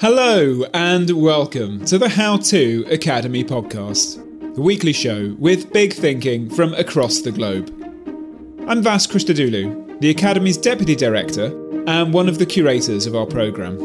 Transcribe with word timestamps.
Hello, 0.00 0.62
and 0.74 1.10
welcome 1.10 1.84
to 1.86 1.98
the 1.98 2.08
How 2.08 2.36
To 2.36 2.86
Academy 2.88 3.42
podcast, 3.42 4.54
the 4.54 4.62
weekly 4.62 4.92
show 4.92 5.34
with 5.40 5.72
big 5.72 5.92
thinking 5.92 6.48
from 6.50 6.72
across 6.74 7.18
the 7.18 7.32
globe. 7.32 7.66
I'm 8.68 8.80
Vas 8.80 9.08
Christodoulou, 9.08 10.00
the 10.00 10.10
Academy's 10.10 10.56
Deputy 10.56 10.94
Director 10.94 11.46
and 11.88 12.14
one 12.14 12.28
of 12.28 12.38
the 12.38 12.46
curators 12.46 13.08
of 13.08 13.16
our 13.16 13.26
programme. 13.26 13.76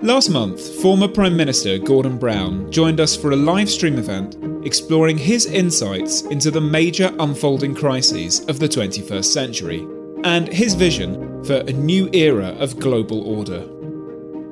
Last 0.00 0.30
month, 0.30 0.80
former 0.80 1.08
Prime 1.08 1.36
Minister 1.36 1.76
Gordon 1.78 2.18
Brown 2.18 2.70
joined 2.70 3.00
us 3.00 3.16
for 3.16 3.32
a 3.32 3.36
live 3.36 3.68
stream 3.68 3.98
event 3.98 4.36
exploring 4.64 5.18
his 5.18 5.46
insights 5.46 6.22
into 6.22 6.52
the 6.52 6.60
major 6.60 7.12
unfolding 7.18 7.74
crises 7.74 8.46
of 8.48 8.60
the 8.60 8.68
21st 8.68 9.24
century 9.24 9.88
and 10.22 10.46
his 10.46 10.74
vision 10.74 11.42
for 11.44 11.56
a 11.56 11.72
new 11.72 12.08
era 12.12 12.54
of 12.60 12.78
global 12.78 13.22
order. 13.22 13.71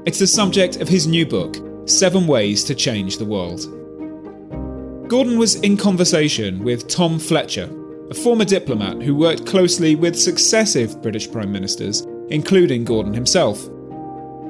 It's 0.07 0.19
the 0.19 0.27
subject 0.27 0.77
of 0.77 0.89
his 0.89 1.07
new 1.07 1.27
book, 1.27 1.57
Seven 1.87 2.27
Ways 2.27 2.65
to 2.65 2.75
Change 2.75 3.19
the 3.19 3.27
World. 3.27 3.61
Gordon 5.11 5.39
was 5.39 5.57
in 5.57 5.77
conversation 5.77 6.65
with 6.65 6.89
Tom 6.89 7.19
Fletcher, 7.19 7.69
a 8.11 8.15
former 8.15 8.47
diplomat 8.47 9.03
who 9.03 9.15
worked 9.15 9.45
closely 9.45 9.97
with 9.97 10.19
successive 10.19 11.03
British 11.03 11.31
Prime 11.31 11.53
Ministers, 11.53 12.07
including 12.31 12.83
Gordon 12.83 13.13
himself. 13.13 13.63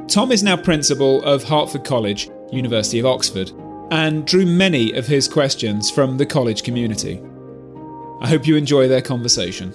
Tom 0.07 0.31
is 0.31 0.45
now 0.45 0.57
principal 0.57 1.21
of 1.25 1.43
Hertford 1.43 1.85
College, 1.85 2.31
University 2.53 3.01
of 3.01 3.07
Oxford, 3.07 3.51
and 3.91 4.25
drew 4.25 4.47
many 4.47 4.93
of 4.93 5.09
his 5.09 5.27
questions 5.27 5.91
from 5.91 6.17
the 6.17 6.27
college 6.27 6.63
community. 6.63 7.21
I 8.21 8.29
hope 8.29 8.47
you 8.47 8.55
enjoy 8.55 8.87
their 8.87 9.03
conversation. 9.03 9.75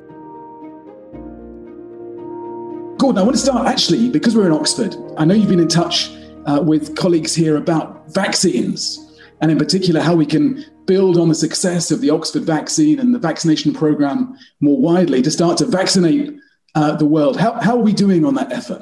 Gordon, 3.06 3.22
I 3.22 3.24
want 3.24 3.36
to 3.36 3.42
start 3.44 3.68
actually 3.68 4.10
because 4.10 4.36
we're 4.36 4.48
in 4.48 4.52
Oxford. 4.52 4.96
I 5.16 5.26
know 5.26 5.36
you've 5.36 5.48
been 5.48 5.60
in 5.60 5.68
touch 5.68 6.10
uh, 6.48 6.60
with 6.66 6.96
colleagues 6.96 7.36
here 7.36 7.56
about 7.56 8.12
vaccines, 8.12 9.22
and 9.42 9.52
in 9.52 9.60
particular, 9.60 10.02
how 10.02 10.16
we 10.16 10.26
can 10.26 10.66
build 10.88 11.20
on 11.20 11.30
the 11.30 11.36
success 11.36 11.92
of 11.92 12.02
the 12.02 12.10
Oxford 12.10 12.42
vaccine 12.46 13.00
and 13.00 13.14
the 13.14 13.20
vaccination 13.20 13.74
program 13.74 14.36
more 14.60 14.82
widely 14.82 15.22
to 15.22 15.30
start 15.30 15.60
to 15.60 15.68
vaccinate 15.68 16.36
uh, 16.74 16.96
the 16.96 17.06
world. 17.06 17.40
How, 17.40 17.62
how 17.62 17.78
are 17.78 17.84
we 17.84 17.94
doing 17.94 18.26
on 18.26 18.34
that 18.34 18.52
effort? 18.52 18.82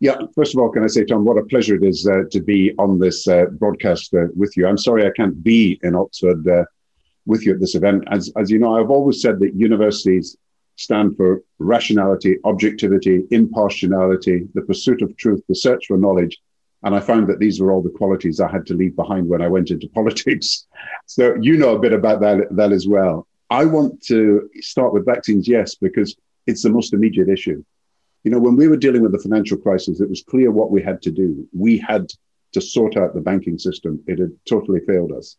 Yeah, 0.00 0.18
first 0.34 0.54
of 0.54 0.60
all, 0.60 0.68
can 0.68 0.84
I 0.84 0.88
say, 0.88 1.06
Tom, 1.06 1.24
what 1.24 1.38
a 1.38 1.44
pleasure 1.44 1.74
it 1.76 1.82
is 1.82 2.06
uh, 2.06 2.24
to 2.32 2.42
be 2.42 2.74
on 2.78 2.98
this 2.98 3.26
uh, 3.26 3.46
broadcast 3.52 4.12
uh, 4.12 4.26
with 4.36 4.54
you. 4.54 4.66
I'm 4.66 4.76
sorry 4.76 5.06
I 5.06 5.12
can't 5.16 5.42
be 5.42 5.80
in 5.82 5.96
Oxford 5.96 6.46
uh, 6.46 6.66
with 7.24 7.46
you 7.46 7.54
at 7.54 7.60
this 7.60 7.74
event. 7.74 8.04
As, 8.10 8.30
as 8.36 8.50
you 8.50 8.58
know, 8.58 8.78
I've 8.78 8.90
always 8.90 9.22
said 9.22 9.40
that 9.40 9.54
universities 9.54 10.36
stand 10.80 11.14
for 11.14 11.42
rationality, 11.58 12.38
objectivity, 12.44 13.24
impartiality, 13.30 14.48
the 14.54 14.62
pursuit 14.62 15.02
of 15.02 15.14
truth, 15.18 15.42
the 15.46 15.54
search 15.54 15.84
for 15.86 15.98
knowledge. 15.98 16.38
And 16.82 16.94
I 16.94 17.00
found 17.00 17.28
that 17.28 17.38
these 17.38 17.60
were 17.60 17.70
all 17.70 17.82
the 17.82 17.90
qualities 17.90 18.40
I 18.40 18.50
had 18.50 18.64
to 18.66 18.74
leave 18.74 18.96
behind 18.96 19.28
when 19.28 19.42
I 19.42 19.48
went 19.48 19.70
into 19.70 19.88
politics. 19.94 20.66
So 21.04 21.36
you 21.38 21.58
know 21.58 21.76
a 21.76 21.78
bit 21.78 21.92
about 21.92 22.20
that, 22.22 22.48
that 22.56 22.72
as 22.72 22.88
well. 22.88 23.26
I 23.50 23.66
want 23.66 24.02
to 24.04 24.48
start 24.60 24.94
with 24.94 25.04
vaccines, 25.04 25.46
yes, 25.46 25.74
because 25.74 26.16
it's 26.46 26.62
the 26.62 26.70
most 26.70 26.94
immediate 26.94 27.28
issue. 27.28 27.62
You 28.24 28.30
know, 28.30 28.38
when 28.38 28.56
we 28.56 28.68
were 28.68 28.78
dealing 28.78 29.02
with 29.02 29.12
the 29.12 29.18
financial 29.18 29.58
crisis, 29.58 30.00
it 30.00 30.08
was 30.08 30.22
clear 30.22 30.50
what 30.50 30.70
we 30.70 30.82
had 30.82 31.02
to 31.02 31.10
do. 31.10 31.46
We 31.52 31.76
had 31.76 32.10
to 32.52 32.60
sort 32.60 32.96
out 32.96 33.14
the 33.14 33.20
banking 33.20 33.58
system. 33.58 34.02
It 34.06 34.18
had 34.18 34.32
totally 34.48 34.80
failed 34.86 35.12
us. 35.12 35.36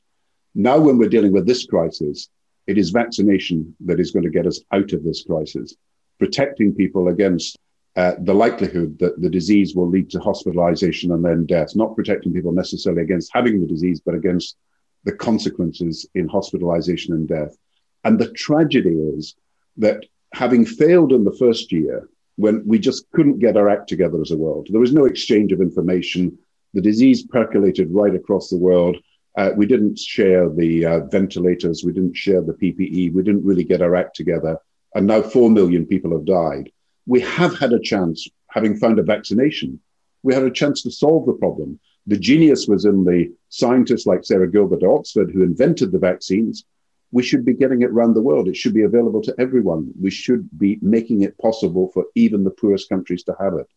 Now, 0.53 0.77
when 0.79 0.99
we're 0.99 1.09
dealing 1.09 1.31
with 1.31 1.47
this 1.47 1.65
crisis, 1.65 2.29
it 2.67 2.77
is 2.77 2.91
vaccination 2.91 3.75
that 3.85 3.99
is 3.99 4.11
going 4.11 4.23
to 4.23 4.29
get 4.29 4.47
us 4.47 4.61
out 4.71 4.93
of 4.93 5.03
this 5.03 5.23
crisis, 5.23 5.75
protecting 6.19 6.73
people 6.73 7.07
against 7.07 7.57
uh, 7.95 8.13
the 8.19 8.33
likelihood 8.33 8.97
that 8.99 9.21
the 9.21 9.29
disease 9.29 9.75
will 9.75 9.89
lead 9.89 10.09
to 10.09 10.19
hospitalization 10.19 11.11
and 11.11 11.25
then 11.25 11.45
death, 11.45 11.75
not 11.75 11.95
protecting 11.95 12.31
people 12.31 12.53
necessarily 12.53 13.01
against 13.01 13.31
having 13.33 13.59
the 13.59 13.67
disease, 13.67 14.01
but 14.05 14.15
against 14.15 14.55
the 15.03 15.11
consequences 15.11 16.07
in 16.15 16.27
hospitalization 16.27 17.13
and 17.13 17.27
death. 17.27 17.55
And 18.03 18.17
the 18.17 18.31
tragedy 18.31 18.95
is 18.95 19.35
that 19.77 20.05
having 20.33 20.65
failed 20.65 21.11
in 21.11 21.23
the 21.23 21.35
first 21.37 21.71
year, 21.71 22.07
when 22.37 22.63
we 22.65 22.79
just 22.79 23.09
couldn't 23.11 23.39
get 23.39 23.57
our 23.57 23.69
act 23.69 23.89
together 23.89 24.21
as 24.21 24.31
a 24.31 24.37
world, 24.37 24.67
there 24.71 24.79
was 24.79 24.93
no 24.93 25.05
exchange 25.05 25.51
of 25.51 25.61
information. 25.61 26.37
The 26.73 26.81
disease 26.81 27.23
percolated 27.23 27.89
right 27.91 28.15
across 28.15 28.49
the 28.49 28.57
world. 28.57 28.97
Uh, 29.37 29.51
we 29.55 29.65
didn't 29.65 29.97
share 29.97 30.49
the 30.49 30.85
uh, 30.85 30.99
ventilators. 31.05 31.83
We 31.83 31.93
didn't 31.93 32.15
share 32.15 32.41
the 32.41 32.53
PPE. 32.53 33.13
We 33.13 33.23
didn't 33.23 33.45
really 33.45 33.63
get 33.63 33.81
our 33.81 33.95
act 33.95 34.15
together. 34.15 34.57
And 34.93 35.07
now 35.07 35.21
4 35.21 35.49
million 35.49 35.85
people 35.85 36.11
have 36.11 36.25
died. 36.25 36.71
We 37.05 37.21
have 37.21 37.57
had 37.57 37.71
a 37.71 37.79
chance, 37.79 38.27
having 38.49 38.75
found 38.75 38.99
a 38.99 39.03
vaccination, 39.03 39.79
we 40.23 40.33
had 40.33 40.43
a 40.43 40.51
chance 40.51 40.83
to 40.83 40.91
solve 40.91 41.25
the 41.25 41.33
problem. 41.33 41.79
The 42.07 42.17
genius 42.17 42.67
was 42.67 42.85
in 42.85 43.03
the 43.05 43.31
scientists 43.49 44.05
like 44.05 44.23
Sarah 44.23 44.51
Gilbert 44.51 44.83
at 44.83 44.89
Oxford 44.89 45.31
who 45.31 45.43
invented 45.43 45.91
the 45.91 45.99
vaccines. 45.99 46.65
We 47.11 47.23
should 47.23 47.45
be 47.45 47.53
getting 47.53 47.81
it 47.81 47.89
around 47.89 48.13
the 48.13 48.21
world. 48.21 48.47
It 48.47 48.55
should 48.55 48.73
be 48.73 48.83
available 48.83 49.21
to 49.23 49.35
everyone. 49.39 49.91
We 49.99 50.11
should 50.11 50.47
be 50.57 50.79
making 50.81 51.21
it 51.21 51.37
possible 51.37 51.89
for 51.93 52.05
even 52.15 52.43
the 52.43 52.51
poorest 52.51 52.89
countries 52.89 53.23
to 53.23 53.35
have 53.39 53.53
it. 53.55 53.67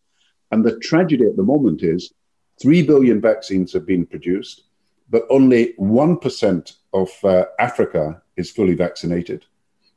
And 0.51 0.65
the 0.65 0.79
tragedy 0.79 1.25
at 1.25 1.37
the 1.37 1.43
moment 1.43 1.83
is 1.83 2.13
3 2.63 2.83
billion 2.83 3.21
vaccines 3.21 3.73
have 3.73 3.87
been 3.87 4.07
produced 4.07 4.65
but 5.11 5.25
only 5.31 5.75
1% 5.79 6.73
of 6.93 7.11
uh, 7.25 7.45
Africa 7.59 8.23
is 8.37 8.51
fully 8.51 8.75
vaccinated. 8.75 9.45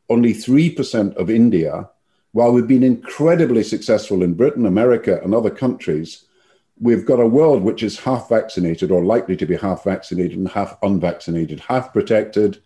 Only 0.09 0.33
3% 0.33 1.15
of 1.15 1.29
India, 1.29 1.89
while 2.31 2.51
we've 2.51 2.67
been 2.67 2.83
incredibly 2.83 3.63
successful 3.63 4.23
in 4.23 4.33
Britain, 4.33 4.65
America, 4.65 5.19
and 5.23 5.33
other 5.33 5.49
countries, 5.49 6.25
we've 6.79 7.05
got 7.05 7.19
a 7.19 7.27
world 7.27 7.63
which 7.63 7.83
is 7.83 7.99
half 7.99 8.29
vaccinated 8.29 8.91
or 8.91 9.03
likely 9.03 9.35
to 9.37 9.45
be 9.45 9.55
half 9.55 9.83
vaccinated 9.83 10.37
and 10.37 10.49
half 10.49 10.77
unvaccinated, 10.83 11.59
half 11.61 11.91
protected, 11.91 12.61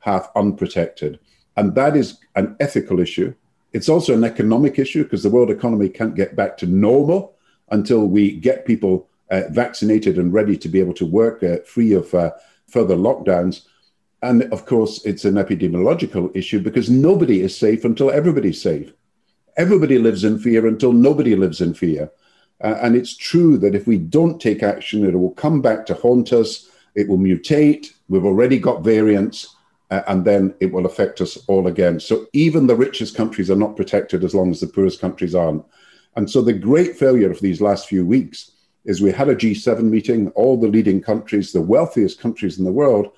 half 0.00 0.30
unprotected. 0.34 1.18
And 1.56 1.74
that 1.74 1.96
is 1.96 2.18
an 2.34 2.56
ethical 2.60 2.98
issue. 2.98 3.34
It's 3.72 3.88
also 3.88 4.14
an 4.14 4.24
economic 4.24 4.78
issue 4.78 5.04
because 5.04 5.22
the 5.22 5.30
world 5.30 5.50
economy 5.50 5.88
can't 5.88 6.14
get 6.14 6.36
back 6.36 6.56
to 6.58 6.66
normal 6.66 7.36
until 7.70 8.06
we 8.06 8.32
get 8.32 8.66
people 8.66 9.08
uh, 9.32 9.48
vaccinated 9.50 10.18
and 10.18 10.32
ready 10.32 10.56
to 10.58 10.68
be 10.68 10.78
able 10.78 10.92
to 10.92 11.06
work 11.06 11.42
uh, 11.42 11.56
free 11.64 11.94
of 11.94 12.14
uh, 12.14 12.30
further 12.68 12.94
lockdowns. 12.94 13.62
And 14.20 14.42
of 14.52 14.66
course, 14.66 15.04
it's 15.04 15.24
an 15.24 15.34
epidemiological 15.34 16.30
issue 16.36 16.60
because 16.60 16.90
nobody 16.90 17.40
is 17.40 17.56
safe 17.56 17.84
until 17.84 18.10
everybody's 18.10 18.62
safe. 18.62 18.92
Everybody 19.56 19.98
lives 19.98 20.22
in 20.24 20.38
fear 20.38 20.66
until 20.66 20.92
nobody 20.92 21.34
lives 21.34 21.60
in 21.60 21.74
fear. 21.74 22.10
Uh, 22.62 22.78
and 22.82 22.94
it's 22.94 23.16
true 23.16 23.56
that 23.56 23.74
if 23.74 23.86
we 23.86 23.98
don't 23.98 24.40
take 24.40 24.62
action, 24.62 25.04
it 25.04 25.18
will 25.18 25.32
come 25.32 25.60
back 25.60 25.86
to 25.86 25.94
haunt 25.94 26.32
us. 26.32 26.68
It 26.94 27.08
will 27.08 27.18
mutate. 27.18 27.88
We've 28.08 28.26
already 28.26 28.58
got 28.58 28.84
variants, 28.84 29.56
uh, 29.90 30.02
and 30.08 30.24
then 30.24 30.54
it 30.60 30.72
will 30.72 30.86
affect 30.86 31.20
us 31.22 31.38
all 31.48 31.66
again. 31.66 31.98
So 31.98 32.26
even 32.34 32.66
the 32.66 32.76
richest 32.76 33.16
countries 33.16 33.50
are 33.50 33.56
not 33.56 33.76
protected 33.76 34.24
as 34.24 34.34
long 34.34 34.50
as 34.50 34.60
the 34.60 34.68
poorest 34.68 35.00
countries 35.00 35.34
aren't. 35.34 35.64
And 36.16 36.30
so 36.30 36.42
the 36.42 36.52
great 36.52 36.96
failure 36.96 37.30
of 37.30 37.40
these 37.40 37.62
last 37.62 37.88
few 37.88 38.06
weeks 38.06 38.52
is 38.84 39.00
we 39.00 39.12
had 39.12 39.28
a 39.28 39.36
G7 39.36 39.82
meeting, 39.82 40.28
all 40.30 40.56
the 40.56 40.68
leading 40.68 41.00
countries, 41.00 41.52
the 41.52 41.60
wealthiest 41.60 42.18
countries 42.20 42.58
in 42.58 42.64
the 42.64 42.72
world, 42.72 43.12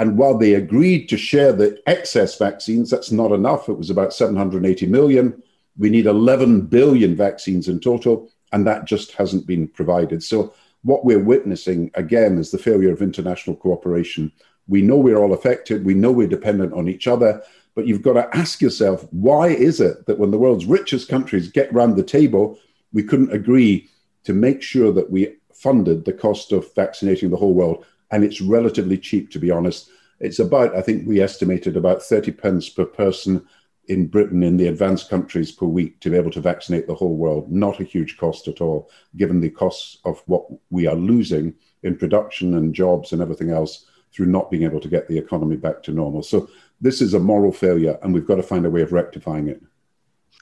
And 0.00 0.16
while 0.16 0.38
they 0.38 0.54
agreed 0.54 1.10
to 1.10 1.18
share 1.18 1.52
the 1.52 1.78
excess 1.86 2.38
vaccines, 2.38 2.88
that's 2.88 3.12
not 3.12 3.32
enough. 3.32 3.68
It 3.68 3.76
was 3.76 3.90
about 3.90 4.14
780 4.14 4.86
million. 4.86 5.42
We 5.76 5.90
need 5.90 6.06
11 6.06 6.62
billion 6.68 7.14
vaccines 7.14 7.68
in 7.68 7.80
total, 7.80 8.30
and 8.52 8.66
that 8.66 8.86
just 8.86 9.12
hasn't 9.12 9.46
been 9.46 9.68
provided. 9.68 10.22
So, 10.22 10.54
what 10.84 11.04
we're 11.04 11.22
witnessing 11.22 11.90
again 11.92 12.38
is 12.38 12.50
the 12.50 12.56
failure 12.56 12.90
of 12.90 13.02
international 13.02 13.56
cooperation. 13.56 14.32
We 14.68 14.80
know 14.80 14.96
we're 14.96 15.18
all 15.18 15.34
affected, 15.34 15.84
we 15.84 15.92
know 15.92 16.12
we're 16.12 16.36
dependent 16.36 16.72
on 16.72 16.88
each 16.88 17.06
other, 17.06 17.42
but 17.74 17.86
you've 17.86 18.00
got 18.08 18.14
to 18.14 18.34
ask 18.34 18.62
yourself 18.62 19.06
why 19.10 19.48
is 19.48 19.82
it 19.82 20.06
that 20.06 20.18
when 20.18 20.30
the 20.30 20.38
world's 20.38 20.64
richest 20.64 21.08
countries 21.08 21.52
get 21.52 21.70
round 21.74 21.96
the 21.96 22.02
table, 22.02 22.58
we 22.94 23.02
couldn't 23.02 23.34
agree 23.34 23.90
to 24.24 24.32
make 24.32 24.62
sure 24.62 24.92
that 24.92 25.10
we 25.10 25.36
funded 25.54 26.04
the 26.04 26.12
cost 26.12 26.52
of 26.52 26.72
vaccinating 26.74 27.30
the 27.30 27.36
whole 27.36 27.54
world? 27.54 27.84
And 28.10 28.24
it's 28.24 28.40
relatively 28.40 28.98
cheap, 28.98 29.30
to 29.30 29.38
be 29.38 29.50
honest. 29.50 29.90
It's 30.18 30.38
about, 30.38 30.74
I 30.74 30.82
think 30.82 31.06
we 31.06 31.20
estimated 31.20 31.76
about 31.76 32.02
30 32.02 32.32
pence 32.32 32.68
per 32.68 32.84
person 32.84 33.46
in 33.88 34.06
Britain 34.06 34.42
in 34.42 34.56
the 34.56 34.68
advanced 34.68 35.08
countries 35.08 35.50
per 35.50 35.66
week 35.66 35.98
to 36.00 36.10
be 36.10 36.16
able 36.16 36.30
to 36.30 36.40
vaccinate 36.40 36.86
the 36.86 36.94
whole 36.94 37.16
world. 37.16 37.50
Not 37.50 37.80
a 37.80 37.84
huge 37.84 38.18
cost 38.18 38.46
at 38.46 38.60
all, 38.60 38.90
given 39.16 39.40
the 39.40 39.50
costs 39.50 39.98
of 40.04 40.22
what 40.26 40.46
we 40.70 40.86
are 40.86 40.94
losing 40.94 41.54
in 41.82 41.96
production 41.96 42.54
and 42.54 42.74
jobs 42.74 43.12
and 43.12 43.20
everything 43.20 43.50
else 43.50 43.86
through 44.12 44.26
not 44.26 44.50
being 44.50 44.64
able 44.64 44.80
to 44.80 44.88
get 44.88 45.08
the 45.08 45.18
economy 45.18 45.56
back 45.56 45.82
to 45.82 45.92
normal. 45.92 46.22
So 46.22 46.48
this 46.80 47.00
is 47.00 47.14
a 47.14 47.20
moral 47.20 47.52
failure, 47.52 47.98
and 48.02 48.12
we've 48.12 48.26
got 48.26 48.36
to 48.36 48.42
find 48.42 48.66
a 48.66 48.70
way 48.70 48.82
of 48.82 48.92
rectifying 48.92 49.48
it. 49.48 49.62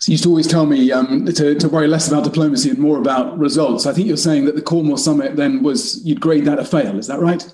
So 0.00 0.10
you 0.10 0.14
used 0.14 0.24
to 0.24 0.30
always 0.30 0.46
tell 0.46 0.66
me 0.66 0.92
um, 0.92 1.26
to, 1.26 1.54
to 1.56 1.68
worry 1.68 1.88
less 1.88 2.08
about 2.08 2.24
diplomacy 2.24 2.70
and 2.70 2.78
more 2.78 2.98
about 2.98 3.36
results. 3.36 3.84
I 3.84 3.92
think 3.92 4.06
you're 4.06 4.16
saying 4.16 4.44
that 4.44 4.54
the 4.54 4.62
Cornwall 4.62 4.96
summit 4.96 5.36
then 5.36 5.62
was 5.62 6.04
you'd 6.04 6.20
grade 6.20 6.44
that 6.44 6.58
a 6.58 6.64
fail. 6.64 6.98
Is 6.98 7.08
that 7.08 7.18
right? 7.18 7.44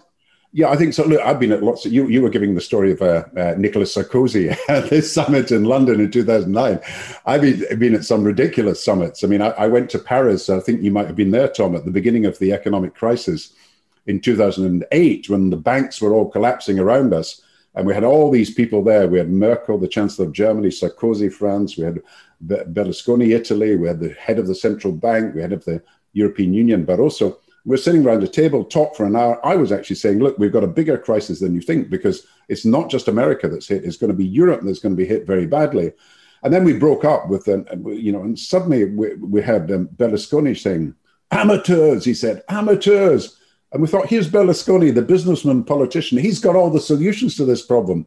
Yeah, 0.56 0.69
I 0.69 0.76
think 0.76 0.94
so. 0.94 1.04
Look, 1.04 1.20
I've 1.20 1.40
been 1.40 1.50
at 1.50 1.64
lots 1.64 1.84
of 1.84 1.92
you. 1.92 2.06
You 2.06 2.22
were 2.22 2.31
giving 2.31 2.54
the 2.54 2.60
story 2.60 2.92
of 2.92 3.02
uh, 3.02 3.25
uh, 3.36 3.54
Nicolas 3.58 3.96
Sarkozy 3.96 4.56
at 4.69 4.88
this 4.88 5.12
summit 5.12 5.50
in 5.50 5.64
London 5.64 6.00
in 6.00 6.12
2009. 6.12 6.78
I've 7.26 7.40
been, 7.40 7.78
been 7.78 7.94
at 7.96 8.04
some 8.04 8.22
ridiculous 8.22 8.84
summits. 8.84 9.25
I 9.25 9.26
mean, 9.26 9.42
I, 9.42 9.48
I, 9.50 9.66
went 9.66 9.90
to 9.90 9.98
Paris. 9.98 10.48
I 10.48 10.60
think 10.60 10.82
you 10.82 10.92
might 10.92 11.08
have 11.08 11.16
been 11.16 11.32
there, 11.32 11.48
Tom, 11.48 11.75
at 11.75 11.84
the 11.84 11.90
beginning 11.90 12.25
of 12.25 12.38
the 12.38 12.52
economic 12.52 12.94
crisis 12.94 13.52
in 14.06 14.20
2008 14.20 15.28
when 15.28 15.50
the 15.50 15.56
banks 15.56 16.00
were 16.00 16.12
all 16.12 16.30
collapsing 16.30 16.78
around 16.78 17.12
us. 17.12 17.42
And 17.75 17.87
we 17.87 17.94
had 17.94 18.05
all 18.05 18.31
these 18.31 18.53
people 18.53 18.85
there. 18.85 19.09
We 19.09 19.19
had 19.19 19.31
Merkel, 19.31 19.79
the 19.79 19.88
Chancellor 19.88 20.26
of 20.26 20.32
Germany, 20.32 20.69
Sarkozy, 20.69 21.32
France. 21.32 21.76
We 21.76 21.85
had 21.85 22.03
Berlusconi, 22.47 23.35
Italy. 23.35 23.76
We 23.76 23.88
had 23.88 24.00
the 24.00 24.12
head 24.15 24.38
of 24.38 24.47
the 24.47 24.55
central 24.55 24.93
bank. 24.93 25.35
We 25.35 25.43
had 25.43 25.53
of 25.53 25.65
the 25.65 25.82
European 26.12 26.55
Union, 26.55 26.87
Barroso. 26.87 27.37
We're 27.67 27.79
sitting 27.79 28.06
around 28.06 28.23
a 28.23 28.29
table, 28.29 28.65
talk 28.65 28.94
for 28.94 29.06
an 29.06 29.17
hour. 29.17 29.44
I 29.44 29.56
was 29.56 29.73
actually 29.73 29.97
saying, 29.97 30.19
look, 30.19 30.38
we've 30.38 30.53
got 30.53 30.65
a 30.65 30.69
bigger 30.69 30.99
crisis 30.99 31.41
than 31.41 31.55
you 31.55 31.62
think 31.62 31.88
because 31.88 32.26
it's 32.49 32.67
not 32.67 32.91
just 32.91 33.09
America 33.09 33.49
that's 33.49 33.69
hit. 33.69 33.85
It's 33.85 33.97
going 33.97 34.12
to 34.12 34.17
be 34.17 34.26
Europe 34.26 34.61
that's 34.62 34.81
going 34.81 34.94
to 34.94 35.03
be 35.03 35.09
hit 35.09 35.26
very 35.26 35.47
badly. 35.47 35.93
And 36.43 36.53
then 36.53 36.62
we 36.62 36.75
broke 36.75 37.06
up 37.06 37.29
with, 37.29 37.49
um, 37.49 37.65
you 37.87 38.12
know, 38.12 38.21
and 38.21 38.38
suddenly 38.38 38.85
we, 38.85 39.15
we 39.15 39.43
had 39.43 39.73
um, 39.73 39.88
Berlusconi 39.97 40.56
saying, 40.56 40.94
amateurs, 41.31 42.05
he 42.05 42.12
said, 42.12 42.43
amateurs. 42.50 43.38
And 43.75 43.82
we 43.82 43.88
thought, 43.88 44.06
here's 44.06 44.31
Berlusconi, 44.31 44.94
the 44.94 45.03
businessman, 45.03 45.65
politician. 45.65 46.17
He's 46.17 46.38
got 46.38 46.55
all 46.55 46.71
the 46.71 46.79
solutions 46.79 47.37
to 47.37 47.44
this 47.44 47.61
problem. 47.61 48.06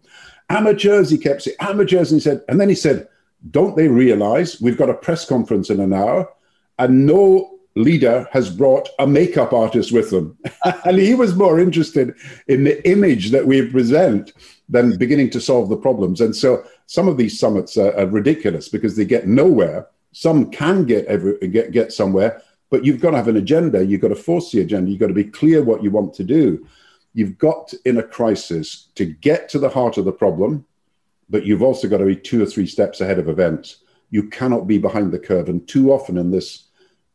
Amateurs, 0.49 1.09
he 1.09 1.17
kept 1.17 1.41
saying, 1.41 1.57
amateurs. 1.59 2.09
And 2.09 2.21
he 2.21 2.23
said, 2.23 2.41
and 2.47 2.59
then 2.59 2.69
he 2.69 2.75
said, 2.75 3.09
don't 3.51 3.75
they 3.75 3.89
realize 3.89 4.61
we've 4.61 4.77
got 4.77 4.89
a 4.89 4.93
press 4.93 5.25
conference 5.25 5.69
in 5.69 5.81
an 5.81 5.91
hour 5.91 6.31
and 6.79 7.05
no 7.05 7.59
leader 7.75 8.27
has 8.31 8.49
brought 8.49 8.87
a 8.97 9.05
makeup 9.05 9.51
artist 9.51 9.91
with 9.91 10.09
them? 10.09 10.37
and 10.85 10.97
he 10.97 11.13
was 11.13 11.35
more 11.35 11.59
interested 11.59 12.15
in 12.47 12.63
the 12.63 12.89
image 12.89 13.31
that 13.31 13.45
we 13.45 13.69
present 13.69 14.31
than 14.69 14.97
beginning 14.97 15.31
to 15.31 15.41
solve 15.41 15.67
the 15.67 15.75
problems. 15.75 16.21
And 16.21 16.33
so 16.33 16.63
some 16.85 17.09
of 17.09 17.17
these 17.17 17.37
summits 17.37 17.75
are, 17.75 17.93
are 17.99 18.07
ridiculous 18.07 18.69
because 18.69 18.95
they 18.95 19.03
get 19.03 19.27
nowhere. 19.27 19.85
Some 20.13 20.49
can 20.49 20.85
get, 20.85 21.05
every, 21.07 21.37
get, 21.49 21.73
get 21.73 21.91
somewhere, 21.91 22.41
but 22.69 22.85
you've 22.85 22.99
got 22.99 23.11
to 23.11 23.17
have 23.17 23.27
an 23.27 23.37
agenda. 23.37 23.85
You've 23.85 24.01
got 24.01 24.09
to 24.09 24.15
force 24.15 24.51
the 24.51 24.61
agenda. 24.61 24.91
You've 24.91 24.99
got 24.99 25.07
to 25.07 25.13
be 25.13 25.23
clear 25.23 25.63
what 25.63 25.83
you 25.83 25.91
want 25.91 26.13
to 26.15 26.23
do. 26.23 26.67
You've 27.13 27.37
got, 27.37 27.73
in 27.85 27.97
a 27.97 28.03
crisis, 28.03 28.89
to 28.95 29.05
get 29.05 29.49
to 29.49 29.59
the 29.59 29.69
heart 29.69 29.97
of 29.97 30.05
the 30.05 30.11
problem, 30.11 30.65
but 31.29 31.45
you've 31.45 31.63
also 31.63 31.87
got 31.87 31.97
to 31.97 32.05
be 32.05 32.15
two 32.15 32.41
or 32.43 32.45
three 32.45 32.67
steps 32.67 33.01
ahead 33.01 33.19
of 33.19 33.29
events. 33.29 33.77
You 34.09 34.29
cannot 34.29 34.67
be 34.67 34.77
behind 34.77 35.11
the 35.11 35.19
curve. 35.19 35.49
And 35.49 35.67
too 35.67 35.91
often 35.91 36.17
in 36.17 36.31
this 36.31 36.67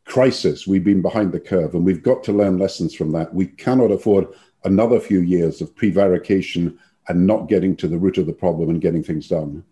crisis, 0.05 0.67
we've 0.67 0.83
been 0.83 1.01
behind 1.01 1.31
the 1.31 1.39
curve, 1.39 1.73
and 1.73 1.85
we've 1.85 2.03
got 2.03 2.23
to 2.25 2.33
learn 2.33 2.57
lessons 2.57 2.93
from 2.93 3.11
that. 3.13 3.33
We 3.33 3.47
cannot 3.47 3.91
afford 3.91 4.27
another 4.65 4.99
few 4.99 5.21
years 5.21 5.61
of 5.61 5.75
prevarication 5.75 6.77
and 7.07 7.27
not 7.27 7.49
getting 7.49 7.75
to 7.77 7.87
the 7.87 7.97
root 7.97 8.17
of 8.17 8.25
the 8.25 8.33
problem 8.33 8.69
and 8.69 8.81
getting 8.81 9.03
things 9.03 9.27
done. 9.27 9.63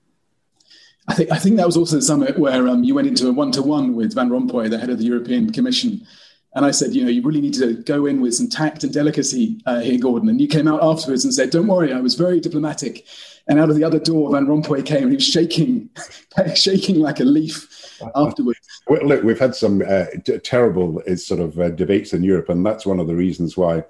I 1.08 1.14
think 1.14 1.32
I 1.32 1.38
think 1.38 1.58
that 1.58 1.66
was 1.66 1.78
also 1.78 1.96
the 1.96 2.02
summit 2.02 2.38
where 2.38 2.68
um, 2.68 2.84
you 2.84 2.94
went 2.96 3.08
into 3.08 3.28
a 3.28 3.34
one-to-one 3.34 3.96
with 3.96 4.14
Van 4.14 4.30
Rompuy, 4.30 4.70
the 4.70 4.78
head 4.78 4.90
of 4.90 5.00
the 5.00 5.06
European 5.06 5.52
Commission, 5.52 6.06
and 6.54 6.66
I 6.66 6.72
said, 6.72 6.94
you 6.94 7.04
know, 7.04 7.10
you 7.10 7.22
really 7.22 7.40
need 7.40 7.54
to 7.56 7.76
go 7.76 8.06
in 8.06 8.20
with 8.20 8.36
some 8.36 8.50
tact 8.50 8.84
and 8.84 8.92
delicacy 8.92 9.62
uh, 9.66 9.80
here, 9.80 9.98
Gordon. 9.98 10.28
And 10.28 10.42
you 10.42 10.48
came 10.48 10.68
out 10.68 10.84
afterwards 10.84 11.24
and 11.24 11.34
said, 11.34 11.50
don't 11.50 11.68
worry, 11.68 11.94
I 11.94 12.02
was 12.02 12.16
very 12.16 12.42
diplomatic. 12.42 13.06
And 13.48 13.58
out 13.58 13.70
of 13.70 13.78
the 13.78 13.86
other 13.86 14.00
door, 14.00 14.32
Van 14.32 14.46
Rompuy 14.46 14.86
came 14.86 15.04
and 15.04 15.12
he 15.12 15.16
was 15.16 15.26
shaking, 15.26 15.90
shaking 16.56 17.00
like 17.00 17.22
a 17.22 17.24
leaf 17.24 18.02
afterwards. 18.16 18.60
Well, 18.88 19.06
look, 19.06 19.24
we've 19.24 19.40
had 19.40 19.56
some 19.56 19.82
uh, 19.88 20.06
t- 20.26 20.38
terrible 20.40 21.02
uh, 21.10 21.16
sort 21.16 21.40
of 21.40 21.58
uh, 21.58 21.70
debates 21.70 22.14
in 22.14 22.22
Europe, 22.22 22.50
and 22.50 22.66
that's 22.66 22.86
one 22.86 23.00
of 23.00 23.08
the 23.08 23.16
reasons 23.16 23.56
why 23.56 23.86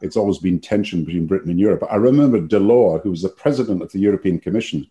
it's 0.00 0.16
always 0.16 0.38
been 0.38 0.58
tension 0.58 1.04
between 1.04 1.26
Britain 1.26 1.50
and 1.50 1.60
Europe. 1.60 1.84
I 1.90 1.96
remember 1.96 2.40
Delors, 2.40 3.02
who 3.02 3.10
was 3.10 3.22
the 3.22 3.28
president 3.28 3.82
of 3.82 3.92
the 3.92 3.98
European 3.98 4.38
Commission, 4.38 4.86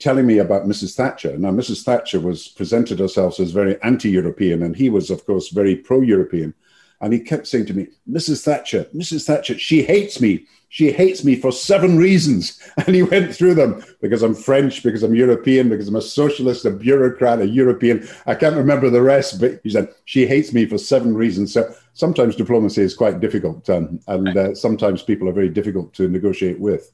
telling 0.00 0.26
me 0.26 0.38
about 0.38 0.64
Mrs. 0.64 0.94
Thatcher. 0.94 1.38
Now, 1.38 1.50
Mrs. 1.50 1.84
Thatcher 1.84 2.18
was 2.18 2.48
presented 2.48 2.98
herself 2.98 3.38
as 3.38 3.52
very 3.52 3.80
anti-European, 3.82 4.62
and 4.62 4.74
he 4.74 4.88
was, 4.88 5.10
of 5.10 5.24
course, 5.26 5.50
very 5.50 5.76
pro-European. 5.76 6.54
And 7.02 7.12
he 7.12 7.20
kept 7.20 7.46
saying 7.46 7.66
to 7.66 7.74
me, 7.74 7.88
Mrs. 8.10 8.42
Thatcher, 8.42 8.84
Mrs. 8.94 9.26
Thatcher, 9.26 9.58
she 9.58 9.82
hates 9.82 10.20
me. 10.20 10.46
She 10.68 10.92
hates 10.92 11.24
me 11.24 11.34
for 11.34 11.50
seven 11.50 11.96
reasons. 11.98 12.58
And 12.86 12.94
he 12.94 13.02
went 13.02 13.34
through 13.34 13.54
them 13.54 13.82
because 14.00 14.22
I'm 14.22 14.34
French, 14.34 14.82
because 14.82 15.02
I'm 15.02 15.14
European, 15.14 15.68
because 15.68 15.88
I'm 15.88 15.96
a 15.96 16.02
socialist, 16.02 16.64
a 16.64 16.70
bureaucrat, 16.70 17.40
a 17.40 17.46
European. 17.46 18.08
I 18.26 18.34
can't 18.34 18.56
remember 18.56 18.88
the 18.88 19.02
rest, 19.02 19.40
but 19.40 19.60
he 19.62 19.70
said, 19.70 19.88
she 20.04 20.26
hates 20.26 20.52
me 20.52 20.66
for 20.66 20.78
seven 20.78 21.14
reasons. 21.14 21.52
So 21.52 21.74
sometimes 21.94 22.36
diplomacy 22.36 22.82
is 22.82 22.94
quite 22.94 23.20
difficult. 23.20 23.68
Um, 23.68 24.00
and 24.06 24.36
uh, 24.36 24.54
sometimes 24.54 25.02
people 25.02 25.28
are 25.28 25.32
very 25.32 25.50
difficult 25.50 25.92
to 25.94 26.08
negotiate 26.08 26.58
with. 26.58 26.90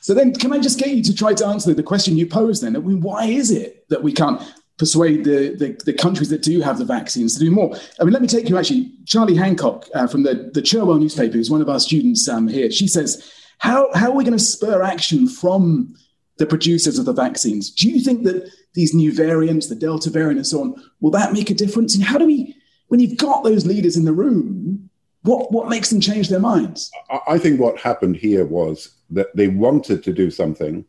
So 0.00 0.14
then, 0.14 0.34
can 0.34 0.52
I 0.52 0.58
just 0.58 0.78
get 0.78 0.90
you 0.90 1.02
to 1.04 1.14
try 1.14 1.34
to 1.34 1.46
answer 1.46 1.74
the 1.74 1.82
question 1.82 2.16
you 2.16 2.26
posed 2.26 2.62
then? 2.62 2.76
I 2.76 2.80
mean, 2.80 3.00
why 3.00 3.24
is 3.24 3.50
it 3.50 3.88
that 3.88 4.02
we 4.02 4.12
can't 4.12 4.40
persuade 4.78 5.24
the, 5.24 5.56
the, 5.56 5.80
the, 5.84 5.92
countries 5.92 6.28
that 6.30 6.42
do 6.42 6.60
have 6.60 6.78
the 6.78 6.84
vaccines 6.84 7.34
to 7.34 7.40
do 7.40 7.50
more? 7.50 7.74
I 8.00 8.04
mean, 8.04 8.12
let 8.12 8.22
me 8.22 8.28
take 8.28 8.48
you 8.48 8.56
actually, 8.56 8.92
Charlie 9.06 9.34
Hancock 9.34 9.86
uh, 9.94 10.06
from 10.06 10.22
the, 10.22 10.50
the 10.54 10.62
Cherwell 10.62 10.98
newspaper, 10.98 11.34
who's 11.34 11.50
one 11.50 11.60
of 11.60 11.68
our 11.68 11.80
students 11.80 12.28
um, 12.28 12.48
here. 12.48 12.70
She 12.70 12.86
says, 12.86 13.32
how, 13.58 13.90
how 13.94 14.10
are 14.10 14.16
we 14.16 14.24
going 14.24 14.38
to 14.38 14.42
spur 14.42 14.82
action 14.82 15.28
from 15.28 15.94
the 16.38 16.46
producers 16.46 16.98
of 16.98 17.04
the 17.04 17.12
vaccines? 17.12 17.70
Do 17.70 17.90
you 17.90 18.00
think 18.00 18.24
that 18.24 18.50
these 18.74 18.94
new 18.94 19.12
variants, 19.12 19.68
the 19.68 19.74
Delta 19.74 20.10
variant 20.10 20.38
and 20.38 20.46
so 20.46 20.60
on, 20.62 20.74
will 21.00 21.10
that 21.10 21.32
make 21.32 21.50
a 21.50 21.54
difference? 21.54 21.94
And 21.96 22.04
how 22.04 22.18
do 22.18 22.26
we, 22.26 22.54
when 22.86 23.00
you've 23.00 23.18
got 23.18 23.42
those 23.42 23.66
leaders 23.66 23.96
in 23.96 24.04
the 24.04 24.12
room, 24.12 24.88
what, 25.22 25.50
what 25.50 25.68
makes 25.68 25.90
them 25.90 26.00
change 26.00 26.28
their 26.28 26.40
minds? 26.40 26.90
I 27.26 27.38
think 27.38 27.60
what 27.60 27.78
happened 27.78 28.16
here 28.16 28.46
was 28.46 28.94
that 29.10 29.34
they 29.34 29.48
wanted 29.48 30.02
to 30.04 30.12
do 30.12 30.30
something, 30.30 30.84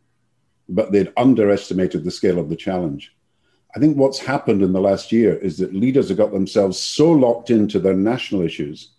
but 0.68 0.92
they'd 0.92 1.14
underestimated 1.18 2.04
the 2.04 2.12
scale 2.12 2.40
of 2.40 2.50
the 2.50 2.56
challenge. 2.56 3.16
I 3.76 3.80
think 3.80 3.98
what's 3.98 4.20
happened 4.20 4.62
in 4.64 4.74
the 4.74 4.82
last 4.82 5.12
year 5.12 5.38
is 5.38 5.58
that 5.60 5.76
leaders 5.76 6.10
have 6.10 6.18
got 6.18 6.32
themselves 6.32 6.80
so 6.80 7.12
locked 7.12 7.50
into 7.50 7.80
their 7.80 7.94
national 7.94 8.42
issues 8.42 8.92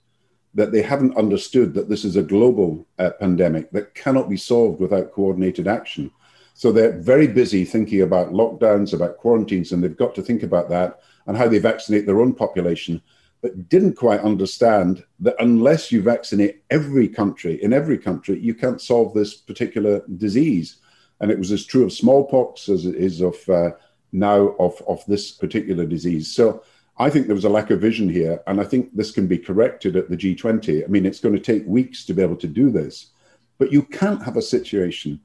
that 0.55 0.73
they 0.73 0.83
haven't 0.83 1.17
understood 1.17 1.75
that 1.75 1.89
this 1.89 2.05
is 2.05 2.17
a 2.17 2.23
global 2.23 2.87
uh, 2.99 3.11
pandemic 3.21 3.71
that 3.71 3.95
cannot 3.95 4.29
be 4.29 4.37
solved 4.37 4.81
without 4.81 5.13
coordinated 5.13 5.69
action. 5.69 6.11
So 6.55 6.73
they're 6.73 6.99
very 6.99 7.27
busy 7.27 7.65
thinking 7.65 8.03
about 8.03 8.33
lockdowns, 8.33 8.93
about 8.93 9.17
quarantines, 9.17 9.73
and 9.73 9.83
they've 9.83 9.97
got 9.97 10.15
to 10.17 10.23
think 10.23 10.43
about 10.43 10.69
that 10.71 11.01
and 11.27 11.37
how 11.37 11.49
they 11.49 11.59
vaccinate 11.59 12.07
their 12.07 12.21
own 12.21 12.35
population 12.35 13.01
but 13.43 13.69
didn't 13.69 13.95
quite 13.95 14.21
understand 14.21 15.05
that 15.21 15.37
unless 15.39 15.91
you 15.91 16.03
vaccinate 16.03 16.63
every 16.71 17.09
country, 17.09 17.63
in 17.63 17.73
every 17.73 17.97
country, 17.97 18.39
you 18.39 18.55
can't 18.55 18.81
solve 18.81 19.15
this 19.15 19.35
particular 19.35 20.03
disease. 20.19 20.77
And 21.21 21.31
it 21.31 21.39
was 21.39 21.53
as 21.53 21.65
true 21.65 21.85
of 21.85 21.93
smallpox 21.93 22.69
as 22.69 22.87
it 22.87 22.97
is 22.97 23.21
of 23.21 23.37
uh, 23.49 23.71
now 24.13 24.55
of, 24.59 24.83
of 24.87 25.05
this 25.07 25.31
particular 25.31 25.87
disease. 25.87 26.33
So 26.35 26.63
I 26.99 27.09
think 27.09 27.27
there 27.27 27.35
was 27.35 27.45
a 27.45 27.51
lack 27.51 27.71
of 27.71 27.81
vision 27.81 28.09
here. 28.09 28.43
And 28.47 28.61
I 28.61 28.65
think 28.65 28.95
this 28.95 29.11
can 29.11 29.27
be 29.27 29.39
corrected 29.39 29.97
at 29.97 30.11
the 30.11 30.17
G20. 30.17 30.85
I 30.85 30.87
mean, 30.89 31.07
it's 31.07 31.21
going 31.21 31.35
to 31.35 31.41
take 31.41 31.67
weeks 31.67 32.05
to 32.07 32.15
be 32.15 32.23
able 32.23 32.37
to 32.37 32.47
do 32.47 32.71
this. 32.71 33.11
But 33.59 33.73
you 33.73 33.83
can't 33.83 34.23
have 34.23 34.37
a 34.37 34.43
situation 34.43 35.21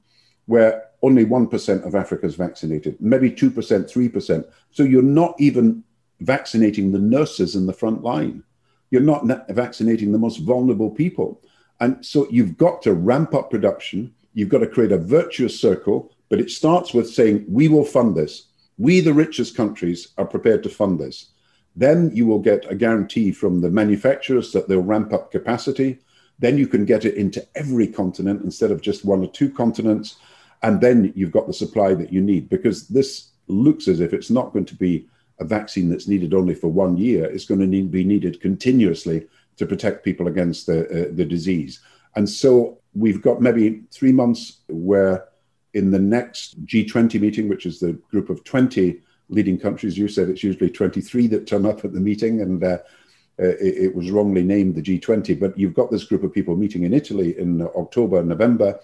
where 0.46 0.84
only 1.02 1.26
1% 1.26 1.86
of 1.86 1.94
Africa 1.94 2.26
is 2.26 2.34
vaccinated, 2.34 2.96
maybe 3.00 3.30
2%, 3.30 3.52
3%. 3.52 4.44
So 4.70 4.82
you're 4.82 5.02
not 5.02 5.34
even 5.38 5.84
vaccinating 6.20 6.92
the 6.92 6.98
nurses 6.98 7.54
in 7.54 7.66
the 7.66 7.72
front 7.72 8.02
line. 8.02 8.42
You're 8.90 9.02
not 9.02 9.26
vaccinating 9.50 10.12
the 10.12 10.18
most 10.18 10.38
vulnerable 10.38 10.90
people. 10.90 11.40
And 11.80 12.04
so 12.04 12.26
you've 12.30 12.56
got 12.56 12.82
to 12.82 12.94
ramp 12.94 13.34
up 13.34 13.50
production. 13.50 14.14
You've 14.34 14.48
got 14.48 14.58
to 14.58 14.66
create 14.66 14.92
a 14.92 14.98
virtuous 14.98 15.60
circle, 15.60 16.12
but 16.28 16.40
it 16.40 16.50
starts 16.50 16.94
with 16.94 17.10
saying, 17.10 17.44
we 17.48 17.68
will 17.68 17.84
fund 17.84 18.16
this. 18.16 18.46
We, 18.78 19.00
the 19.00 19.14
richest 19.14 19.56
countries, 19.56 20.08
are 20.18 20.26
prepared 20.26 20.62
to 20.62 20.68
fund 20.68 20.98
this. 20.98 21.30
Then 21.74 22.10
you 22.14 22.26
will 22.26 22.38
get 22.38 22.70
a 22.70 22.74
guarantee 22.74 23.32
from 23.32 23.60
the 23.60 23.70
manufacturers 23.70 24.52
that 24.52 24.68
they'll 24.68 24.80
ramp 24.80 25.12
up 25.12 25.30
capacity. 25.30 25.98
Then 26.38 26.56
you 26.56 26.66
can 26.66 26.84
get 26.84 27.04
it 27.04 27.14
into 27.14 27.46
every 27.54 27.86
continent 27.86 28.42
instead 28.42 28.70
of 28.70 28.80
just 28.80 29.04
one 29.04 29.22
or 29.22 29.30
two 29.30 29.50
continents. 29.50 30.16
And 30.62 30.80
then 30.80 31.12
you've 31.14 31.32
got 31.32 31.46
the 31.46 31.52
supply 31.52 31.94
that 31.94 32.12
you 32.12 32.22
need 32.22 32.48
because 32.48 32.88
this 32.88 33.28
looks 33.48 33.88
as 33.88 34.00
if 34.00 34.12
it's 34.12 34.30
not 34.30 34.52
going 34.52 34.64
to 34.66 34.74
be 34.74 35.06
a 35.38 35.44
vaccine 35.44 35.88
that's 35.88 36.08
needed 36.08 36.34
only 36.34 36.54
for 36.54 36.68
one 36.68 36.96
year. 36.96 37.26
is 37.26 37.44
going 37.44 37.60
to 37.60 37.66
need, 37.66 37.90
be 37.90 38.04
needed 38.04 38.40
continuously 38.40 39.26
to 39.56 39.66
protect 39.66 40.04
people 40.04 40.28
against 40.28 40.66
the, 40.66 40.86
uh, 40.86 41.14
the 41.14 41.24
disease. 41.24 41.80
And 42.14 42.28
so 42.28 42.78
we've 42.94 43.22
got 43.22 43.40
maybe 43.40 43.82
three 43.90 44.12
months 44.12 44.60
where 44.68 45.28
in 45.74 45.90
the 45.90 45.98
next 45.98 46.64
G20 46.64 47.20
meeting, 47.20 47.48
which 47.48 47.66
is 47.66 47.78
the 47.78 47.92
group 48.10 48.30
of 48.30 48.44
20 48.44 49.00
leading 49.28 49.58
countries, 49.58 49.98
you 49.98 50.08
said 50.08 50.28
it's 50.28 50.42
usually 50.42 50.70
23 50.70 51.26
that 51.28 51.46
turn 51.46 51.66
up 51.66 51.84
at 51.84 51.92
the 51.92 52.00
meeting, 52.00 52.40
and 52.40 52.64
uh, 52.64 52.78
uh 53.38 53.56
it, 53.60 53.84
it, 53.84 53.94
was 53.94 54.10
wrongly 54.10 54.42
named 54.42 54.74
the 54.74 54.82
G20. 54.82 55.38
But 55.38 55.58
you've 55.58 55.74
got 55.74 55.90
this 55.90 56.04
group 56.04 56.22
of 56.22 56.32
people 56.32 56.56
meeting 56.56 56.84
in 56.84 56.94
Italy 56.94 57.38
in 57.38 57.60
October, 57.60 58.22
November, 58.22 58.80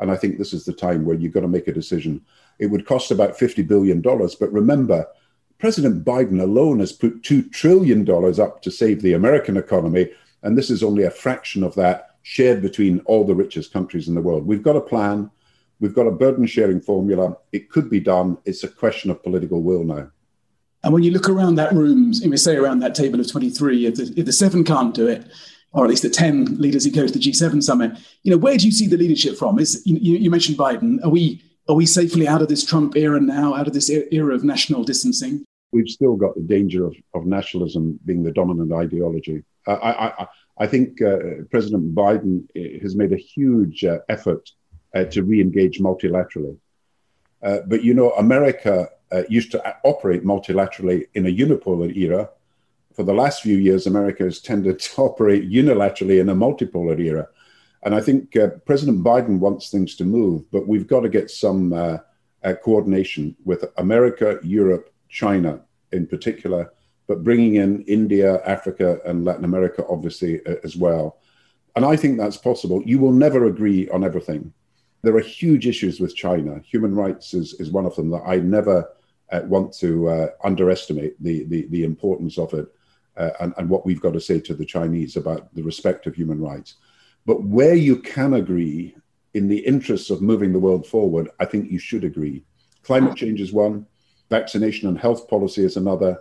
and 0.00 0.10
I 0.10 0.16
think 0.16 0.36
this 0.36 0.52
is 0.52 0.64
the 0.64 0.72
time 0.72 1.04
where 1.04 1.16
you've 1.16 1.32
got 1.32 1.40
to 1.42 1.48
make 1.48 1.68
a 1.68 1.72
decision. 1.72 2.20
It 2.58 2.66
would 2.66 2.86
cost 2.86 3.12
about 3.12 3.38
$50 3.38 3.66
billion, 3.66 4.00
but 4.00 4.52
remember, 4.52 5.06
President 5.62 6.04
Biden 6.04 6.42
alone 6.42 6.80
has 6.80 6.92
put 6.92 7.22
$2 7.22 7.52
trillion 7.52 8.00
up 8.40 8.62
to 8.62 8.68
save 8.68 9.00
the 9.00 9.12
American 9.12 9.56
economy, 9.56 10.10
and 10.42 10.58
this 10.58 10.70
is 10.70 10.82
only 10.82 11.04
a 11.04 11.10
fraction 11.10 11.62
of 11.62 11.72
that 11.76 12.16
shared 12.22 12.60
between 12.60 12.98
all 13.04 13.24
the 13.24 13.36
richest 13.36 13.72
countries 13.72 14.08
in 14.08 14.16
the 14.16 14.20
world. 14.20 14.44
We've 14.44 14.64
got 14.64 14.74
a 14.74 14.80
plan. 14.80 15.30
We've 15.78 15.94
got 15.94 16.08
a 16.08 16.10
burden 16.10 16.46
sharing 16.46 16.80
formula. 16.80 17.36
It 17.52 17.70
could 17.70 17.88
be 17.88 18.00
done. 18.00 18.38
It's 18.44 18.64
a 18.64 18.68
question 18.68 19.08
of 19.08 19.22
political 19.22 19.62
will 19.62 19.84
now. 19.84 20.10
And 20.82 20.92
when 20.92 21.04
you 21.04 21.12
look 21.12 21.28
around 21.28 21.54
that 21.54 21.72
room, 21.72 22.12
we 22.26 22.36
say 22.38 22.56
around 22.56 22.80
that 22.80 22.96
table 22.96 23.20
of 23.20 23.30
23, 23.30 23.86
if 23.86 23.94
the, 23.94 24.14
if 24.16 24.26
the 24.26 24.32
seven 24.32 24.64
can't 24.64 24.92
do 24.92 25.06
it, 25.06 25.30
or 25.70 25.84
at 25.84 25.90
least 25.90 26.02
the 26.02 26.10
10 26.10 26.56
leaders 26.58 26.84
who 26.84 26.90
go 26.90 27.06
to 27.06 27.12
the 27.12 27.20
G7 27.20 27.62
summit, 27.62 27.96
you 28.24 28.32
know, 28.32 28.36
where 28.36 28.56
do 28.56 28.66
you 28.66 28.72
see 28.72 28.88
the 28.88 28.96
leadership 28.96 29.38
from? 29.38 29.60
Is 29.60 29.80
you, 29.86 30.16
you 30.16 30.28
mentioned 30.28 30.58
Biden. 30.58 30.98
Are 31.04 31.08
we 31.08 31.40
are 31.68 31.76
we 31.76 31.86
safely 31.86 32.26
out 32.26 32.42
of 32.42 32.48
this 32.48 32.64
Trump 32.64 32.96
era 32.96 33.20
now, 33.20 33.54
out 33.54 33.68
of 33.68 33.74
this 33.74 33.88
era 33.88 34.34
of 34.34 34.42
national 34.42 34.82
distancing? 34.82 35.44
We've 35.72 35.88
still 35.88 36.16
got 36.16 36.34
the 36.34 36.42
danger 36.42 36.86
of, 36.86 36.94
of 37.14 37.26
nationalism 37.26 37.98
being 38.04 38.22
the 38.22 38.32
dominant 38.32 38.72
ideology. 38.72 39.42
I, 39.66 39.72
I, 39.72 40.26
I 40.58 40.66
think 40.66 41.00
uh, 41.00 41.44
President 41.50 41.94
Biden 41.94 42.44
uh, 42.56 42.80
has 42.82 42.94
made 42.94 43.12
a 43.12 43.16
huge 43.16 43.84
uh, 43.84 43.98
effort 44.08 44.50
uh, 44.94 45.04
to 45.04 45.22
re 45.22 45.40
engage 45.40 45.80
multilaterally. 45.80 46.58
Uh, 47.42 47.58
but 47.66 47.82
you 47.82 47.94
know, 47.94 48.10
America 48.12 48.88
used 49.28 49.50
to 49.50 49.76
operate 49.84 50.24
multilaterally 50.24 51.06
in 51.14 51.26
a 51.26 51.36
unipolar 51.36 51.94
era. 51.94 52.30
For 52.94 53.02
the 53.02 53.12
last 53.12 53.42
few 53.42 53.58
years, 53.58 53.86
America 53.86 54.24
has 54.24 54.40
tended 54.40 54.78
to 54.78 55.02
operate 55.02 55.50
unilaterally 55.50 56.20
in 56.20 56.28
a 56.28 56.34
multipolar 56.34 56.98
era. 56.98 57.28
And 57.82 57.94
I 57.94 58.00
think 58.00 58.36
President 58.64 59.02
Biden 59.02 59.38
wants 59.38 59.70
things 59.70 59.96
to 59.96 60.04
move, 60.04 60.48
but 60.50 60.68
we've 60.68 60.86
got 60.86 61.00
to 61.00 61.08
get 61.08 61.30
some 61.30 62.00
coordination 62.62 63.36
with 63.44 63.64
America, 63.76 64.38
Europe, 64.42 64.91
China 65.12 65.60
in 65.92 66.06
particular 66.08 66.72
but 67.12 67.24
bringing 67.24 67.56
in 67.56 67.82
India, 67.82 68.42
Africa, 68.44 68.98
and 69.04 69.24
Latin 69.24 69.44
America, 69.44 69.84
obviously, 69.88 70.40
as 70.64 70.76
well. 70.76 71.18
And 71.76 71.84
I 71.84 71.96
think 71.96 72.16
that's 72.16 72.36
possible. 72.36 72.82
You 72.84 72.98
will 72.98 73.12
never 73.12 73.46
agree 73.46 73.88
on 73.90 74.04
everything. 74.04 74.52
There 75.02 75.16
are 75.16 75.20
huge 75.20 75.66
issues 75.66 76.00
with 76.00 76.14
China. 76.14 76.60
Human 76.64 76.94
rights 76.94 77.34
is, 77.34 77.54
is 77.54 77.70
one 77.70 77.86
of 77.86 77.96
them 77.96 78.10
that 78.10 78.22
I 78.24 78.36
never 78.36 78.88
uh, 79.30 79.40
want 79.44 79.72
to 79.78 80.08
uh, 80.08 80.28
underestimate 80.44 81.22
the, 81.22 81.44
the, 81.44 81.66
the, 81.68 81.84
importance 81.84 82.38
of 82.38 82.54
it 82.54 82.68
uh, 83.16 83.30
and, 83.40 83.52
and 83.56 83.68
what 83.68 83.84
we've 83.84 84.00
got 84.00 84.12
to 84.12 84.20
say 84.20 84.38
to 84.40 84.54
the 84.54 84.64
Chinese 84.64 85.16
about 85.16 85.54
the 85.54 85.62
respect 85.62 86.06
of 86.06 86.14
human 86.14 86.40
rights. 86.40 86.76
But 87.26 87.42
where 87.42 87.74
you 87.74 87.96
can 87.96 88.34
agree 88.34 88.94
in 89.34 89.48
the 89.48 89.58
interests 89.58 90.10
of 90.10 90.22
moving 90.22 90.52
the 90.52 90.58
world 90.58 90.86
forward, 90.86 91.30
I 91.40 91.46
think 91.46 91.70
you 91.70 91.78
should 91.78 92.04
agree. 92.04 92.44
Climate 92.82 93.16
change 93.16 93.40
is 93.40 93.52
one, 93.52 93.86
vaccination 94.32 94.88
and 94.88 94.98
health 94.98 95.28
policy 95.28 95.62
is 95.62 95.76
another, 95.76 96.18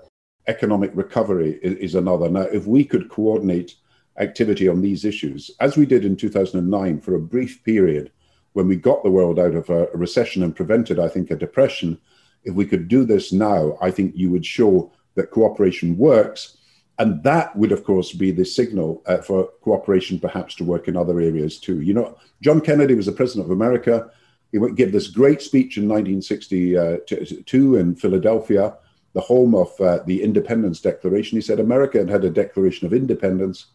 economic 0.48 0.92
recovery 0.94 1.60
is, 1.64 1.76
is, 1.78 1.96
another. 1.96 2.30
Now, 2.30 2.42
if 2.42 2.66
we 2.66 2.84
could 2.84 3.10
coordinate 3.10 3.76
activity 4.18 4.68
on 4.68 4.82
these 4.82 5.06
issues, 5.06 5.50
as 5.62 5.78
we 5.78 5.86
did 5.86 6.04
in 6.04 6.18
2009 6.18 7.00
for 7.00 7.16
a 7.16 7.28
brief 7.36 7.64
period 7.64 8.12
when 8.54 8.68
we 8.68 8.76
got 8.76 9.02
the 9.02 9.16
world 9.18 9.40
out 9.40 9.56
of 9.56 9.70
a, 9.70 9.88
recession 9.94 10.44
and 10.44 10.54
prevented, 10.56 11.00
I 11.00 11.08
think, 11.08 11.32
a 11.32 11.38
depression, 11.38 11.98
if 12.44 12.54
we 12.54 12.66
could 12.66 12.90
do 12.90 13.06
this 13.06 13.32
now, 13.32 13.78
I 13.82 13.92
think 13.92 14.12
you 14.14 14.30
would 14.32 14.46
show 14.46 14.92
that 15.16 15.32
cooperation 15.32 15.98
works. 15.98 16.58
And 17.00 17.24
that 17.24 17.56
would, 17.56 17.72
of 17.72 17.86
course, 17.86 18.12
be 18.12 18.32
the 18.32 18.44
signal 18.44 19.02
uh, 19.06 19.20
for 19.28 19.50
cooperation 19.62 20.20
perhaps 20.20 20.56
to 20.56 20.66
work 20.66 20.90
in 20.90 20.98
other 20.98 21.18
areas 21.22 21.60
too. 21.60 21.80
You 21.82 21.94
know, 21.94 22.18
John 22.42 22.60
Kennedy 22.60 22.94
was 22.94 23.06
the 23.06 23.20
president 23.20 23.46
of 23.46 23.52
America. 23.52 24.12
He 24.52 24.60
gave 24.76 24.92
this 24.92 25.08
great 25.08 25.42
speech 25.42 25.78
in 25.78 25.88
1962 25.88 27.76
in 27.76 27.96
Philadelphia 27.96 28.76
the 29.14 29.22
home 29.22 29.56
of 29.56 29.80
uh, 29.82 30.00
the 30.06 30.24
Independence 30.24 30.80
Declaration. 30.80 31.38
He 31.38 31.42
said 31.42 31.60
America 31.60 31.98
had 31.98 32.10
had 32.10 32.24
a 32.24 32.30
declaration 32.30 32.86
of 32.86 32.94
independence. 32.94 33.68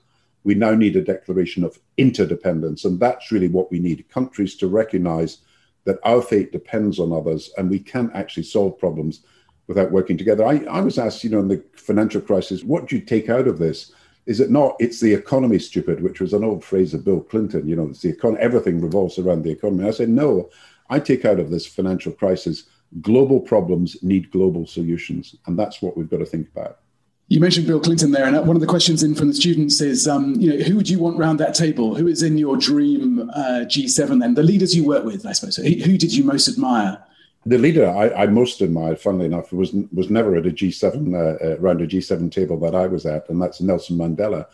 We 0.44 0.54
now 0.54 0.74
need 0.74 0.96
a 0.96 1.02
declaration 1.02 1.64
of 1.64 1.78
interdependence. 1.96 2.84
And 2.84 2.98
that's 2.98 3.32
really 3.32 3.48
what 3.48 3.70
we 3.70 3.78
need 3.78 4.08
countries 4.08 4.54
to 4.56 4.66
recognize 4.66 5.38
that 5.84 5.98
our 6.04 6.22
fate 6.22 6.52
depends 6.52 6.98
on 6.98 7.12
others 7.12 7.50
and 7.56 7.70
we 7.70 7.78
can't 7.78 8.14
actually 8.14 8.42
solve 8.42 8.78
problems 8.78 9.20
without 9.66 9.92
working 9.92 10.16
together. 10.16 10.44
I, 10.44 10.58
I 10.64 10.80
was 10.80 10.98
asked, 10.98 11.24
you 11.24 11.30
know, 11.30 11.40
in 11.40 11.48
the 11.48 11.62
financial 11.74 12.20
crisis, 12.20 12.62
what 12.62 12.88
do 12.88 12.96
you 12.96 13.02
take 13.02 13.28
out 13.28 13.48
of 13.48 13.58
this? 13.58 13.92
Is 14.26 14.40
it 14.40 14.50
not? 14.50 14.76
It's 14.80 15.00
the 15.00 15.14
economy, 15.14 15.58
stupid, 15.58 16.02
which 16.02 16.20
was 16.20 16.32
an 16.32 16.44
old 16.44 16.64
phrase 16.64 16.94
of 16.94 17.04
Bill 17.04 17.20
Clinton. 17.20 17.68
You 17.68 17.76
know, 17.76 17.88
it's 17.88 18.02
the 18.02 18.12
econ- 18.12 18.38
everything 18.38 18.80
revolves 18.80 19.18
around 19.18 19.42
the 19.42 19.52
economy. 19.52 19.86
I 19.86 19.92
said, 19.92 20.08
no, 20.08 20.50
I 20.90 20.98
take 20.98 21.24
out 21.24 21.38
of 21.38 21.50
this 21.50 21.66
financial 21.66 22.12
crisis 22.12 22.64
global 23.00 23.40
problems 23.40 24.02
need 24.02 24.30
global 24.30 24.66
solutions. 24.66 25.36
And 25.46 25.58
that's 25.58 25.82
what 25.82 25.96
we've 25.96 26.08
got 26.08 26.18
to 26.18 26.26
think 26.26 26.48
about. 26.48 26.78
You 27.28 27.40
mentioned 27.40 27.66
Bill 27.66 27.80
Clinton 27.80 28.12
there, 28.12 28.24
and 28.24 28.36
one 28.46 28.56
of 28.56 28.60
the 28.60 28.68
questions 28.68 29.02
in 29.02 29.16
from 29.16 29.28
the 29.28 29.34
students 29.34 29.80
is, 29.80 30.06
um, 30.06 30.36
you 30.36 30.50
know, 30.50 30.64
who 30.64 30.76
would 30.76 30.88
you 30.88 31.00
want 31.00 31.18
round 31.18 31.40
that 31.40 31.56
table? 31.56 31.96
Who 31.96 32.06
is 32.06 32.22
in 32.22 32.38
your 32.38 32.56
dream 32.56 33.28
uh, 33.30 33.64
G7 33.66 34.20
then? 34.20 34.34
The 34.34 34.44
leaders 34.44 34.76
you 34.76 34.84
work 34.84 35.04
with, 35.04 35.26
I 35.26 35.32
suppose. 35.32 35.56
Who 35.56 35.98
did 35.98 36.14
you 36.14 36.22
most 36.22 36.46
admire? 36.46 37.02
The 37.46 37.58
leader 37.58 37.88
I, 37.88 38.10
I, 38.10 38.26
most 38.26 38.60
admired, 38.60 38.98
funnily 38.98 39.26
enough, 39.26 39.52
was 39.52 39.72
was 39.92 40.10
never 40.10 40.36
at 40.36 40.46
a 40.46 40.50
G7 40.50 41.14
uh, 41.14 41.44
uh, 41.44 41.56
around 41.58 41.80
a 41.80 41.86
G7 41.86 42.30
table 42.30 42.58
that 42.60 42.74
I 42.74 42.86
was 42.86 43.06
at, 43.06 43.28
and 43.28 43.40
that's 43.40 43.60
Nelson 43.60 43.96
Mandela. 43.96 44.46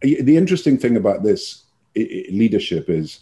The 0.00 0.36
interesting 0.36 0.78
thing 0.78 0.96
about 0.96 1.24
this 1.24 1.64
leadership 1.96 2.88
is, 2.88 3.20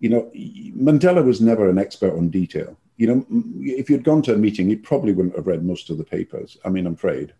you 0.00 0.10
know, 0.10 0.30
Mandela 0.76 1.24
was 1.24 1.40
never 1.40 1.70
an 1.70 1.78
expert 1.78 2.14
on 2.14 2.28
detail 2.28 2.76
you 2.98 3.06
know, 3.06 3.24
if 3.60 3.88
you'd 3.88 4.04
gone 4.04 4.22
to 4.22 4.34
a 4.34 4.36
meeting, 4.36 4.68
you 4.68 4.76
probably 4.76 5.12
wouldn't 5.12 5.36
have 5.36 5.46
read 5.46 5.64
most 5.64 5.88
of 5.88 5.98
the 5.98 6.04
papers. 6.04 6.58
I 6.64 6.68
mean, 6.68 6.84
I'm 6.84 6.94
afraid. 6.94 7.32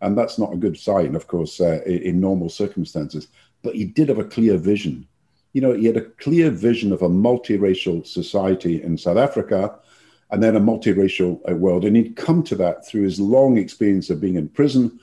And 0.00 0.18
that's 0.18 0.38
not 0.38 0.52
a 0.52 0.58
good 0.58 0.76
sign, 0.76 1.14
of 1.14 1.28
course, 1.28 1.60
uh, 1.60 1.80
in 1.86 2.20
normal 2.20 2.48
circumstances. 2.48 3.28
But 3.62 3.76
he 3.76 3.84
did 3.84 4.08
have 4.08 4.18
a 4.18 4.24
clear 4.24 4.58
vision. 4.58 5.06
You 5.52 5.60
know, 5.60 5.72
he 5.72 5.86
had 5.86 5.96
a 5.96 6.10
clear 6.18 6.50
vision 6.50 6.92
of 6.92 7.02
a 7.02 7.08
multiracial 7.08 8.04
society 8.04 8.82
in 8.82 8.98
South 8.98 9.16
Africa 9.16 9.78
and 10.30 10.42
then 10.42 10.56
a 10.56 10.60
multiracial 10.60 11.40
uh, 11.50 11.54
world. 11.54 11.84
And 11.84 11.96
he'd 11.96 12.16
come 12.16 12.42
to 12.44 12.56
that 12.56 12.86
through 12.86 13.02
his 13.02 13.20
long 13.20 13.56
experience 13.58 14.10
of 14.10 14.20
being 14.20 14.36
in 14.36 14.48
prison 14.48 14.98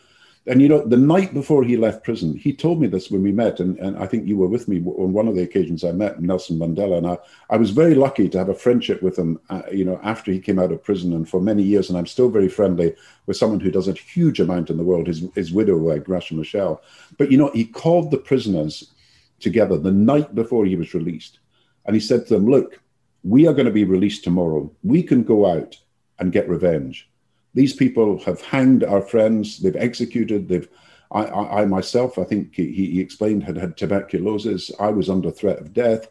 and 0.48 0.60
you 0.60 0.68
know, 0.68 0.84
the 0.84 0.98
night 0.98 1.36
before 1.36 1.64
he 1.64 1.78
left 1.78 2.04
prison, 2.04 2.36
he 2.36 2.52
told 2.52 2.82
me 2.82 2.88
this 2.88 3.12
when 3.12 3.22
we 3.22 3.32
met, 3.32 3.60
and, 3.60 3.78
and 3.78 3.96
I 3.98 4.08
think 4.08 4.28
you 4.28 4.38
were 4.38 4.48
with 4.48 4.68
me 4.68 4.78
on 4.84 5.14
one 5.14 5.28
of 5.28 5.36
the 5.36 5.44
occasions 5.44 5.84
I 5.84 5.92
met 5.92 6.20
Nelson 6.20 6.58
Mandela, 6.58 6.98
and 6.98 7.06
I, 7.06 7.20
I 7.52 7.58
was 7.58 7.70
very 7.70 7.94
lucky 7.94 8.28
to 8.28 8.40
have 8.40 8.50
a 8.50 8.56
friendship 8.56 9.04
with 9.04 9.20
him. 9.20 9.40
Uh, 9.52 9.62
you 9.72 9.86
know, 9.86 10.00
after 10.02 10.32
he 10.32 10.40
came 10.40 10.58
out 10.58 10.72
of 10.72 10.84
prison, 10.84 11.14
and 11.14 11.30
for 11.30 11.40
many 11.40 11.62
years, 11.62 11.90
and 11.90 11.98
I'm 11.98 12.08
still 12.08 12.30
very 12.30 12.50
friendly 12.50 12.96
with 13.28 13.38
someone 13.38 13.60
who 13.60 13.70
does 13.70 13.88
a 13.88 13.94
huge 13.94 14.40
amount 14.40 14.72
in 14.72 14.78
the 14.78 14.84
world. 14.84 15.06
His 15.06 15.24
his 15.36 15.54
widow, 15.54 15.90
uh, 15.90 16.00
Graça 16.00 16.34
Machel, 16.34 16.80
but 17.20 17.32
you 17.32 17.38
know, 17.38 17.52
he 17.54 17.66
called 17.66 18.10
the 18.10 18.18
prisoners 18.18 18.92
together 19.40 19.78
the 19.78 19.92
night 19.92 20.34
before 20.34 20.66
he 20.66 20.76
was 20.76 20.96
released, 20.96 21.38
and 21.86 21.96
he 21.96 22.00
said 22.00 22.26
to 22.26 22.34
them, 22.34 22.48
"Look, 22.50 22.82
we 23.24 23.48
are 23.48 23.54
going 23.54 23.66
to 23.66 23.72
be 23.72 23.84
released 23.84 24.24
tomorrow. 24.24 24.72
We 24.84 25.04
can 25.04 25.24
go 25.24 25.46
out 25.46 25.78
and 26.20 26.32
get 26.32 26.50
revenge." 26.50 27.08
These 27.54 27.74
people 27.74 28.20
have 28.20 28.42
hanged 28.42 28.84
our 28.84 29.02
friends, 29.02 29.60
they've 29.60 29.76
executed, 29.76 30.48
they've 30.48 30.70
I, 31.12 31.24
I, 31.24 31.62
I 31.62 31.66
myself, 31.66 32.18
I 32.18 32.24
think 32.24 32.56
he, 32.56 32.72
he 32.72 33.00
explained, 33.00 33.44
had 33.44 33.58
had 33.58 33.78
tuberculosis. 33.78 34.72
I 34.80 34.90
was 34.90 35.10
under 35.10 35.30
threat 35.30 35.60
of 35.60 35.74
death. 35.74 36.08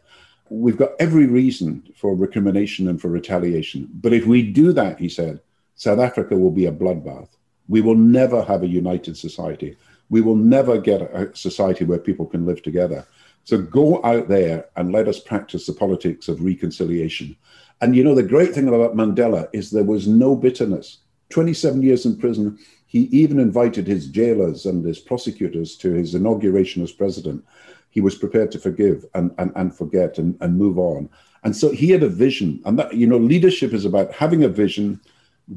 We've 0.49 0.77
got 0.77 0.91
every 0.99 1.25
reason 1.25 1.83
for 1.95 2.15
recrimination 2.15 2.87
and 2.87 3.01
for 3.01 3.07
retaliation. 3.07 3.89
But 3.93 4.13
if 4.13 4.25
we 4.25 4.43
do 4.43 4.73
that, 4.73 4.99
he 4.99 5.09
said, 5.09 5.39
South 5.75 5.99
Africa 5.99 6.37
will 6.37 6.51
be 6.51 6.67
a 6.67 6.71
bloodbath. 6.71 7.29
We 7.67 7.81
will 7.81 7.95
never 7.95 8.43
have 8.43 8.63
a 8.63 8.67
united 8.67 9.17
society. 9.17 9.77
We 10.09 10.21
will 10.21 10.35
never 10.35 10.77
get 10.77 11.01
a 11.01 11.35
society 11.35 11.85
where 11.85 11.99
people 11.99 12.25
can 12.25 12.45
live 12.45 12.61
together. 12.61 13.07
So 13.43 13.61
go 13.61 14.03
out 14.03 14.27
there 14.27 14.65
and 14.75 14.91
let 14.91 15.07
us 15.07 15.19
practice 15.19 15.65
the 15.65 15.73
politics 15.73 16.27
of 16.27 16.43
reconciliation. 16.43 17.35
And 17.81 17.95
you 17.95 18.03
know, 18.03 18.15
the 18.15 18.23
great 18.23 18.53
thing 18.53 18.67
about 18.67 18.95
Mandela 18.95 19.47
is 19.53 19.71
there 19.71 19.83
was 19.83 20.07
no 20.07 20.35
bitterness. 20.35 20.99
27 21.29 21.81
years 21.81 22.05
in 22.05 22.17
prison, 22.17 22.59
he 22.85 23.03
even 23.03 23.39
invited 23.39 23.87
his 23.87 24.07
jailers 24.07 24.65
and 24.65 24.85
his 24.85 24.99
prosecutors 24.99 25.75
to 25.77 25.93
his 25.93 26.13
inauguration 26.13 26.83
as 26.83 26.91
president. 26.91 27.43
He 27.89 28.01
was 28.01 28.15
prepared 28.15 28.51
to 28.51 28.59
forgive 28.59 29.05
and, 29.15 29.33
and, 29.37 29.51
and 29.55 29.75
forget 29.75 30.17
and, 30.17 30.37
and 30.41 30.57
move 30.57 30.77
on. 30.77 31.09
And 31.43 31.55
so 31.55 31.71
he 31.71 31.89
had 31.89 32.03
a 32.03 32.09
vision. 32.09 32.61
And 32.65 32.77
that, 32.77 32.93
you 32.93 33.07
know, 33.07 33.17
leadership 33.17 33.73
is 33.73 33.85
about 33.85 34.13
having 34.13 34.43
a 34.43 34.49
vision, 34.49 35.01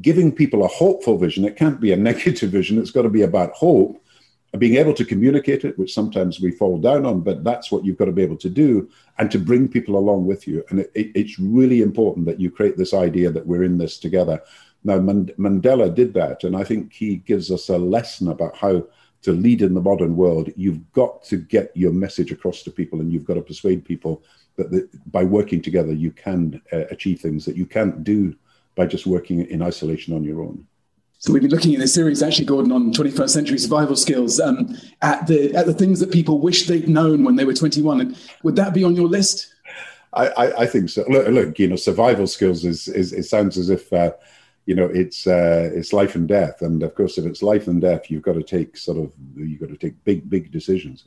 giving 0.01 0.31
people 0.31 0.63
a 0.63 0.67
hopeful 0.67 1.17
vision. 1.17 1.45
It 1.45 1.57
can't 1.57 1.79
be 1.79 1.91
a 1.91 1.97
negative 2.09 2.49
vision, 2.49 2.79
it's 2.79 2.91
got 2.91 3.03
to 3.03 3.09
be 3.09 3.21
about 3.21 3.51
hope 3.51 4.01
being 4.57 4.75
able 4.75 4.93
to 4.93 5.05
communicate 5.05 5.65
it, 5.65 5.77
which 5.77 5.93
sometimes 5.93 6.39
we 6.39 6.51
fall 6.51 6.77
down 6.77 7.05
on, 7.05 7.21
but 7.21 7.43
that's 7.43 7.71
what 7.71 7.83
you've 7.83 7.97
got 7.97 8.05
to 8.05 8.11
be 8.11 8.21
able 8.23 8.37
to 8.37 8.49
do 8.49 8.89
and 9.17 9.31
to 9.31 9.39
bring 9.39 9.67
people 9.67 9.97
along 9.97 10.25
with 10.25 10.47
you. 10.47 10.63
And 10.69 10.79
it, 10.79 10.91
it, 10.93 11.11
it's 11.15 11.39
really 11.39 11.81
important 11.81 12.25
that 12.27 12.39
you 12.39 12.51
create 12.51 12.77
this 12.77 12.93
idea 12.93 13.31
that 13.31 13.47
we're 13.47 13.63
in 13.63 13.77
this 13.77 13.97
together. 13.97 14.41
Now, 14.83 14.99
Mandela 14.99 15.93
did 15.93 16.13
that, 16.13 16.43
and 16.43 16.55
I 16.55 16.63
think 16.63 16.93
he 16.93 17.17
gives 17.17 17.49
us 17.49 17.69
a 17.69 17.77
lesson 17.77 18.27
about 18.27 18.55
how 18.55 18.85
to 19.23 19.31
lead 19.31 19.63
in 19.63 19.73
the 19.73 19.81
modern 19.81 20.15
world. 20.15 20.51
You've 20.55 20.91
got 20.91 21.23
to 21.23 21.37
get 21.37 21.71
your 21.75 21.91
message 21.91 22.31
across 22.31 22.61
to 22.63 22.71
people, 22.71 22.99
and 22.99 23.11
you've 23.11 23.25
got 23.25 23.33
to 23.33 23.41
persuade 23.41 23.83
people 23.83 24.23
that 24.57 24.69
the, 24.69 24.87
by 25.07 25.23
working 25.23 25.61
together, 25.61 25.91
you 25.91 26.11
can 26.11 26.61
uh, 26.71 26.85
achieve 26.91 27.19
things 27.19 27.45
that 27.45 27.57
you 27.57 27.65
can't 27.65 28.03
do 28.03 28.35
by 28.75 28.85
just 28.85 29.07
working 29.07 29.41
in 29.47 29.63
isolation 29.63 30.13
on 30.13 30.23
your 30.23 30.41
own. 30.41 30.67
So 31.25 31.33
we've 31.33 31.41
been 31.41 31.49
looking 31.49 31.73
in 31.73 31.79
this 31.79 31.91
series, 31.91 32.21
actually, 32.21 32.45
Gordon, 32.45 32.71
on 32.71 32.93
21st 32.93 33.29
century 33.31 33.57
survival 33.57 33.95
skills 33.95 34.39
um, 34.39 34.77
at 35.01 35.25
the 35.25 35.55
at 35.55 35.65
the 35.65 35.73
things 35.73 35.99
that 35.99 36.11
people 36.11 36.39
wish 36.39 36.67
they'd 36.67 36.87
known 36.87 37.23
when 37.23 37.35
they 37.35 37.45
were 37.45 37.55
21. 37.55 37.99
And 37.99 38.15
would 38.43 38.55
that 38.57 38.75
be 38.75 38.83
on 38.83 38.95
your 38.95 39.07
list? 39.07 39.51
I, 40.13 40.27
I, 40.27 40.61
I 40.61 40.65
think 40.67 40.89
so. 40.89 41.03
Look, 41.09 41.27
look, 41.29 41.57
you 41.57 41.67
know, 41.67 41.77
survival 41.77 42.27
skills 42.27 42.63
is, 42.63 42.87
is 42.87 43.11
it 43.11 43.23
sounds 43.23 43.57
as 43.57 43.71
if 43.71 43.91
uh, 43.91 44.11
you 44.67 44.75
know 44.75 44.85
it's 44.85 45.25
uh, 45.25 45.71
it's 45.73 45.93
life 45.93 46.13
and 46.13 46.27
death, 46.27 46.61
and 46.61 46.83
of 46.83 46.93
course, 46.93 47.17
if 47.17 47.25
it's 47.25 47.41
life 47.41 47.65
and 47.65 47.81
death, 47.81 48.11
you've 48.11 48.21
got 48.21 48.33
to 48.33 48.43
take 48.43 48.77
sort 48.77 48.99
of 48.99 49.11
you've 49.35 49.59
got 49.59 49.69
to 49.69 49.77
take 49.77 50.03
big 50.03 50.29
big 50.29 50.51
decisions. 50.51 51.05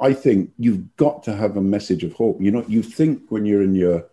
I 0.00 0.14
think 0.14 0.50
you've 0.58 0.96
got 0.96 1.22
to 1.24 1.36
have 1.36 1.58
a 1.58 1.62
message 1.62 2.04
of 2.04 2.14
hope. 2.14 2.40
You 2.40 2.52
know, 2.52 2.64
you 2.68 2.82
think 2.82 3.24
when 3.28 3.44
you're 3.44 3.62
in 3.62 3.74
your 3.74 4.06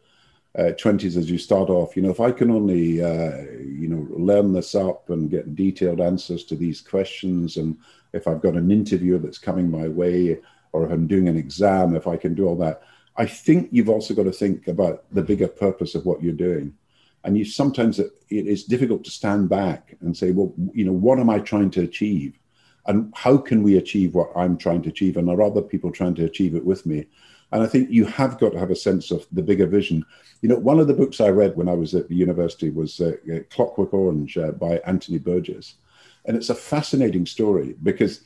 uh, 0.60 0.74
20s 0.74 1.16
as 1.16 1.32
you 1.32 1.38
start 1.38 1.70
off. 1.70 1.96
You 1.96 2.01
know 2.01 2.10
if 2.10 2.20
i 2.20 2.32
can 2.32 2.51
only 2.51 3.01
uh, 3.01 3.38
you 3.82 3.88
know 3.88 4.06
learn 4.10 4.51
this 4.51 4.75
up 4.75 5.10
and 5.10 5.30
get 5.30 5.56
detailed 5.56 6.01
answers 6.01 6.44
to 6.46 6.56
these 6.56 6.82
questions 6.82 7.58
and 7.58 7.78
if 8.13 8.28
i've 8.28 8.42
got 8.42 8.56
an 8.56 8.72
interview 8.72 9.18
that's 9.20 9.38
coming 9.38 9.70
my 9.72 9.88
way 9.88 10.38
or 10.74 10.86
if 10.86 10.92
i'm 10.92 11.08
doing 11.08 11.28
an 11.28 11.38
exam 11.38 11.96
if 11.96 12.08
i 12.08 12.18
can 12.18 12.34
do 12.34 12.48
all 12.48 12.56
that 12.58 12.82
i 13.16 13.25
think 13.25 13.70
you've 13.72 13.89
also 13.89 14.13
got 14.13 14.24
to 14.24 14.32
think 14.32 14.68
about 14.68 15.06
the 15.13 15.22
bigger 15.22 15.48
purpose 15.48 15.96
of 15.96 16.06
what 16.06 16.22
you're 16.22 16.34
doing. 16.50 16.74
And 17.25 17.38
you 17.38 17.44
sometimes 17.44 18.00
it, 18.00 18.12
it's 18.30 18.63
difficult 18.63 19.04
to 19.04 19.12
stand 19.12 19.50
back 19.50 19.96
and 20.01 20.16
say 20.16 20.32
well 20.32 20.54
you 20.74 20.86
know 20.86 20.98
what 21.06 21.20
am 21.20 21.30
i 21.30 21.39
trying 21.39 21.72
to 21.72 21.82
achieve? 21.84 22.39
And 22.86 23.13
how 23.16 23.38
can 23.38 23.62
we 23.62 23.78
achieve 23.78 24.16
what 24.16 24.32
i'm 24.36 24.58
trying 24.58 24.82
to 24.84 24.89
achieve 24.89 25.18
and 25.18 25.30
are 25.30 25.42
other 25.42 25.62
people 25.62 25.92
trying 25.92 26.16
to 26.16 26.25
achieve 26.25 26.56
it 26.56 26.66
with 26.66 26.86
me 26.86 27.06
and 27.51 27.63
I 27.63 27.68
think 27.68 27.89
you 27.89 28.06
have 28.06 28.39
got 28.39 28.51
to 28.53 28.60
have 28.60 28.72
a 28.72 28.75
sense 28.75 29.12
of 29.12 29.25
the 29.32 29.41
bigger 29.41 29.65
vision. 29.65 30.06
You 30.41 30.50
know, 30.50 30.58
one 30.58 30.79
of 30.79 30.88
the 30.88 30.94
books 30.94 31.20
I 31.20 31.29
read 31.29 31.56
when 31.56 31.68
I 31.68 31.74
was 31.74 31.96
at 31.96 32.08
the 32.08 32.15
university 32.15 32.70
was 32.70 33.00
uh, 33.01 33.13
uh, 33.34 33.39
Clockwork 33.50 33.94
Orange 33.94 34.38
uh, 34.38 34.51
by 34.51 34.77
Anthony 34.86 35.18
Burgess. 35.18 35.75
And 36.25 36.38
it's 36.38 36.50
a 36.50 36.56
fascinating 36.56 37.25
story 37.25 37.75
because 37.82 38.22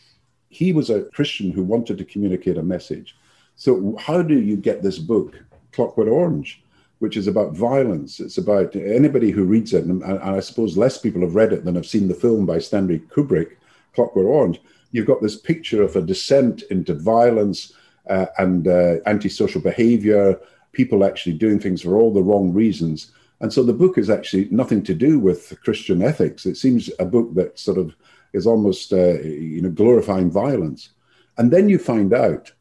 he 0.50 0.74
was 0.74 0.90
a 0.90 1.04
Christian 1.04 1.52
who 1.52 1.64
wanted 1.64 1.98
to 1.98 2.06
communicate 2.06 2.58
a 2.58 2.64
message. 2.64 3.16
So, 3.56 3.96
how 3.98 4.22
do 4.22 4.40
you 4.40 4.58
get 4.58 4.84
this 4.84 5.00
book, 5.00 5.40
Clockwork 5.72 6.08
Orange, 6.08 6.62
which 7.00 7.16
is 7.16 7.28
about 7.28 7.56
violence? 7.56 8.20
It's 8.20 8.38
about 8.38 8.76
anybody 8.76 9.32
who 9.32 9.46
reads 9.46 9.74
it, 9.74 9.86
and, 9.86 10.04
and 10.04 10.20
I 10.20 10.40
suppose 10.42 10.78
less 10.78 10.98
people 10.98 11.22
have 11.22 11.36
read 11.36 11.54
it 11.54 11.64
than 11.64 11.76
have 11.76 11.86
seen 11.86 12.08
the 12.08 12.14
film 12.14 12.46
by 12.46 12.60
Stanley 12.60 13.00
Kubrick, 13.00 13.56
Clockwork 13.94 14.26
Orange. 14.26 14.62
You've 14.92 15.08
got 15.08 15.22
this 15.22 15.38
picture 15.38 15.82
of 15.82 15.96
a 15.96 16.02
descent 16.02 16.64
into 16.64 16.94
violence 16.94 17.74
uh, 18.10 18.28
and 18.38 18.68
uh, 18.68 18.96
antisocial 19.06 19.62
behavior, 19.62 20.40
people 20.72 21.04
actually 21.04 21.34
doing 21.34 21.60
things 21.60 21.82
for 21.82 21.96
all 21.96 22.14
the 22.14 22.24
wrong 22.24 22.54
reasons. 22.54 23.12
And 23.40 23.52
so 23.52 23.64
the 23.64 23.74
book 23.74 23.98
is 23.98 24.10
actually 24.10 24.48
nothing 24.52 24.84
to 24.84 24.94
do 24.94 25.20
with 25.20 25.60
Christian 25.64 26.02
ethics. 26.02 26.46
It 26.46 26.56
seems 26.56 26.90
a 27.00 27.06
book 27.06 27.34
that 27.36 27.60
sort 27.60 27.78
of 27.78 27.96
is 28.34 28.48
almost, 28.48 28.92
uh, 28.92 29.20
you 29.22 29.62
know, 29.62 29.70
glorifying 29.70 30.32
violence. 30.32 30.90
And 31.38 31.52
then 31.52 31.70
you 31.70 31.78
find 31.78 32.14
out 32.14 32.52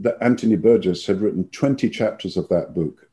that 0.00 0.18
Anthony 0.20 0.56
Burgess 0.56 1.06
had 1.06 1.20
written 1.20 1.48
20 1.48 1.88
chapters 1.90 2.36
of 2.36 2.48
that 2.48 2.74
book. 2.74 3.08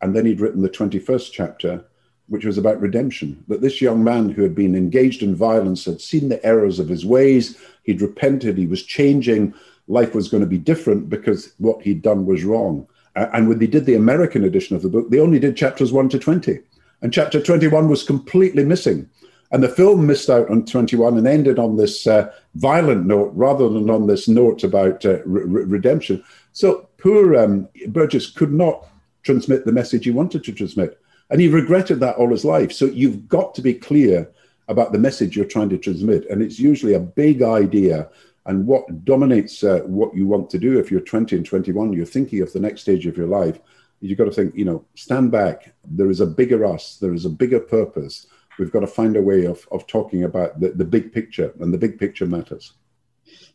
And 0.00 0.14
then 0.14 0.26
he'd 0.26 0.40
written 0.40 0.62
the 0.62 0.68
21st 0.68 1.30
chapter, 1.30 1.84
which 2.28 2.44
was 2.44 2.58
about 2.58 2.80
redemption. 2.80 3.44
That 3.48 3.60
this 3.60 3.80
young 3.80 4.02
man 4.02 4.30
who 4.30 4.42
had 4.42 4.54
been 4.54 4.74
engaged 4.74 5.22
in 5.22 5.36
violence 5.36 5.84
had 5.84 6.00
seen 6.00 6.28
the 6.28 6.44
errors 6.44 6.78
of 6.78 6.88
his 6.88 7.06
ways, 7.06 7.56
he'd 7.84 8.02
repented, 8.02 8.58
he 8.58 8.66
was 8.66 8.82
changing, 8.82 9.54
life 9.88 10.14
was 10.14 10.28
going 10.28 10.42
to 10.42 10.48
be 10.48 10.58
different 10.58 11.08
because 11.08 11.54
what 11.58 11.82
he'd 11.82 12.02
done 12.02 12.26
was 12.26 12.44
wrong. 12.44 12.86
And 13.14 13.48
when 13.48 13.58
they 13.58 13.66
did 13.66 13.84
the 13.84 13.94
American 13.94 14.44
edition 14.44 14.74
of 14.74 14.82
the 14.82 14.88
book, 14.88 15.10
they 15.10 15.20
only 15.20 15.38
did 15.38 15.56
chapters 15.56 15.92
1 15.92 16.08
to 16.10 16.18
20. 16.18 16.60
And 17.02 17.12
chapter 17.12 17.42
21 17.42 17.88
was 17.88 18.04
completely 18.04 18.64
missing. 18.64 19.08
And 19.50 19.62
the 19.62 19.68
film 19.68 20.06
missed 20.06 20.30
out 20.30 20.48
on 20.50 20.64
21 20.64 21.18
and 21.18 21.28
ended 21.28 21.58
on 21.58 21.76
this 21.76 22.06
uh, 22.06 22.32
violent 22.54 23.04
note 23.04 23.32
rather 23.34 23.68
than 23.68 23.90
on 23.90 24.06
this 24.06 24.28
note 24.28 24.64
about 24.64 25.04
uh, 25.04 25.22
re- 25.24 25.64
redemption. 25.64 26.24
So 26.52 26.88
poor 26.96 27.36
um, 27.36 27.68
Burgess 27.88 28.30
could 28.30 28.52
not 28.52 28.86
transmit 29.22 29.66
the 29.66 29.72
message 29.72 30.04
he 30.04 30.10
wanted 30.10 30.42
to 30.44 30.52
transmit. 30.52 30.98
And 31.28 31.40
he 31.40 31.48
regretted 31.48 32.00
that 32.00 32.16
all 32.16 32.30
his 32.30 32.46
life. 32.46 32.72
So 32.72 32.86
you've 32.86 33.28
got 33.28 33.54
to 33.56 33.62
be 33.62 33.74
clear 33.74 34.30
about 34.68 34.92
the 34.92 34.98
message 34.98 35.36
you're 35.36 35.44
trying 35.44 35.68
to 35.70 35.78
transmit. 35.78 36.28
And 36.30 36.40
it's 36.40 36.58
usually 36.58 36.94
a 36.94 37.00
big 37.00 37.42
idea 37.42 38.08
and 38.46 38.66
what 38.66 39.04
dominates 39.04 39.62
uh, 39.62 39.80
what 39.80 40.14
you 40.14 40.26
want 40.26 40.50
to 40.50 40.58
do 40.58 40.78
if 40.78 40.90
you're 40.90 41.00
20 41.00 41.36
and 41.36 41.46
21, 41.46 41.92
you're 41.92 42.04
thinking 42.04 42.42
of 42.42 42.52
the 42.52 42.60
next 42.60 42.82
stage 42.82 43.06
of 43.06 43.16
your 43.16 43.28
life, 43.28 43.60
you've 44.00 44.18
got 44.18 44.24
to 44.24 44.32
think, 44.32 44.54
you 44.56 44.64
know, 44.64 44.84
stand 44.94 45.30
back. 45.30 45.72
There 45.84 46.10
is 46.10 46.20
a 46.20 46.26
bigger 46.26 46.64
us, 46.64 46.96
there 46.96 47.14
is 47.14 47.24
a 47.24 47.30
bigger 47.30 47.60
purpose. 47.60 48.26
We've 48.58 48.72
got 48.72 48.80
to 48.80 48.86
find 48.86 49.16
a 49.16 49.22
way 49.22 49.46
of, 49.46 49.66
of 49.70 49.86
talking 49.86 50.24
about 50.24 50.60
the, 50.60 50.70
the 50.70 50.84
big 50.84 51.12
picture, 51.12 51.54
and 51.60 51.72
the 51.72 51.78
big 51.78 51.98
picture 51.98 52.26
matters. 52.26 52.74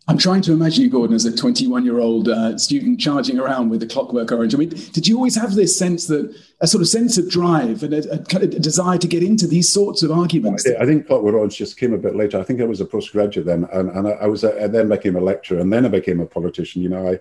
I'm 0.10 0.18
trying 0.18 0.42
to 0.44 0.54
imagine 0.54 0.84
you, 0.86 0.90
Gordon, 0.90 1.16
as 1.16 1.26
a 1.26 1.36
21 1.36 1.84
year 1.84 2.00
old 2.00 2.30
uh, 2.30 2.58
student 2.58 3.00
charging 3.00 3.40
around 3.40 3.70
with 3.70 3.82
the 3.82 3.88
clockwork 3.88 4.32
orange. 4.32 4.56
I 4.56 4.58
mean, 4.58 4.70
did 4.70 5.06
you 5.06 5.18
always 5.18 5.36
have 5.36 5.56
this 5.56 5.78
sense 5.78 6.08
that 6.08 6.34
a 6.62 6.68
sort 6.68 6.82
of 6.82 6.88
sense 6.88 7.18
of 7.18 7.30
drive 7.30 7.84
and 7.84 7.94
a, 7.94 8.14
a, 8.14 8.40
a 8.42 8.48
desire 8.48 8.98
to 8.98 9.08
get 9.08 9.22
into 9.22 9.48
these 9.48 9.72
sorts 9.72 10.04
of 10.04 10.12
arguments? 10.12 10.66
I, 10.66 10.82
I, 10.82 10.86
think 10.86 11.08
clockwork 11.08 11.36
orange 11.36 11.58
just 11.58 11.78
came 11.78 11.94
a 11.94 11.98
bit 11.98 12.16
later. 12.16 12.40
I 12.40 12.44
think 12.44 12.62
I 12.62 12.66
was 12.66 12.80
a 12.80 12.86
postgraduate 12.86 13.46
then, 13.46 13.68
and, 13.74 13.90
and 13.90 14.08
I, 14.08 14.12
I, 14.12 14.28
was 14.28 14.46
a, 14.46 14.64
I 14.64 14.68
then 14.68 14.88
became 14.88 15.18
a 15.18 15.22
lecturer, 15.22 15.60
and 15.60 15.74
then 15.74 15.86
I 15.86 15.90
became 15.90 16.22
a 16.22 16.26
politician. 16.26 16.82
You 16.82 16.90
know, 16.90 17.12
I 17.12 17.20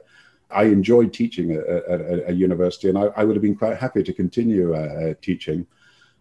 I 0.48 0.64
enjoyed 0.64 1.12
teaching 1.12 1.52
at, 1.52 2.28
a 2.28 2.32
university, 2.32 2.88
and 2.88 2.96
I, 2.96 3.06
I, 3.16 3.24
would 3.24 3.34
have 3.34 3.42
been 3.42 3.56
quite 3.56 3.78
happy 3.78 4.04
to 4.04 4.12
continue 4.12 4.74
uh, 4.74 4.78
uh, 4.78 5.14
teaching. 5.20 5.66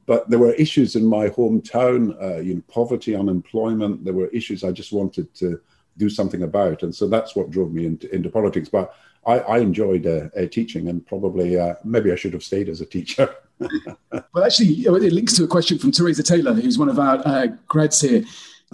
But 0.08 0.30
there 0.32 0.39
were 0.39 0.54
issues 0.54 0.95
in 0.95 1.06
my 1.06 1.30
hometown, 1.30 2.19
uh, 2.21 2.39
you 2.39 2.56
know, 2.56 2.62
poverty, 2.67 3.15
unemployment. 3.15 4.04
There 4.04 4.13
were 4.13 4.28
issues 4.28 4.63
I 4.63 4.71
just 4.71 4.91
wanted 4.91 5.32
to 5.36 5.62
do 5.97 6.10
something 6.10 6.43
about. 6.43 6.84
And 6.84 6.93
so 6.93 7.08
that's 7.08 7.36
what 7.36 7.51
drove 7.51 7.73
me 7.73 7.86
into, 7.86 8.13
into 8.13 8.29
politics. 8.29 8.69
But 8.69 8.93
I, 9.25 9.39
I 9.39 9.58
enjoyed 9.60 10.05
uh, 10.05 10.29
uh, 10.38 10.45
teaching, 10.47 10.88
and 10.88 11.05
probably 11.05 11.60
uh, 11.60 11.75
maybe 11.84 12.12
I 12.12 12.15
should 12.15 12.34
have 12.34 12.43
stayed 12.43 12.69
as 12.69 12.81
a 12.81 12.86
teacher. 12.86 13.34
well, 13.60 14.43
actually, 14.43 14.67
it 14.67 15.13
links 15.13 15.34
to 15.34 15.43
a 15.43 15.47
question 15.47 15.79
from 15.79 15.91
Teresa 15.91 16.23
Taylor, 16.23 16.53
who's 16.53 16.77
one 16.77 16.89
of 16.89 16.99
our 16.99 17.21
uh, 17.25 17.47
grads 17.67 18.01
here, 18.01 18.23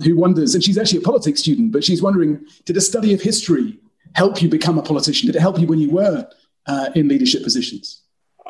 who 0.04 0.16
wonders, 0.16 0.54
and 0.54 0.64
she's 0.64 0.78
actually 0.78 1.00
a 1.00 1.04
politics 1.04 1.40
student, 1.40 1.72
but 1.72 1.84
she's 1.84 2.02
wondering, 2.02 2.46
did 2.66 2.76
a 2.76 2.82
study 2.82 3.14
of 3.14 3.22
history 3.22 3.80
help 4.14 4.42
you 4.42 4.50
become 4.50 4.78
a 4.78 4.82
politician? 4.82 5.28
Did 5.28 5.38
it 5.38 5.42
help 5.42 5.60
you 5.60 5.68
when 5.68 5.80
you 5.80 5.92
were 5.92 6.28
uh, 6.68 6.90
in 6.96 7.08
leadership 7.08 7.44
positions? 7.44 8.02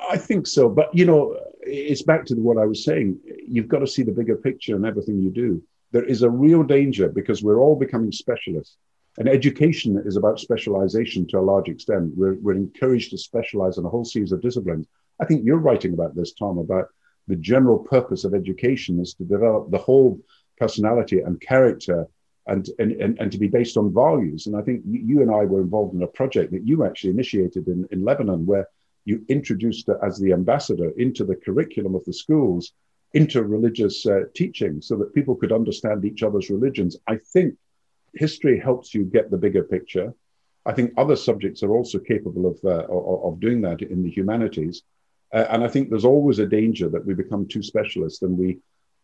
I 0.10 0.18
think 0.18 0.48
so, 0.48 0.70
but 0.70 0.90
you 0.94 1.06
know, 1.06 1.38
it's 1.62 2.02
back 2.02 2.26
to 2.26 2.36
what 2.36 2.58
I 2.58 2.66
was 2.66 2.84
saying. 2.84 3.20
You've 3.48 3.68
got 3.68 3.80
to 3.80 3.88
see 3.88 4.02
the 4.02 4.12
bigger 4.12 4.36
picture 4.36 4.76
in 4.76 4.86
everything 4.86 5.20
you 5.20 5.30
do 5.30 5.62
there 5.92 6.06
is 6.06 6.24
a 6.24 6.30
real 6.30 6.64
danger 6.64 7.10
because 7.10 7.44
we're 7.44 7.60
all 7.60 7.76
becoming 7.76 8.12
specialists. 8.12 8.78
And 9.18 9.28
education 9.28 10.02
is 10.06 10.16
about 10.16 10.40
specialization 10.40 11.28
to 11.28 11.40
a 11.40 11.42
large 11.42 11.68
extent. 11.68 12.14
We're, 12.16 12.36
we're 12.36 12.56
encouraged 12.56 13.12
to 13.12 13.18
specialize 13.18 13.78
in 13.78 13.86
a 13.86 13.90
whole 13.90 14.06
series 14.06 14.32
of 14.32 14.42
disciplines. 14.42 14.88
I 15.20 15.26
think 15.26 15.44
you're 15.44 15.58
writing 15.58 15.94
about 15.94 16.16
this, 16.16 16.34
Tom, 16.34 16.58
about 16.58 16.88
the 17.28 17.36
general 17.36 17.80
purpose 17.80 18.24
of 18.24 18.34
education 18.34 19.00
is 19.00 19.14
to 19.16 19.24
develop 19.24 19.70
the 19.70 19.78
whole 19.78 20.20
personality 20.58 21.20
and 21.20 21.42
character 21.42 22.08
and, 22.48 22.68
and, 22.80 22.94
and, 22.94 23.20
and 23.20 23.32
to 23.32 23.38
be 23.38 23.48
based 23.48 23.78
on 23.78 23.94
values. 23.94 24.48
And 24.48 24.56
I 24.56 24.62
think 24.62 24.82
you 24.86 25.22
and 25.22 25.30
I 25.30 25.46
were 25.46 25.62
involved 25.62 25.94
in 25.94 26.04
a 26.04 26.08
project 26.08 26.52
that 26.54 26.66
you 26.66 26.86
actually 26.86 27.12
initiated 27.12 27.68
in, 27.68 27.88
in 27.92 28.04
Lebanon 28.04 28.46
where 28.46 28.68
you 29.06 29.26
introduced 29.28 29.90
as 30.04 30.20
the 30.20 30.34
ambassador 30.34 30.92
into 30.98 31.26
the 31.26 31.36
curriculum 31.36 31.96
of 31.96 32.06
the 32.06 32.14
schools 32.14 32.74
interreligious 33.16 34.06
uh, 34.08 34.28
teaching 34.34 34.82
so 34.82 34.96
that 34.98 35.14
people 35.14 35.36
could 35.36 35.52
understand 35.52 36.06
each 36.06 36.24
other's 36.24 36.50
religions. 36.50 36.98
I 37.08 37.18
think 37.34 37.56
history 38.14 38.60
helps 38.60 38.94
you 38.94 39.04
get 39.04 39.30
the 39.30 39.38
bigger 39.38 39.64
picture. 39.64 40.14
I 40.66 40.74
think 40.74 40.94
other 40.98 41.16
subjects 41.16 41.64
are 41.64 41.72
also 41.72 42.00
capable 42.00 42.46
of, 42.46 42.60
uh, 42.64 42.86
of 42.92 43.40
doing 43.40 43.62
that 43.62 43.82
in 43.82 44.04
the 44.04 44.10
humanities. 44.10 44.84
Uh, 45.34 45.46
and 45.50 45.64
I 45.64 45.68
think 45.68 45.90
there's 45.90 46.06
always 46.06 46.40
a 46.40 46.46
danger 46.46 46.90
that 46.90 47.06
we 47.06 47.14
become 47.14 47.48
too 47.48 47.64
specialist 47.64 48.22
and 48.22 48.38
we 48.38 48.60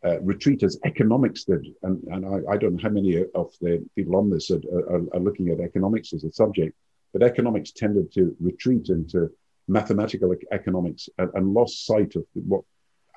uh, 0.06 0.20
retreat 0.22 0.62
as 0.63 0.80
economics 0.86 1.43
did. 1.43 1.65
And, 1.84 2.04
and 2.04 2.26
I, 2.26 2.54
I, 2.54 2.58
don't 2.58 2.76
know 2.76 2.84
how 2.84 2.89
many 2.89 3.24
of 3.34 3.52
the 3.62 3.84
people 3.96 4.15
on 4.15 4.30
this 4.30 4.52
are, 4.52 4.62
are, 4.72 5.02
are, 5.13 5.20
looking 5.20 5.50
at 5.50 5.60
economics 5.60 6.13
as 6.13 6.24
a 6.24 6.32
subject, 6.32 6.76
but 7.13 7.24
economics 7.24 7.72
tended 7.72 8.13
to 8.13 8.36
retreat 8.39 8.89
into 8.89 9.32
mathematical 9.67 10.36
economics 10.52 11.10
and, 11.17 11.32
and 11.34 11.54
lost 11.54 11.86
sight 11.88 12.15
of 12.15 12.26
what 12.34 12.63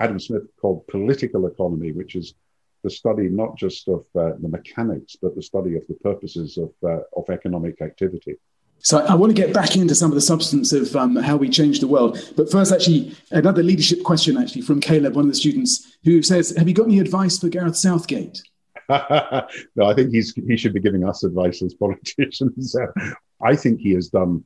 Adam 0.00 0.18
Smith 0.18 0.42
called 0.60 0.86
political 0.88 1.46
economy, 1.46 1.92
which 1.92 2.16
is 2.16 2.34
the 2.82 2.90
study 2.90 3.28
not 3.28 3.56
just 3.56 3.86
of 3.88 4.06
uh, 4.18 4.32
the 4.40 4.48
mechanics, 4.48 5.16
but 5.20 5.36
the 5.36 5.42
study 5.42 5.76
of 5.76 5.82
the 5.88 5.94
purposes 5.94 6.58
of, 6.58 6.72
uh, 6.82 7.02
of 7.16 7.28
economic 7.28 7.80
activity. 7.82 8.36
So 8.82 8.98
I 8.98 9.14
want 9.14 9.36
to 9.36 9.40
get 9.40 9.52
back 9.52 9.76
into 9.76 9.94
some 9.94 10.10
of 10.10 10.14
the 10.14 10.22
substance 10.22 10.72
of 10.72 10.96
um, 10.96 11.16
how 11.16 11.36
we 11.36 11.50
change 11.50 11.80
the 11.80 11.86
world. 11.86 12.32
But 12.34 12.50
first, 12.50 12.72
actually, 12.72 13.14
another 13.30 13.62
leadership 13.62 14.02
question, 14.02 14.38
actually, 14.38 14.62
from 14.62 14.80
Caleb, 14.80 15.14
one 15.14 15.26
of 15.26 15.30
the 15.30 15.36
students, 15.36 15.98
who 16.02 16.22
says, 16.22 16.54
"Have 16.56 16.66
you 16.66 16.72
got 16.72 16.86
any 16.86 16.98
advice 16.98 17.38
for 17.38 17.50
Gareth 17.50 17.76
Southgate?" 17.76 18.42
no, 18.88 19.84
I 19.84 19.94
think 19.94 20.12
he's 20.12 20.32
he 20.34 20.56
should 20.56 20.72
be 20.72 20.80
giving 20.80 21.06
us 21.06 21.24
advice 21.24 21.60
as 21.60 21.74
politicians. 21.74 22.74
I 23.42 23.54
think 23.54 23.80
he 23.80 23.92
has 23.92 24.08
done 24.08 24.44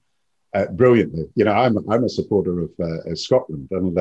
uh, 0.52 0.66
brilliantly. 0.66 1.26
You 1.36 1.44
know, 1.44 1.52
I'm 1.52 1.78
I'm 1.88 2.02
a 2.02 2.08
supporter 2.08 2.58
of 2.58 2.70
uh, 2.82 3.14
Scotland, 3.14 3.68
and 3.70 3.96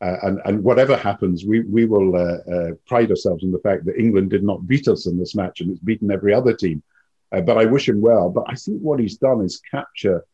uh, 0.00 0.16
and, 0.22 0.40
and 0.44 0.62
whatever 0.62 0.96
happens, 0.96 1.44
we, 1.44 1.60
we 1.60 1.86
will 1.86 2.14
uh, 2.14 2.52
uh, 2.52 2.70
pride 2.86 3.10
ourselves 3.10 3.42
in 3.42 3.50
the 3.50 3.58
fact 3.60 3.86
that 3.86 3.98
England 3.98 4.28
did 4.28 4.42
not 4.42 4.66
beat 4.66 4.88
us 4.88 5.06
in 5.06 5.18
this 5.18 5.34
match 5.34 5.60
and 5.60 5.70
it's 5.70 5.80
beaten 5.80 6.10
every 6.10 6.34
other 6.34 6.52
team. 6.52 6.82
Uh, 7.32 7.40
but 7.40 7.56
I 7.56 7.64
wish 7.64 7.88
him 7.88 8.00
well. 8.00 8.28
But 8.28 8.44
I 8.46 8.54
think 8.54 8.80
what 8.82 9.00
he's 9.00 9.16
done 9.16 9.40
is 9.42 9.62
capture 9.70 10.24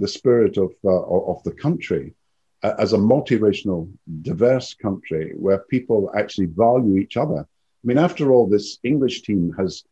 the 0.00 0.08
spirit 0.08 0.56
of, 0.56 0.72
uh, 0.84 1.02
of 1.02 1.42
the 1.44 1.52
country 1.52 2.14
as 2.64 2.92
a 2.92 2.96
multiracial, 2.98 3.90
diverse 4.22 4.74
country 4.74 5.32
where 5.36 5.58
people 5.58 6.12
actually 6.16 6.46
value 6.46 6.96
each 6.96 7.16
other. 7.16 7.40
I 7.40 7.84
mean, 7.84 7.98
after 7.98 8.32
all, 8.32 8.46
this 8.46 8.78
English 8.84 9.22
team 9.22 9.52
has 9.58 9.82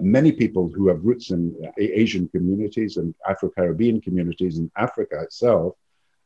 many 0.00 0.30
people 0.30 0.70
who 0.72 0.88
have 0.88 1.04
roots 1.04 1.30
in 1.30 1.54
Asian 1.78 2.28
communities 2.28 2.96
and 2.96 3.12
Afro 3.28 3.48
Caribbean 3.48 4.00
communities 4.00 4.58
in 4.58 4.70
Africa 4.76 5.22
itself 5.22 5.74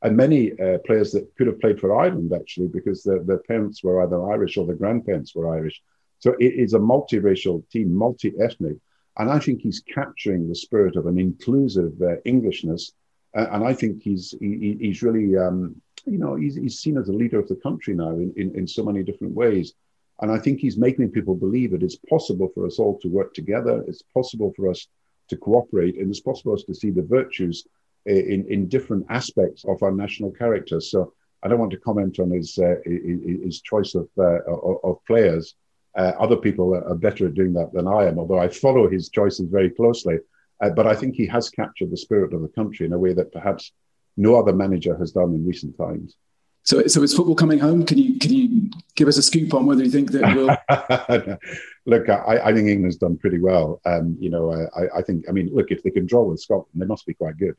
and 0.02 0.16
many 0.16 0.52
uh, 0.58 0.78
players 0.86 1.12
that 1.12 1.30
could 1.36 1.46
have 1.46 1.60
played 1.60 1.78
for 1.78 1.94
Ireland 1.94 2.32
actually 2.34 2.68
because 2.68 3.02
their, 3.02 3.22
their 3.22 3.38
parents 3.38 3.82
were 3.82 4.02
either 4.02 4.32
Irish 4.32 4.56
or 4.56 4.66
their 4.66 4.76
grandparents 4.76 5.34
were 5.34 5.54
Irish. 5.54 5.80
So 6.18 6.34
it 6.38 6.54
is 6.54 6.74
a 6.74 6.78
multiracial 6.78 7.68
team, 7.70 7.94
multi-ethnic, 7.94 8.76
and 9.18 9.30
I 9.30 9.38
think 9.38 9.60
he's 9.60 9.80
capturing 9.80 10.48
the 10.48 10.54
spirit 10.54 10.96
of 10.96 11.06
an 11.06 11.18
inclusive 11.18 11.92
uh, 12.00 12.16
Englishness. 12.24 12.92
Uh, 13.36 13.46
and 13.52 13.64
I 13.64 13.74
think 13.74 14.02
he's 14.02 14.34
he, 14.40 14.76
he's 14.80 15.02
really 15.02 15.36
um, 15.36 15.80
you 16.06 16.18
know 16.18 16.34
he's, 16.34 16.56
he's 16.56 16.78
seen 16.78 16.96
as 16.96 17.08
a 17.08 17.12
leader 17.12 17.38
of 17.38 17.48
the 17.48 17.56
country 17.56 17.94
now 17.94 18.10
in, 18.10 18.32
in, 18.36 18.54
in 18.54 18.66
so 18.66 18.82
many 18.84 19.02
different 19.02 19.34
ways. 19.34 19.74
And 20.22 20.30
I 20.30 20.38
think 20.38 20.60
he's 20.60 20.76
making 20.76 21.10
people 21.10 21.34
believe 21.34 21.72
it 21.72 21.82
is 21.82 21.96
possible 22.08 22.50
for 22.54 22.66
us 22.66 22.78
all 22.78 22.98
to 23.00 23.08
work 23.08 23.32
together. 23.32 23.84
It's 23.88 24.02
possible 24.02 24.52
for 24.54 24.68
us 24.68 24.86
to 25.28 25.36
cooperate, 25.36 25.96
and 25.96 26.10
it's 26.10 26.20
possible 26.20 26.52
for 26.52 26.58
us 26.58 26.64
to 26.64 26.74
see 26.74 26.90
the 26.90 27.02
virtues 27.02 27.66
in, 28.06 28.46
in 28.48 28.68
different 28.68 29.06
aspects 29.10 29.64
of 29.64 29.82
our 29.82 29.92
national 29.92 30.30
character. 30.32 30.80
So 30.80 31.12
I 31.42 31.48
don't 31.48 31.58
want 31.58 31.72
to 31.72 31.78
comment 31.78 32.18
on 32.18 32.30
his 32.30 32.58
uh, 32.58 32.76
his 32.84 33.60
choice 33.62 33.94
of 33.94 34.08
uh, 34.18 34.40
of 34.84 34.98
players. 35.06 35.54
Uh, 35.96 36.12
other 36.20 36.36
people 36.36 36.74
are 36.74 36.94
better 36.94 37.26
at 37.26 37.34
doing 37.34 37.52
that 37.54 37.72
than 37.72 37.88
I 37.88 38.04
am, 38.04 38.18
although 38.18 38.38
I 38.38 38.48
follow 38.48 38.88
his 38.88 39.08
choices 39.08 39.48
very 39.48 39.70
closely. 39.70 40.18
Uh, 40.60 40.70
but 40.70 40.86
I 40.86 40.94
think 40.94 41.16
he 41.16 41.26
has 41.26 41.48
captured 41.48 41.90
the 41.90 41.96
spirit 41.96 42.34
of 42.34 42.42
the 42.42 42.48
country 42.48 42.86
in 42.86 42.92
a 42.92 42.98
way 42.98 43.12
that 43.14 43.32
perhaps 43.32 43.72
no 44.16 44.38
other 44.38 44.52
manager 44.52 44.96
has 44.98 45.12
done 45.12 45.34
in 45.34 45.46
recent 45.46 45.76
times. 45.76 46.16
So, 46.62 46.86
so 46.86 47.02
is 47.02 47.14
football 47.14 47.34
coming 47.34 47.58
home? 47.58 47.86
Can 47.86 47.96
you 47.96 48.18
can 48.18 48.32
you 48.32 48.70
give 48.94 49.08
us 49.08 49.16
a 49.16 49.22
scoop 49.22 49.54
on 49.54 49.64
whether 49.64 49.82
you 49.82 49.90
think 49.90 50.12
that 50.12 50.36
will? 50.36 51.38
look, 51.86 52.08
I, 52.08 52.38
I, 52.44 52.52
think 52.52 52.68
England's 52.68 52.98
done 52.98 53.16
pretty 53.16 53.38
well. 53.38 53.80
Um, 53.86 54.16
you 54.20 54.28
know, 54.28 54.52
I, 54.76 54.98
I 54.98 55.02
think. 55.02 55.24
I 55.28 55.32
mean, 55.32 55.48
look, 55.52 55.70
if 55.70 55.82
they 55.82 55.90
can 55.90 56.04
draw 56.04 56.22
with 56.24 56.40
Scotland, 56.40 56.68
they 56.74 56.86
must 56.86 57.06
be 57.06 57.14
quite 57.14 57.38
good. 57.38 57.56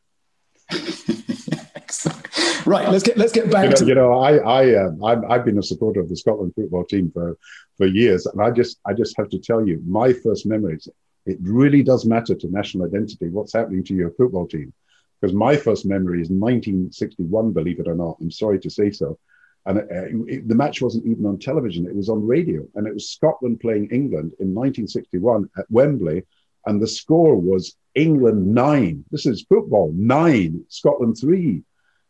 right, 2.66 2.90
let's 2.90 3.04
get 3.04 3.18
let's 3.18 3.32
get 3.32 3.52
back 3.52 3.64
you 3.64 3.70
know, 3.70 3.76
to. 3.76 3.86
You 3.86 3.96
know, 3.96 4.14
I 4.20 4.38
I 4.38 4.86
um, 4.86 5.04
I've, 5.04 5.24
I've 5.26 5.46
been 5.46 5.58
a 5.58 5.64
supporter 5.64 6.00
of 6.00 6.10
the 6.10 6.16
Scotland 6.16 6.54
football 6.56 6.86
team 6.86 7.12
for 7.14 7.38
for 7.78 7.86
years, 7.86 8.26
and 8.26 8.42
I 8.42 8.52
just 8.52 8.80
I 8.86 8.94
just 8.94 9.16
have 9.18 9.30
to 9.30 9.40
tell 9.40 9.66
you, 9.68 9.82
my 9.86 10.14
first 10.14 10.46
memories. 10.46 10.88
It 11.28 11.38
really 11.42 11.84
does 11.84 12.04
matter 12.04 12.34
to 12.34 12.48
national 12.48 12.88
identity 12.88 13.30
what's 13.30 13.54
happening 13.54 13.84
to 13.84 13.94
your 13.94 14.10
football 14.12 14.48
team, 14.48 14.74
because 15.20 15.36
my 15.36 15.56
first 15.56 15.86
memory 15.86 16.22
is 16.22 16.30
1961. 16.30 17.52
Believe 17.52 17.80
it 17.80 17.88
or 17.88 17.96
not, 17.96 18.18
I'm 18.20 18.32
sorry 18.32 18.60
to 18.60 18.70
say 18.70 18.90
so. 18.90 19.20
And 19.68 19.78
uh, 19.80 19.84
it, 20.28 20.48
the 20.48 20.56
match 20.56 20.82
wasn't 20.82 21.06
even 21.06 21.28
on 21.28 21.38
television; 21.38 21.86
it 21.86 21.96
was 21.96 22.10
on 22.10 22.26
radio, 22.26 22.66
and 22.76 22.88
it 22.88 22.94
was 22.94 23.12
Scotland 23.12 23.60
playing 23.60 23.90
England 23.92 24.34
in 24.40 24.56
1961 24.56 25.50
at 25.58 25.70
Wembley 25.70 26.24
and 26.66 26.82
the 26.82 26.88
score 26.88 27.36
was 27.36 27.76
England 27.96 28.54
nine. 28.54 29.04
This 29.12 29.26
is 29.26 29.44
football 29.44 29.92
nine, 29.96 30.64
Scotland 30.70 31.18
three. 31.20 31.64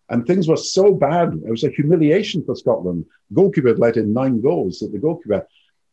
And 0.10 0.28
things 0.28 0.48
were 0.48 0.58
so 0.58 0.94
bad. 0.94 1.34
It 1.46 1.50
was 1.50 1.64
a 1.64 1.70
humiliation 1.70 2.44
for 2.44 2.56
Scotland. 2.56 3.06
Goalkeeper 3.34 3.70
had 3.70 3.80
let 3.80 3.98
in 3.98 4.14
nine 4.14 4.42
goals. 4.42 4.80
That 4.80 4.92
the 4.92 5.00
goalkeeper, 5.00 5.48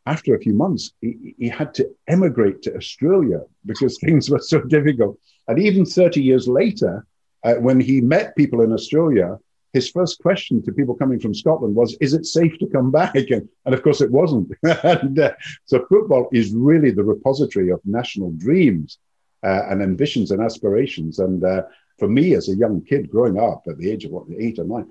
after 0.07 0.35
a 0.35 0.40
few 0.40 0.55
months, 0.55 0.92
he, 1.01 1.37
he 1.38 1.49
had 1.49 1.73
to 1.75 1.88
emigrate 2.09 2.62
to 2.62 2.77
Australia 2.77 3.42
because 3.64 3.97
things 4.01 4.29
were 4.29 4.40
so 4.40 4.61
difficult. 4.61 5.18
And 5.47 5.59
even 5.61 5.87
30 5.87 6.21
years 6.21 6.49
later, 6.49 7.07
uh, 7.44 7.55
when 7.55 7.81
he 7.81 8.01
met 8.01 8.37
people 8.37 8.62
in 8.62 8.73
Australia, 8.73 9.38
his 9.72 9.90
first 9.90 10.20
question 10.22 10.62
to 10.62 10.72
people 10.72 10.94
coming 10.94 11.20
from 11.20 11.35
Scotland 11.35 11.74
was, 11.74 11.96
"Is 12.00 12.14
it 12.14 12.26
safe 12.26 12.59
to 12.59 12.66
come 12.66 12.90
back?" 12.90 13.14
And, 13.14 13.48
and 13.64 13.74
of 13.74 13.83
course, 13.83 14.00
it 14.00 14.11
wasn't. 14.11 14.52
and 14.62 15.18
uh, 15.18 15.33
so, 15.66 15.85
football 15.88 16.28
is 16.33 16.52
really 16.52 16.90
the 16.90 17.04
repository 17.04 17.70
of 17.70 17.81
national 17.85 18.31
dreams 18.33 18.98
uh, 19.42 19.62
and 19.68 19.83
ambitions 19.83 20.31
and 20.31 20.42
aspirations. 20.42 21.18
And 21.18 21.44
uh, 21.44 21.62
for 21.98 22.09
me, 22.09 22.35
as 22.35 22.48
a 22.48 22.57
young 22.57 22.83
kid 22.83 23.11
growing 23.11 23.38
up 23.38 23.64
at 23.68 23.78
the 23.78 23.90
age 23.90 24.04
of 24.04 24.12
what 24.12 24.24
eight 24.38 24.59
or 24.59 24.64
nine, 24.64 24.90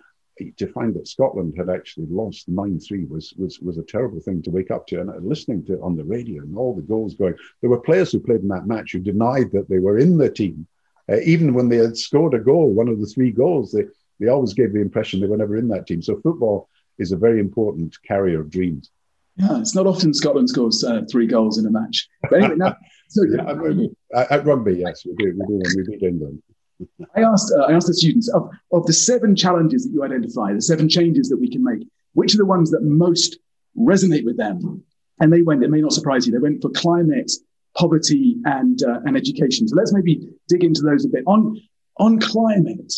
to 0.58 0.68
find 0.68 0.94
that 0.94 1.08
Scotland 1.08 1.56
had 1.58 1.70
actually 1.70 2.06
lost 2.08 2.48
nine 2.48 2.80
three 2.80 3.06
was 3.06 3.34
was 3.38 3.60
was 3.60 3.78
a 3.78 3.84
terrible 3.84 4.20
thing 4.20 4.42
to 4.44 4.52
wake 4.52 4.72
up 4.72 4.86
to. 4.88 5.02
And 5.02 5.28
listening 5.28 5.66
to 5.66 5.82
on 5.82 5.96
the 5.96 6.04
radio 6.04 6.44
and 6.44 6.56
all 6.56 6.76
the 6.76 6.82
goals 6.82 7.16
going, 7.16 7.36
there 7.62 7.70
were 7.70 7.80
players 7.80 8.12
who 8.12 8.20
played 8.20 8.42
in 8.42 8.48
that 8.50 8.68
match 8.68 8.92
who 8.92 9.00
denied 9.00 9.52
that 9.54 9.70
they 9.70 9.80
were 9.80 9.98
in 9.98 10.18
the 10.18 10.30
team. 10.30 10.68
Uh, 11.10 11.20
even 11.24 11.54
when 11.54 11.70
they 11.70 11.78
had 11.78 11.98
scored 11.98 12.34
a 12.34 12.40
goal, 12.40 12.70
one 12.70 12.90
of 12.90 13.00
the 13.00 13.08
three 13.08 13.32
goals, 13.32 13.72
they, 13.72 13.86
they 14.20 14.28
always 14.28 14.54
gave 14.54 14.74
the 14.74 14.82
impression 14.82 15.20
they 15.20 15.28
were 15.28 15.38
never 15.38 15.58
in 15.58 15.68
that 15.70 15.88
team. 15.88 16.02
So 16.02 16.20
football 16.22 16.70
is 16.98 17.12
a 17.12 17.18
very 17.18 17.40
important 17.40 17.96
carrier 18.04 18.42
of 18.42 18.50
dreams. 18.50 18.90
Yeah, 19.36 19.60
it's 19.60 19.76
not 19.76 19.86
often 19.86 20.14
Scotland 20.14 20.50
scores 20.50 20.84
uh, 20.84 21.02
three 21.12 21.28
goals 21.28 21.60
in 21.60 21.68
a 21.68 21.70
match. 21.70 22.08
But 22.24 22.34
anyway, 22.34 22.56
now, 22.58 22.76
so, 23.10 23.24
yeah, 23.24 23.44
I 23.44 23.54
mean, 23.54 23.96
at 24.14 24.46
rugby, 24.46 24.78
yes, 24.78 25.06
we 25.06 25.14
do. 25.16 25.38
We 25.38 25.46
do 25.46 25.78
we 25.78 25.84
beat 25.92 26.04
England. 26.04 26.42
I 27.16 27.22
asked, 27.22 27.54
uh, 27.56 27.64
I 27.64 27.74
asked 27.74 27.88
the 27.88 27.94
students 27.94 28.30
of, 28.30 28.50
of 28.72 28.86
the 28.88 28.94
seven 28.94 29.36
challenges 29.36 29.84
that 29.84 29.92
you 29.92 30.04
identify, 30.04 30.54
the 30.54 30.62
seven 30.62 30.90
changes 30.90 31.30
that 31.30 31.38
we 31.38 31.50
can 31.50 31.64
make, 31.64 31.88
which 32.14 32.34
are 32.34 32.38
the 32.38 32.46
ones 32.46 32.72
that 32.72 32.82
most 32.82 33.38
resonate 33.78 34.26
with 34.26 34.38
them? 34.38 34.84
And 35.20 35.32
they 35.32 35.42
went, 35.42 35.64
it 35.64 35.70
may 35.70 35.82
not 35.82 35.94
surprise 35.94 36.26
you, 36.26 36.34
they 36.34 36.40
went 36.40 36.62
for 36.62 36.70
climate, 36.70 37.32
poverty, 37.76 38.38
and, 38.46 38.82
uh, 38.84 39.02
and 39.06 39.16
education. 39.16 39.68
So 39.68 39.76
let's 39.76 39.94
maybe 39.94 40.30
dig 40.48 40.64
into 40.64 40.82
those 40.82 41.06
a 41.06 41.10
bit. 41.10 41.24
On, 41.26 41.60
on 41.98 42.20
climate, 42.20 42.94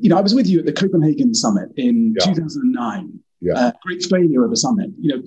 you 0.00 0.08
know, 0.08 0.16
I 0.16 0.20
was 0.20 0.34
with 0.34 0.46
you 0.46 0.60
at 0.60 0.66
the 0.66 0.72
Copenhagen 0.72 1.34
summit 1.34 1.70
in 1.76 2.14
yeah. 2.18 2.26
2009. 2.26 3.18
Yeah. 3.40 3.54
Uh, 3.54 3.72
great 3.82 4.02
failure 4.04 4.44
of 4.44 4.52
a 4.52 4.56
summit. 4.56 4.90
You 4.98 5.16
know, 5.16 5.22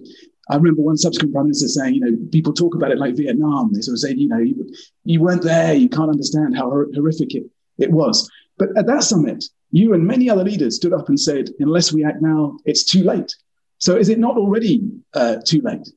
I 0.49 0.55
remember 0.55 0.81
one 0.81 0.97
subsequent 0.97 1.33
prime 1.33 1.45
minister 1.45 1.67
saying, 1.67 1.95
you 1.95 2.01
know, 2.01 2.17
people 2.31 2.53
talk 2.53 2.75
about 2.75 2.91
it 2.91 2.97
like 2.97 3.15
Vietnam. 3.15 3.71
They 3.73 3.81
sort 3.81 3.95
of 3.95 3.99
say, 3.99 4.13
you 4.13 4.27
know, 4.27 4.39
you, 4.39 4.69
you 5.03 5.21
weren't 5.21 5.41
there, 5.41 5.73
you 5.73 5.89
can't 5.89 6.09
understand 6.09 6.55
how 6.55 6.69
hor- 6.69 6.89
horrific 6.93 7.33
it, 7.33 7.43
it 7.77 7.91
was. 7.91 8.29
But 8.57 8.69
at 8.77 8.85
that 8.87 9.03
summit, 9.03 9.43
you 9.71 9.93
and 9.93 10.05
many 10.05 10.29
other 10.29 10.43
leaders 10.43 10.75
stood 10.75 10.93
up 10.93 11.09
and 11.09 11.19
said, 11.19 11.49
unless 11.59 11.91
we 11.91 12.03
act 12.03 12.21
now, 12.21 12.57
it's 12.65 12.83
too 12.83 13.03
late. 13.03 13.35
So 13.79 13.95
is 13.95 14.09
it 14.09 14.19
not 14.19 14.37
already 14.37 14.81
uh, 15.13 15.37
too 15.45 15.61
late? 15.61 15.87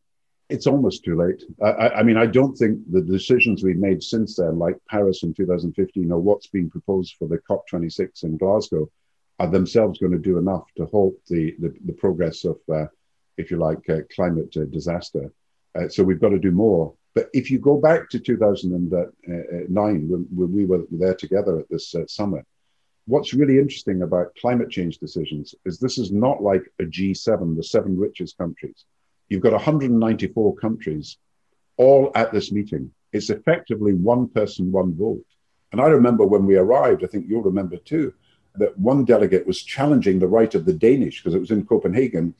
It's 0.48 0.66
almost 0.66 1.04
too 1.04 1.16
late. 1.16 1.42
I, 1.62 1.88
I, 1.88 2.02
mean, 2.02 2.16
I 2.16 2.26
don't 2.26 2.54
think 2.54 2.78
the 2.90 3.00
decisions 3.00 3.62
we've 3.62 3.76
made 3.76 4.02
since 4.02 4.36
then, 4.36 4.58
like 4.58 4.76
Paris 4.88 5.22
in 5.22 5.34
2015 5.34 6.12
or 6.12 6.20
what's 6.20 6.46
being 6.46 6.70
proposed 6.70 7.16
for 7.18 7.26
the 7.26 7.38
COP26 7.38 8.24
in 8.24 8.36
Glasgow, 8.36 8.88
are 9.38 9.50
themselves 9.50 9.98
going 9.98 10.12
to 10.12 10.18
do 10.18 10.38
enough 10.38 10.64
to 10.76 10.86
halt 10.86 11.14
the, 11.28 11.54
the, 11.58 11.74
the 11.84 11.92
progress 11.92 12.44
of, 12.44 12.58
uh, 12.72 12.86
if 13.36 13.50
you 13.50 13.58
like, 13.58 13.88
uh, 13.90 13.98
climate 14.14 14.56
uh, 14.56 14.64
disaster. 14.66 15.32
Uh, 15.74 15.88
so 15.88 16.02
we've 16.02 16.20
got 16.20 16.30
to 16.30 16.38
do 16.38 16.52
more. 16.52 16.94
But 17.14 17.28
if 17.32 17.50
you 17.50 17.58
go 17.58 17.78
back 17.78 18.08
to 18.10 18.20
2009, 18.20 20.08
when, 20.08 20.26
when 20.34 20.52
we 20.52 20.64
were 20.64 20.84
there 20.90 21.14
together 21.14 21.58
at 21.58 21.68
this 21.68 21.94
uh, 21.94 22.06
summit, 22.06 22.46
what's 23.06 23.34
really 23.34 23.58
interesting 23.58 24.02
about 24.02 24.34
climate 24.40 24.70
change 24.70 24.98
decisions 24.98 25.54
is 25.64 25.78
this 25.78 25.98
is 25.98 26.12
not 26.12 26.42
like 26.42 26.62
a 26.80 26.84
G7, 26.84 27.56
the 27.56 27.64
seven 27.64 27.98
richest 27.98 28.38
countries 28.38 28.84
You've 29.28 29.42
got 29.42 29.52
194 29.52 30.56
countries 30.56 31.16
all 31.76 32.12
at 32.14 32.32
this 32.32 32.52
meeting. 32.52 32.90
It's 33.12 33.30
effectively 33.30 33.92
one 33.94 34.28
person, 34.28 34.72
one 34.72 34.94
vote. 34.94 35.24
And 35.72 35.80
I 35.80 35.86
remember 35.86 36.24
when 36.24 36.46
we 36.46 36.56
arrived, 36.56 37.04
I 37.04 37.06
think 37.06 37.26
you'll 37.28 37.42
remember 37.42 37.76
too, 37.76 38.14
that 38.54 38.78
one 38.78 39.04
delegate 39.04 39.46
was 39.46 39.62
challenging 39.62 40.18
the 40.18 40.28
right 40.28 40.54
of 40.54 40.64
the 40.64 40.72
Danish, 40.72 41.22
because 41.22 41.34
it 41.34 41.40
was 41.40 41.50
in 41.50 41.66
Copenhagen, 41.66 42.34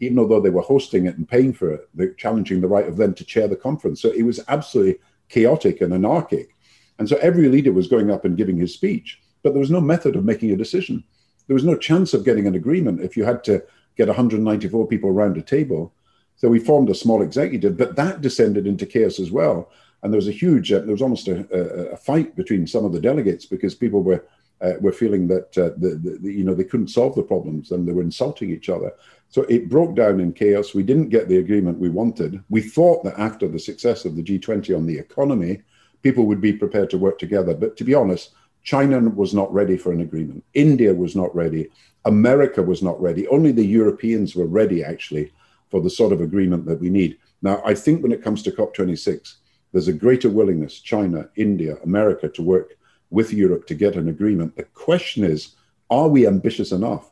even 0.00 0.16
though 0.16 0.40
they 0.40 0.50
were 0.50 0.62
hosting 0.62 1.06
it 1.06 1.16
and 1.16 1.28
paying 1.28 1.52
for 1.52 1.70
it, 1.72 1.88
they're 1.94 2.14
challenging 2.14 2.60
the 2.60 2.68
right 2.68 2.88
of 2.88 2.96
them 2.96 3.14
to 3.14 3.24
chair 3.24 3.46
the 3.46 3.56
conference. 3.56 4.00
So 4.00 4.10
it 4.10 4.22
was 4.22 4.40
absolutely 4.48 4.98
chaotic 5.28 5.80
and 5.80 5.92
anarchic. 5.92 6.56
And 6.98 7.08
so 7.08 7.16
every 7.16 7.48
leader 7.48 7.72
was 7.72 7.86
going 7.86 8.10
up 8.10 8.24
and 8.24 8.36
giving 8.36 8.56
his 8.56 8.74
speech, 8.74 9.20
but 9.42 9.52
there 9.52 9.60
was 9.60 9.70
no 9.70 9.80
method 9.80 10.16
of 10.16 10.24
making 10.24 10.50
a 10.50 10.56
decision. 10.56 11.04
There 11.46 11.54
was 11.54 11.64
no 11.64 11.76
chance 11.76 12.14
of 12.14 12.24
getting 12.24 12.46
an 12.46 12.54
agreement 12.54 13.00
if 13.00 13.16
you 13.16 13.24
had 13.24 13.44
to 13.44 13.62
get 13.96 14.08
194 14.08 14.86
people 14.86 15.10
around 15.10 15.36
a 15.36 15.42
table. 15.42 15.92
So 16.40 16.48
we 16.48 16.58
formed 16.58 16.88
a 16.88 16.94
small 16.94 17.20
executive, 17.20 17.76
but 17.76 17.96
that 17.96 18.22
descended 18.22 18.66
into 18.66 18.86
chaos 18.86 19.20
as 19.20 19.30
well. 19.30 19.70
And 20.02 20.10
there 20.10 20.16
was 20.16 20.26
a 20.26 20.32
huge, 20.32 20.72
uh, 20.72 20.78
there 20.78 20.92
was 20.92 21.02
almost 21.02 21.28
a, 21.28 21.46
a, 21.52 21.92
a, 21.92 21.96
fight 21.98 22.34
between 22.34 22.66
some 22.66 22.86
of 22.86 22.94
the 22.94 23.00
delegates 23.00 23.44
because 23.44 23.74
people 23.74 24.02
were 24.02 24.24
uh, 24.62 24.72
were 24.80 24.92
feeling 24.92 25.28
that 25.28 25.58
uh, 25.58 25.70
the, 25.76 26.00
the, 26.02 26.32
you 26.32 26.42
know 26.42 26.54
they 26.54 26.64
couldn't 26.64 26.88
solve 26.88 27.14
the 27.14 27.22
problems 27.22 27.72
and 27.72 27.86
they 27.86 27.92
were 27.92 28.00
insulting 28.00 28.50
each 28.50 28.70
other. 28.70 28.90
So 29.28 29.42
it 29.50 29.68
broke 29.68 29.94
down 29.94 30.18
in 30.18 30.32
chaos. 30.32 30.72
We 30.72 30.82
didn't 30.82 31.10
get 31.10 31.28
the 31.28 31.36
agreement 31.36 31.78
we 31.78 31.90
wanted. 31.90 32.42
We 32.48 32.62
thought 32.62 33.04
that 33.04 33.18
after 33.18 33.46
the 33.46 33.58
success 33.58 34.06
of 34.06 34.16
the 34.16 34.22
G20 34.22 34.74
on 34.74 34.86
the 34.86 34.98
economy, 34.98 35.60
people 36.00 36.24
would 36.24 36.40
be 36.40 36.54
prepared 36.54 36.88
to 36.90 36.98
work 36.98 37.18
together. 37.18 37.52
But 37.52 37.76
to 37.76 37.84
be 37.84 37.94
honest, 37.94 38.30
China 38.62 38.98
was 38.98 39.34
not 39.34 39.52
ready 39.52 39.76
for 39.76 39.92
an 39.92 40.00
agreement. 40.00 40.42
India 40.54 40.94
was 40.94 41.14
not 41.14 41.34
ready. 41.34 41.68
America 42.06 42.62
was 42.62 42.82
not 42.82 42.98
ready. 42.98 43.28
Only 43.28 43.52
the 43.52 43.66
Europeans 43.66 44.34
were 44.34 44.46
ready, 44.46 44.82
actually, 44.82 45.32
for 45.70 45.80
the 45.80 45.90
sort 45.90 46.12
of 46.12 46.20
agreement 46.20 46.66
that 46.66 46.80
we 46.80 46.90
need. 46.90 47.18
Now, 47.42 47.62
I 47.64 47.74
think 47.74 48.02
when 48.02 48.12
it 48.12 48.22
comes 48.22 48.42
to 48.42 48.50
COP26, 48.50 49.36
there's 49.72 49.88
a 49.88 49.92
greater 49.92 50.28
willingness, 50.28 50.80
China, 50.80 51.28
India, 51.36 51.76
America, 51.84 52.28
to 52.28 52.42
work 52.42 52.76
with 53.10 53.32
Europe 53.32 53.66
to 53.66 53.74
get 53.74 53.96
an 53.96 54.08
agreement. 54.08 54.56
The 54.56 54.64
question 54.64 55.24
is, 55.24 55.54
are 55.90 56.08
we 56.08 56.26
ambitious 56.26 56.72
enough? 56.72 57.10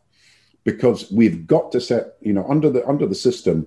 Because 0.64 1.11
we've 1.11 1.47
got 1.47 1.73
to 1.73 1.81
set, 1.81 2.16
you 2.21 2.33
know, 2.33 2.47
under 2.49 2.68
the 2.71 2.87
under 2.87 3.07
the 3.07 3.14
system, 3.14 3.66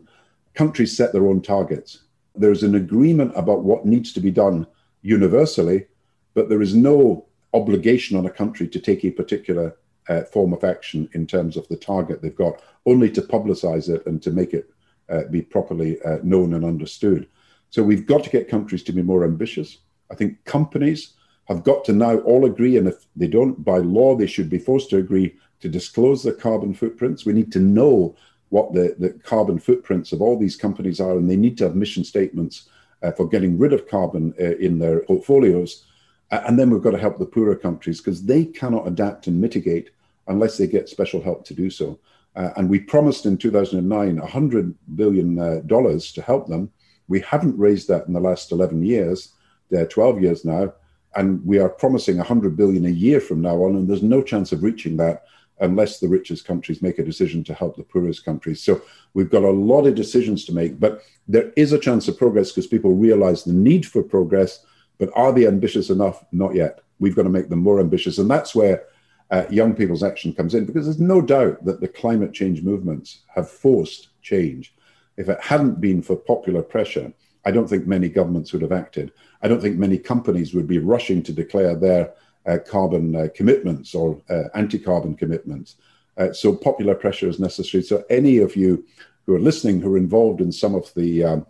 countries 0.53 0.95
set 0.95 1.13
their 1.13 1.27
own 1.27 1.41
targets. 1.41 2.03
There's 2.35 2.63
an 2.63 2.75
agreement 2.75 3.33
about 3.35 3.63
what 3.63 3.85
needs 3.85 4.13
to 4.13 4.19
be 4.19 4.31
done 4.31 4.67
universally, 5.01 5.87
but 6.33 6.47
there 6.47 6.61
is 6.61 6.75
no 6.75 7.25
obligation 7.53 8.17
on 8.17 8.25
a 8.25 8.29
country 8.29 8.67
to 8.67 8.79
take 8.79 9.03
a 9.03 9.11
particular 9.11 9.75
uh, 10.09 10.23
form 10.23 10.53
of 10.53 10.63
action 10.63 11.09
in 11.13 11.27
terms 11.27 11.57
of 11.57 11.67
the 11.67 11.75
target 11.75 12.21
they've 12.21 12.35
got, 12.35 12.61
only 12.85 13.09
to 13.11 13.21
publicize 13.21 13.89
it 13.89 14.05
and 14.05 14.21
to 14.21 14.31
make 14.31 14.53
it 14.53 14.69
uh, 15.11 15.23
be 15.29 15.41
properly 15.41 16.01
uh, 16.03 16.17
known 16.23 16.53
and 16.53 16.65
understood. 16.65 17.27
So 17.69 17.83
we've 17.83 18.05
got 18.05 18.23
to 18.23 18.29
get 18.29 18.49
countries 18.49 18.83
to 18.83 18.93
be 18.93 19.01
more 19.01 19.23
ambitious. 19.23 19.77
I 20.09 20.15
think 20.15 20.43
companies 20.45 21.13
have 21.45 21.63
got 21.63 21.85
to 21.85 21.93
now 21.93 22.17
all 22.19 22.45
agree, 22.45 22.77
and 22.77 22.87
if 22.87 23.05
they 23.15 23.27
don't, 23.27 23.63
by 23.63 23.77
law, 23.77 24.15
they 24.15 24.27
should 24.27 24.49
be 24.49 24.57
forced 24.57 24.89
to 24.91 24.97
agree 24.97 25.35
to 25.61 25.69
disclose 25.69 26.23
their 26.23 26.33
carbon 26.33 26.73
footprints. 26.73 27.25
We 27.25 27.33
need 27.33 27.51
to 27.53 27.59
know 27.59 28.15
what 28.49 28.73
the, 28.73 28.95
the 28.99 29.11
carbon 29.23 29.59
footprints 29.59 30.11
of 30.11 30.21
all 30.21 30.37
these 30.37 30.55
companies 30.55 30.99
are, 30.99 31.17
and 31.17 31.29
they 31.29 31.37
need 31.37 31.57
to 31.59 31.65
have 31.65 31.75
mission 31.75 32.03
statements 32.03 32.69
uh, 33.01 33.11
for 33.11 33.27
getting 33.27 33.57
rid 33.57 33.73
of 33.73 33.87
carbon 33.87 34.33
uh, 34.39 34.55
in 34.57 34.79
their 34.79 34.99
portfolios. 35.01 35.85
and 36.31 36.57
then 36.57 36.69
we've 36.69 36.81
got 36.83 36.91
to 36.91 36.97
help 36.97 37.17
the 37.17 37.25
poorer 37.25 37.55
countries 37.55 37.99
because 37.99 38.23
they 38.23 38.45
cannot 38.45 38.87
adapt 38.87 39.27
and 39.27 39.39
mitigate 39.39 39.89
unless 40.27 40.57
they 40.57 40.67
get 40.67 40.89
special 40.89 41.21
help 41.21 41.45
to 41.45 41.53
do 41.53 41.69
so. 41.69 41.99
Uh, 42.35 42.49
and 42.55 42.69
we 42.69 42.79
promised 42.79 43.25
in 43.25 43.37
2009 43.37 44.19
$100 44.19 44.75
billion 44.95 45.39
uh, 45.39 45.61
to 45.61 46.21
help 46.21 46.47
them. 46.47 46.71
We 47.07 47.19
haven't 47.21 47.57
raised 47.57 47.87
that 47.89 48.07
in 48.07 48.13
the 48.13 48.19
last 48.19 48.51
11 48.51 48.83
years, 48.83 49.33
they're 49.69 49.87
12 49.87 50.21
years 50.21 50.45
now, 50.45 50.73
and 51.15 51.45
we 51.45 51.59
are 51.59 51.69
promising 51.69 52.17
100 52.17 52.55
billion 52.55 52.85
a 52.85 52.89
year 52.89 53.19
from 53.19 53.41
now 53.41 53.63
on, 53.63 53.75
and 53.75 53.89
there's 53.89 54.03
no 54.03 54.21
chance 54.21 54.51
of 54.51 54.63
reaching 54.63 54.97
that 54.97 55.23
unless 55.61 55.99
the 55.99 56.07
richest 56.07 56.45
countries 56.45 56.81
make 56.81 56.99
a 56.99 57.03
decision 57.03 57.43
to 57.43 57.53
help 57.53 57.77
the 57.77 57.83
poorest 57.83 58.25
countries. 58.25 58.61
So 58.61 58.81
we've 59.13 59.29
got 59.29 59.43
a 59.43 59.49
lot 59.49 59.85
of 59.85 59.95
decisions 59.95 60.43
to 60.45 60.53
make, 60.53 60.79
but 60.79 61.03
there 61.27 61.51
is 61.55 61.71
a 61.71 61.79
chance 61.79 62.07
of 62.07 62.17
progress 62.17 62.51
because 62.51 62.67
people 62.67 62.93
realize 62.93 63.43
the 63.43 63.53
need 63.53 63.85
for 63.85 64.01
progress, 64.01 64.65
but 64.97 65.09
are 65.15 65.31
they 65.31 65.47
ambitious 65.47 65.89
enough? 65.89 66.23
Not 66.31 66.55
yet. 66.55 66.81
We've 66.99 67.15
got 67.15 67.23
to 67.23 67.29
make 67.29 67.49
them 67.49 67.59
more 67.59 67.79
ambitious. 67.79 68.17
And 68.17 68.29
that's 68.29 68.55
where 68.55 68.83
uh, 69.31 69.45
young 69.49 69.73
people's 69.73 70.03
action 70.03 70.33
comes 70.33 70.53
in 70.53 70.65
because 70.65 70.85
there's 70.85 70.99
no 70.99 71.21
doubt 71.21 71.63
that 71.63 71.79
the 71.79 71.87
climate 71.87 72.33
change 72.33 72.61
movements 72.61 73.19
have 73.33 73.49
forced 73.49 74.09
change. 74.21 74.73
If 75.17 75.29
it 75.29 75.41
hadn't 75.41 75.79
been 75.79 76.01
for 76.01 76.15
popular 76.17 76.61
pressure, 76.61 77.13
I 77.45 77.51
don't 77.51 77.67
think 77.67 77.87
many 77.87 78.09
governments 78.09 78.51
would 78.51 78.61
have 78.61 78.73
acted. 78.73 79.11
I 79.41 79.47
don't 79.47 79.61
think 79.61 79.77
many 79.77 79.97
companies 79.97 80.53
would 80.53 80.67
be 80.67 80.79
rushing 80.79 81.23
to 81.23 81.33
declare 81.33 81.75
their 81.75 82.13
uh, 82.45 82.57
carbon 82.67 83.15
uh, 83.15 83.27
commitments 83.33 83.95
or 83.95 84.21
uh, 84.29 84.43
anti 84.53 84.77
carbon 84.77 85.15
commitments. 85.15 85.75
Uh, 86.17 86.33
so, 86.33 86.53
popular 86.53 86.93
pressure 86.93 87.29
is 87.29 87.39
necessary. 87.39 87.83
So, 87.83 88.03
any 88.09 88.39
of 88.39 88.55
you 88.55 88.85
who 89.25 89.35
are 89.35 89.39
listening 89.39 89.79
who 89.79 89.93
are 89.93 89.97
involved 89.97 90.41
in 90.41 90.51
some 90.51 90.75
of 90.75 90.93
the, 90.95 91.23
um, 91.23 91.45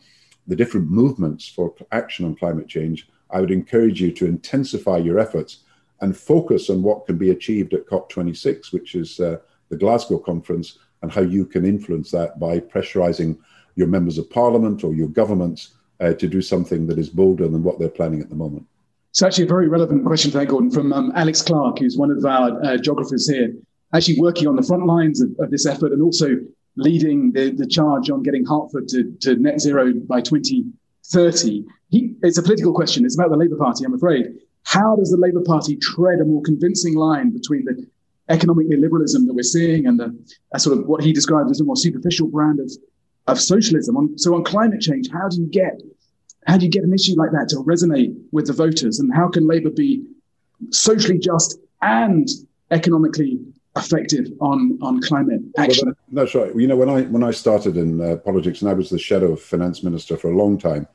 the 0.48 0.56
different 0.56 0.90
movements 0.90 1.48
for 1.48 1.74
action 1.92 2.26
on 2.26 2.36
climate 2.36 2.68
change, 2.68 3.10
I 3.32 3.42
would 3.42 3.52
encourage 3.52 4.02
you 4.02 4.12
to 4.12 4.26
intensify 4.26 4.98
your 4.98 5.18
efforts 5.18 5.64
and 6.02 6.18
focus 6.18 6.70
on 6.70 6.82
what 6.82 7.06
can 7.06 7.18
be 7.18 7.30
achieved 7.30 7.74
at 7.74 7.86
COP26, 7.86 8.74
which 8.74 8.96
is 8.96 9.20
uh, 9.20 9.38
the 9.70 9.78
Glasgow 9.78 10.18
conference, 10.18 10.80
and 11.02 11.12
how 11.12 11.22
you 11.22 11.46
can 11.46 11.66
influence 11.66 12.12
that 12.12 12.40
by 12.40 12.60
pressurizing 12.60 13.38
your 13.76 13.88
members 13.88 14.18
of 14.18 14.30
parliament 14.30 14.84
or 14.84 14.94
your 14.94 15.08
governments 15.08 15.76
uh, 16.00 16.14
to 16.14 16.28
do 16.28 16.42
something 16.42 16.88
that 16.88 16.98
is 16.98 17.10
bolder 17.10 17.48
than 17.48 17.64
what 17.64 17.80
they're 17.80 17.90
planning 17.90 18.22
at 18.22 18.30
the 18.30 18.36
moment. 18.36 18.66
It's 19.12 19.22
actually 19.22 19.44
a 19.46 19.48
very 19.48 19.68
relevant 19.68 20.06
question, 20.06 20.32
thank 20.32 20.50
Gordon, 20.50 20.72
from 20.72 20.94
um, 20.94 21.12
Alex 21.16 21.42
Clark, 21.42 21.80
who's 21.80 21.98
one 21.98 22.12
of 22.12 22.26
our 22.26 22.64
uh, 22.64 22.78
geographers 22.78 23.30
here, 23.30 23.54
actually 23.94 24.20
working 24.20 24.48
on 24.48 24.56
the 24.56 24.64
front 24.64 24.86
lines 24.86 25.22
of, 25.22 25.30
of 25.40 25.52
this 25.52 25.66
effort 25.66 25.92
and 25.92 26.02
also 26.02 26.38
leading 26.78 27.32
the, 27.34 27.52
the 27.52 27.68
charge 27.68 28.10
on 28.10 28.24
getting 28.24 28.46
Hertford 28.46 28.88
to, 28.90 29.12
to 29.22 29.36
net 29.36 29.60
zero 29.60 29.94
by 29.94 30.22
2030. 30.22 31.66
He, 31.90 32.16
it's 32.24 32.38
a 32.38 32.44
political 32.44 32.74
question. 32.74 33.06
It's 33.06 33.16
about 33.16 33.32
the 33.32 33.38
Labour 33.38 33.58
Party, 33.58 33.84
I'm 33.84 33.94
afraid. 33.94 34.40
How 34.64 34.96
does 34.96 35.12
the 35.12 35.18
Labour 35.18 35.42
Party 35.42 35.76
tread 35.78 36.20
a 36.20 36.26
more 36.26 36.42
convincing 36.42 36.96
line 36.96 37.32
between 37.32 37.66
the 37.66 37.86
economic 38.30 38.68
neoliberalism 38.70 39.26
that 39.28 39.34
we're 39.34 39.44
seeing 39.44 39.88
and 39.88 40.00
the 40.00 40.60
sort 40.60 40.78
of 40.78 40.86
what 40.86 41.04
he 41.04 41.12
described 41.12 41.52
as 41.52 41.60
a 41.60 41.64
more 41.64 41.76
superficial 41.76 42.28
brand 42.28 42.60
of, 42.60 42.72
of 43.28 43.40
socialism? 43.40 43.98
On, 43.98 44.18
so 44.18 44.36
on 44.36 44.44
climate 44.44 44.82
change, 44.82 45.10
how 45.12 45.28
do 45.28 45.42
you 45.42 45.48
get 45.48 45.82
how 46.48 46.58
do 46.58 46.66
you 46.66 46.72
get 46.72 46.84
an 46.84 46.94
issue 46.94 47.14
like 47.16 47.32
that 47.32 47.50
to 47.50 47.58
resonate 47.58 48.20
with 48.32 48.48
the 48.48 48.54
voters? 48.54 49.00
And 49.00 49.14
how 49.14 49.30
can 49.30 49.48
Labour 49.48 49.70
be 49.70 50.04
socially 50.72 51.20
just 51.20 51.60
and 51.82 52.28
economically 52.72 53.40
effective 53.76 54.28
on, 54.40 54.78
on 54.82 55.02
climate 55.02 55.42
action? 55.58 55.88
Well, 55.88 55.96
that's 56.24 56.36
right. 56.36 56.56
You 56.56 56.68
know, 56.68 56.76
when 56.76 56.90
I 56.90 57.04
when 57.04 57.24
I 57.24 57.32
started 57.32 57.78
in 57.78 58.02
uh, 58.02 58.18
politics 58.18 58.62
and 58.62 58.70
I 58.70 58.74
was 58.74 58.90
the 58.90 59.00
shadow 59.00 59.36
finance 59.36 59.84
minister 59.84 60.18
for 60.18 60.32
a 60.32 60.36
long 60.36 60.58
time, 60.58 60.88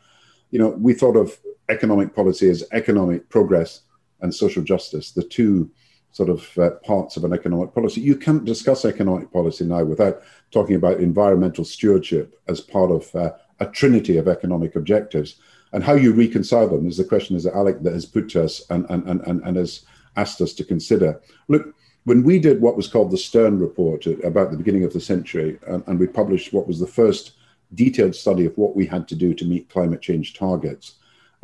you 0.50 0.59
know, 0.59 0.70
we 0.70 0.94
thought 0.94 1.16
of 1.16 1.38
economic 1.68 2.14
policy 2.14 2.48
is 2.48 2.64
economic 2.72 3.29
progress 3.29 3.83
and 4.20 4.35
social 4.35 4.62
justice, 4.62 5.11
the 5.11 5.22
two 5.22 5.70
sort 6.12 6.31
of 6.31 6.59
uh, 6.59 6.70
parts 6.85 7.16
of 7.16 7.24
an 7.24 7.33
economic 7.33 7.74
policy. 7.74 8.00
You 8.00 8.16
can't 8.16 8.44
discuss 8.44 8.85
economic 8.85 9.31
policy 9.31 9.64
now 9.64 9.85
without 9.85 10.22
talking 10.50 10.76
about 10.76 11.00
environmental 11.00 11.64
stewardship 11.64 12.40
as 12.48 12.61
part 12.61 12.90
of 12.90 13.14
uh, 13.14 13.33
a 13.61 13.66
trinity 13.66 14.16
of 14.16 14.29
economic 14.29 14.76
objectives. 14.76 15.37
And 15.72 15.85
how 15.85 15.94
you 15.94 16.14
reconcile 16.14 16.68
them 16.68 16.87
is 16.87 16.96
the 16.96 17.05
question 17.05 17.37
that 17.37 17.55
Alec 17.55 17.83
that 17.83 17.92
has 17.92 18.07
put 18.07 18.31
to 18.31 18.44
us 18.44 18.62
and, 18.70 18.87
and, 18.88 19.07
and, 19.07 19.42
and 19.42 19.57
has 19.57 19.85
asked 20.16 20.40
us 20.40 20.55
to 20.55 20.64
consider. 20.64 21.20
Look, 21.48 21.74
when 22.05 22.22
we 22.22 22.38
did 22.38 22.61
what 22.61 22.76
was 22.76 22.88
called 22.88 23.11
the 23.11 23.18
Stern 23.18 23.59
Report 23.59 24.07
about 24.07 24.50
the 24.50 24.57
beginning 24.57 24.85
of 24.85 24.92
the 24.92 25.00
century, 25.00 25.59
and, 25.66 25.83
and 25.87 25.98
we 25.98 26.07
published 26.07 26.52
what 26.52 26.66
was 26.66 26.79
the 26.79 26.87
first 26.87 27.33
detailed 27.74 28.14
study 28.14 28.46
of 28.46 28.57
what 28.57 28.76
we 28.76 28.87
had 28.87 29.09
to 29.09 29.16
do 29.16 29.35
to 29.35 29.44
meet 29.44 29.68
climate 29.68 30.00
change 30.00 30.35
targets, 30.35 30.94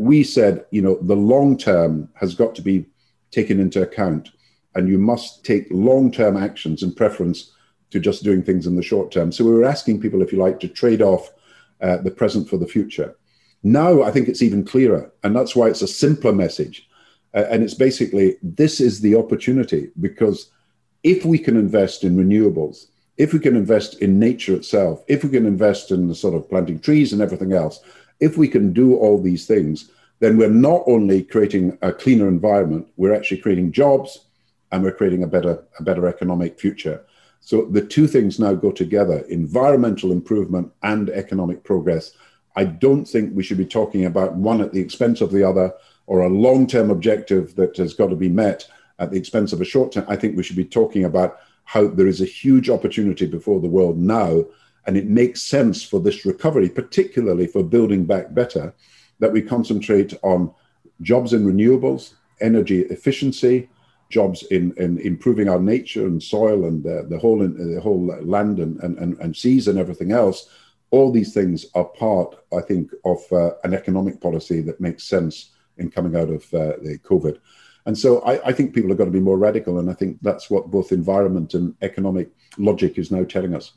we 0.02 0.24
said, 0.24 0.66
you 0.70 0.82
know, 0.82 0.98
the 1.02 1.16
long 1.16 1.56
term 1.56 2.08
has 2.14 2.34
got 2.34 2.54
to 2.56 2.62
be 2.62 2.86
taken 3.30 3.60
into 3.60 3.82
account, 3.82 4.30
and 4.74 4.88
you 4.88 4.98
must 4.98 5.44
take 5.44 5.66
long 5.70 6.10
term 6.10 6.36
actions 6.36 6.82
in 6.82 6.92
preference 6.92 7.52
to 7.90 8.00
just 8.00 8.24
doing 8.24 8.42
things 8.42 8.66
in 8.66 8.74
the 8.74 8.82
short 8.82 9.12
term. 9.12 9.30
So 9.30 9.44
we 9.44 9.52
were 9.52 9.64
asking 9.64 10.00
people, 10.00 10.22
if 10.22 10.32
you 10.32 10.38
like, 10.38 10.58
to 10.60 10.68
trade 10.68 11.02
off 11.02 11.30
uh, 11.80 11.98
the 11.98 12.10
present 12.10 12.48
for 12.48 12.56
the 12.56 12.66
future. 12.66 13.14
Now 13.62 14.02
I 14.02 14.10
think 14.10 14.28
it's 14.28 14.42
even 14.42 14.64
clearer, 14.64 15.12
and 15.22 15.36
that's 15.36 15.54
why 15.54 15.68
it's 15.68 15.82
a 15.82 15.88
simpler 15.88 16.32
message. 16.32 16.88
Uh, 17.34 17.44
and 17.50 17.62
it's 17.62 17.74
basically 17.74 18.36
this 18.42 18.80
is 18.80 19.00
the 19.00 19.14
opportunity 19.14 19.90
because 20.00 20.50
if 21.02 21.24
we 21.24 21.38
can 21.38 21.56
invest 21.56 22.04
in 22.04 22.16
renewables, 22.16 22.86
if 23.18 23.32
we 23.32 23.38
can 23.38 23.56
invest 23.56 24.00
in 24.02 24.18
nature 24.18 24.54
itself, 24.54 25.04
if 25.06 25.22
we 25.22 25.30
can 25.30 25.46
invest 25.46 25.90
in 25.90 26.08
the 26.08 26.14
sort 26.14 26.34
of 26.34 26.48
planting 26.48 26.78
trees 26.80 27.12
and 27.12 27.22
everything 27.22 27.52
else, 27.52 27.80
if 28.22 28.38
we 28.38 28.48
can 28.48 28.72
do 28.72 28.96
all 28.96 29.20
these 29.20 29.46
things, 29.46 29.90
then 30.20 30.36
we're 30.36 30.60
not 30.70 30.82
only 30.86 31.22
creating 31.24 31.76
a 31.82 31.92
cleaner 31.92 32.28
environment, 32.28 32.86
we're 32.96 33.14
actually 33.14 33.42
creating 33.44 33.72
jobs 33.72 34.26
and 34.70 34.82
we're 34.82 34.98
creating 35.00 35.24
a 35.24 35.26
better, 35.26 35.64
a 35.80 35.82
better 35.82 36.06
economic 36.06 36.58
future. 36.58 37.04
So 37.40 37.66
the 37.76 37.84
two 37.84 38.06
things 38.06 38.38
now 38.38 38.54
go 38.54 38.70
together 38.70 39.18
environmental 39.28 40.12
improvement 40.12 40.72
and 40.84 41.10
economic 41.10 41.64
progress. 41.64 42.12
I 42.54 42.64
don't 42.64 43.04
think 43.04 43.34
we 43.34 43.42
should 43.42 43.58
be 43.58 43.76
talking 43.78 44.04
about 44.06 44.36
one 44.36 44.60
at 44.60 44.72
the 44.72 44.80
expense 44.80 45.20
of 45.20 45.32
the 45.32 45.42
other. 45.42 45.74
or 46.06 46.22
a 46.22 46.28
long 46.28 46.66
term 46.66 46.90
objective 46.90 47.54
that 47.54 47.76
has 47.76 47.94
got 47.94 48.08
to 48.10 48.16
be 48.16 48.28
met 48.28 48.66
at 48.98 49.10
the 49.10 49.18
expense 49.18 49.52
of 49.52 49.60
a 49.60 49.64
short 49.64 49.92
term. 49.92 50.04
I 50.08 50.16
think 50.16 50.36
we 50.36 50.42
should 50.42 50.56
be 50.64 50.64
talking 50.80 51.04
about 51.04 51.38
how 51.64 51.86
there 51.88 52.08
is 52.08 52.20
a 52.20 52.26
huge 52.42 52.68
opportunity 52.68 53.26
before 53.26 53.60
the 53.60 53.74
world 53.76 53.98
now. 53.98 54.44
And 54.86 54.96
it 54.96 55.06
makes 55.06 55.42
sense 55.42 55.82
for 55.82 56.00
this 56.00 56.24
recovery, 56.26 56.68
particularly 56.68 57.46
for 57.46 57.62
building 57.62 58.04
back 58.04 58.34
better, 58.34 58.74
that 59.20 59.32
we 59.32 59.42
concentrate 59.42 60.14
on 60.22 60.52
jobs 61.00 61.32
in 61.32 61.46
renewables, 61.46 62.14
energy 62.40 62.80
efficiency, 62.82 63.68
jobs 64.10 64.42
in, 64.44 64.74
in 64.76 64.98
improving 64.98 65.48
our 65.48 65.60
nature 65.60 66.06
and 66.06 66.22
soil 66.22 66.66
and 66.66 66.84
the 66.84 67.18
whole 67.18 67.38
the 67.38 67.80
whole 67.82 68.04
land 68.22 68.58
and, 68.58 68.78
and, 68.82 69.18
and 69.18 69.36
seas 69.36 69.68
and 69.68 69.78
everything 69.78 70.12
else. 70.12 70.48
All 70.90 71.10
these 71.10 71.32
things 71.32 71.66
are 71.74 71.86
part, 71.86 72.36
I 72.52 72.60
think, 72.60 72.92
of 73.06 73.20
uh, 73.32 73.52
an 73.64 73.72
economic 73.72 74.20
policy 74.20 74.60
that 74.62 74.80
makes 74.80 75.04
sense 75.04 75.52
in 75.78 75.90
coming 75.90 76.14
out 76.14 76.28
of 76.28 76.42
uh, 76.52 76.76
the 76.82 76.98
COVID. 77.02 77.38
And 77.86 77.96
so 77.96 78.20
I, 78.20 78.48
I, 78.48 78.52
think 78.52 78.74
people 78.74 78.90
have 78.90 78.98
got 78.98 79.06
to 79.06 79.10
be 79.10 79.20
more 79.20 79.38
radical. 79.38 79.78
And 79.78 79.90
I 79.90 79.94
think 79.94 80.18
that's 80.22 80.50
what 80.50 80.70
both 80.70 80.92
environment 80.92 81.54
and 81.54 81.74
economic 81.82 82.28
logic 82.58 82.98
is 82.98 83.10
now 83.10 83.24
telling 83.24 83.54
us. 83.54 83.72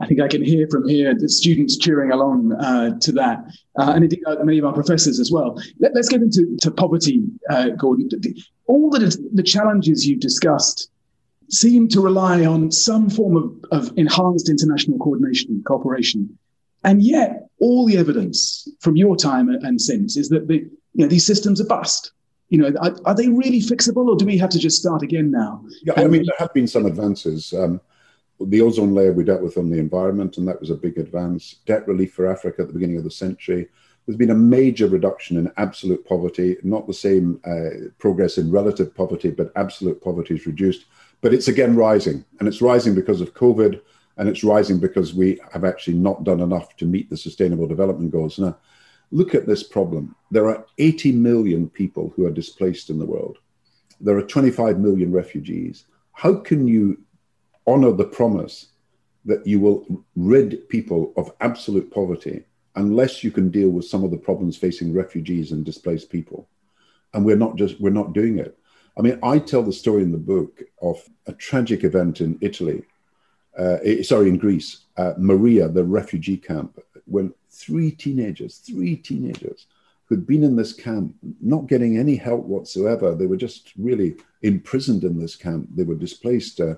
I 0.00 0.06
think 0.06 0.20
I 0.20 0.28
can 0.28 0.44
hear 0.44 0.68
from 0.70 0.86
here 0.86 1.14
the 1.14 1.28
students 1.28 1.78
cheering 1.78 2.12
along 2.12 2.52
uh, 2.52 2.98
to 3.00 3.12
that, 3.12 3.38
uh, 3.78 3.92
and 3.94 4.04
indeed 4.04 4.22
uh, 4.26 4.36
many 4.44 4.58
of 4.58 4.64
our 4.66 4.74
professors 4.74 5.18
as 5.18 5.32
well. 5.32 5.60
Let, 5.78 5.96
us 5.96 6.08
get 6.08 6.20
into 6.20 6.56
to 6.60 6.70
poverty, 6.70 7.22
uh, 7.48 7.70
Gordon. 7.70 8.08
All 8.66 8.90
the, 8.90 9.16
the 9.32 9.42
challenges 9.42 10.06
you've 10.06 10.20
discussed 10.20 10.90
seem 11.48 11.88
to 11.88 12.00
rely 12.00 12.44
on 12.44 12.70
some 12.70 13.08
form 13.08 13.36
of, 13.36 13.64
of 13.72 13.96
enhanced 13.96 14.50
international 14.50 14.98
coordination 14.98 15.50
and 15.50 15.64
cooperation. 15.64 16.36
And 16.84 17.02
yet, 17.02 17.48
all 17.58 17.86
the 17.86 17.96
evidence 17.96 18.68
from 18.80 18.96
your 18.96 19.16
time 19.16 19.48
and 19.48 19.80
since 19.80 20.16
is 20.16 20.28
that 20.28 20.46
the, 20.46 20.56
you 20.56 21.04
know, 21.04 21.06
these 21.06 21.24
systems 21.24 21.60
are 21.60 21.66
bust 21.66 22.12
you 22.48 22.58
know, 22.58 22.72
are, 22.80 22.96
are, 23.04 23.14
they 23.14 23.28
really 23.28 23.60
fixable, 23.60 24.06
or 24.06 24.16
do 24.16 24.24
we 24.24 24.38
have 24.38 24.50
to 24.50 24.58
just 24.58 24.78
start 24.78 25.02
again 25.02 25.32
now? 25.32 25.64
Yeah, 25.82 25.94
I 25.96 26.06
mean, 26.06 26.24
there 26.24 26.36
have 26.38 26.54
been 26.54 26.68
some 26.68 26.86
advances. 26.86 27.52
Um, 27.52 27.80
the 28.40 28.60
ozone 28.60 28.94
layer 28.94 29.12
we 29.12 29.24
dealt 29.24 29.42
with 29.42 29.56
on 29.56 29.70
the 29.70 29.78
environment, 29.78 30.36
and 30.36 30.46
that 30.46 30.60
was 30.60 30.70
a 30.70 30.74
big 30.74 30.98
advance. 30.98 31.56
Debt 31.66 31.86
relief 31.88 32.12
for 32.12 32.26
Africa 32.26 32.62
at 32.62 32.68
the 32.68 32.74
beginning 32.74 32.98
of 32.98 33.04
the 33.04 33.10
century. 33.10 33.68
There's 34.04 34.18
been 34.18 34.30
a 34.30 34.34
major 34.34 34.86
reduction 34.86 35.36
in 35.36 35.52
absolute 35.56 36.06
poverty, 36.06 36.56
not 36.62 36.86
the 36.86 36.94
same 36.94 37.40
uh, 37.44 37.88
progress 37.98 38.38
in 38.38 38.50
relative 38.50 38.94
poverty, 38.94 39.30
but 39.30 39.52
absolute 39.56 40.00
poverty 40.00 40.34
is 40.34 40.46
reduced. 40.46 40.84
But 41.22 41.34
it's 41.34 41.48
again 41.48 41.74
rising, 41.74 42.24
and 42.38 42.48
it's 42.48 42.62
rising 42.62 42.94
because 42.94 43.20
of 43.20 43.34
COVID, 43.34 43.80
and 44.18 44.28
it's 44.28 44.44
rising 44.44 44.78
because 44.78 45.14
we 45.14 45.40
have 45.52 45.64
actually 45.64 45.96
not 45.96 46.24
done 46.24 46.40
enough 46.40 46.76
to 46.76 46.84
meet 46.84 47.10
the 47.10 47.16
Sustainable 47.16 47.66
Development 47.66 48.10
Goals. 48.10 48.38
Now, 48.38 48.56
Look 49.12 49.34
at 49.34 49.46
this 49.46 49.62
problem. 49.62 50.16
There 50.30 50.48
are 50.48 50.66
80 50.78 51.12
million 51.12 51.68
people 51.68 52.12
who 52.16 52.26
are 52.26 52.30
displaced 52.30 52.90
in 52.90 52.98
the 52.98 53.06
world. 53.06 53.38
There 54.00 54.16
are 54.18 54.22
25 54.22 54.78
million 54.78 55.12
refugees. 55.12 55.86
How 56.12 56.34
can 56.34 56.66
you 56.66 57.00
honor 57.66 57.92
the 57.92 58.04
promise 58.04 58.68
that 59.24 59.46
you 59.46 59.60
will 59.60 60.04
rid 60.14 60.68
people 60.68 61.12
of 61.16 61.32
absolute 61.40 61.90
poverty 61.90 62.44
unless 62.76 63.24
you 63.24 63.30
can 63.30 63.50
deal 63.50 63.70
with 63.70 63.84
some 63.84 64.04
of 64.04 64.10
the 64.10 64.16
problems 64.16 64.56
facing 64.56 64.92
refugees 64.92 65.52
and 65.52 65.64
displaced 65.64 66.10
people? 66.10 66.48
And 67.14 67.24
we're 67.24 67.36
not 67.36 67.56
just 67.56 67.80
we're 67.80 67.90
not 67.90 68.12
doing 68.12 68.38
it. 68.38 68.58
I 68.98 69.02
mean, 69.02 69.18
I 69.22 69.38
tell 69.38 69.62
the 69.62 69.72
story 69.72 70.02
in 70.02 70.12
the 70.12 70.18
book 70.18 70.62
of 70.80 71.02
a 71.26 71.32
tragic 71.32 71.84
event 71.84 72.20
in 72.20 72.38
Italy, 72.40 72.82
uh, 73.58 73.78
eh, 73.84 74.02
sorry, 74.02 74.28
in 74.28 74.38
Greece, 74.38 74.84
uh, 74.96 75.12
Moria, 75.18 75.68
the 75.68 75.84
refugee 75.84 76.36
camp, 76.38 76.78
when 77.04 77.32
three 77.50 77.90
teenagers, 77.90 78.58
three 78.58 78.96
teenagers 78.96 79.66
who'd 80.06 80.26
been 80.26 80.44
in 80.44 80.56
this 80.56 80.72
camp, 80.72 81.14
not 81.40 81.66
getting 81.66 81.98
any 81.98 82.16
help 82.16 82.44
whatsoever. 82.44 83.14
They 83.14 83.26
were 83.26 83.36
just 83.36 83.72
really 83.76 84.16
imprisoned 84.42 85.04
in 85.04 85.18
this 85.18 85.36
camp. 85.36 85.68
They 85.74 85.82
were 85.82 85.96
displaced 85.96 86.60
uh, 86.60 86.76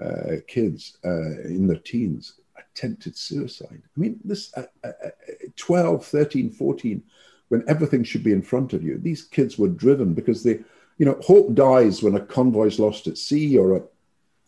uh, 0.00 0.36
kids 0.46 0.98
uh, 1.04 1.42
in 1.42 1.66
their 1.66 1.78
teens, 1.78 2.40
attempted 2.58 3.16
suicide. 3.16 3.82
I 3.84 4.00
mean, 4.00 4.20
this 4.24 4.52
uh, 4.56 4.64
uh, 4.84 4.92
uh, 5.06 5.10
12, 5.56 6.04
13, 6.04 6.50
14, 6.50 7.02
when 7.48 7.64
everything 7.68 8.04
should 8.04 8.22
be 8.22 8.32
in 8.32 8.42
front 8.42 8.72
of 8.72 8.82
you, 8.82 8.98
these 8.98 9.24
kids 9.24 9.58
were 9.58 9.68
driven 9.68 10.14
because 10.14 10.42
they, 10.42 10.60
you 10.98 11.06
know, 11.06 11.18
hope 11.22 11.54
dies 11.54 12.02
when 12.02 12.14
a 12.14 12.20
convoy's 12.20 12.78
lost 12.78 13.06
at 13.06 13.18
sea 13.18 13.58
or 13.58 13.76
a 13.76 13.82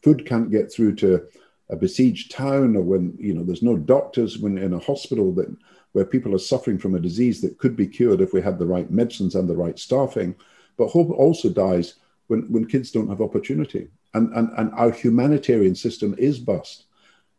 food 0.03 0.27
can't 0.27 0.51
get 0.51 0.73
through 0.73 0.95
to 0.97 1.27
a 1.71 1.77
besieged 1.77 2.31
town 2.31 2.77
or 2.77 2.83
when 2.83 3.17
you 3.19 3.33
know 3.33 3.43
there's 3.43 3.63
no 3.63 3.77
doctors 3.77 4.39
when 4.39 4.59
in 4.59 4.75
a 4.75 4.79
hospital 4.79 5.33
that 5.33 5.55
where 5.93 6.05
people 6.05 6.35
are 6.35 6.39
suffering 6.39 6.79
from 6.79 6.95
a 6.95 7.01
disease 7.01 7.41
that 7.41 7.59
could 7.59 7.77
be 7.77 7.87
cured 7.87 8.21
if 8.21 8.33
we 8.33 8.41
had 8.41 8.59
the 8.59 8.67
right 8.67 8.91
medicines 8.91 9.35
and 9.35 9.49
the 9.49 9.57
right 9.57 9.79
staffing. 9.79 10.35
But 10.77 10.89
hope 10.89 11.11
also 11.11 11.51
dies 11.51 11.95
when, 12.29 12.51
when 12.51 12.67
kids 12.67 12.91
don't 12.91 13.09
have 13.09 13.21
opportunity 13.21 13.89
and, 14.15 14.33
and 14.35 14.51
and 14.57 14.73
our 14.75 14.91
humanitarian 14.91 15.75
system 15.75 16.15
is 16.19 16.39
bust 16.39 16.85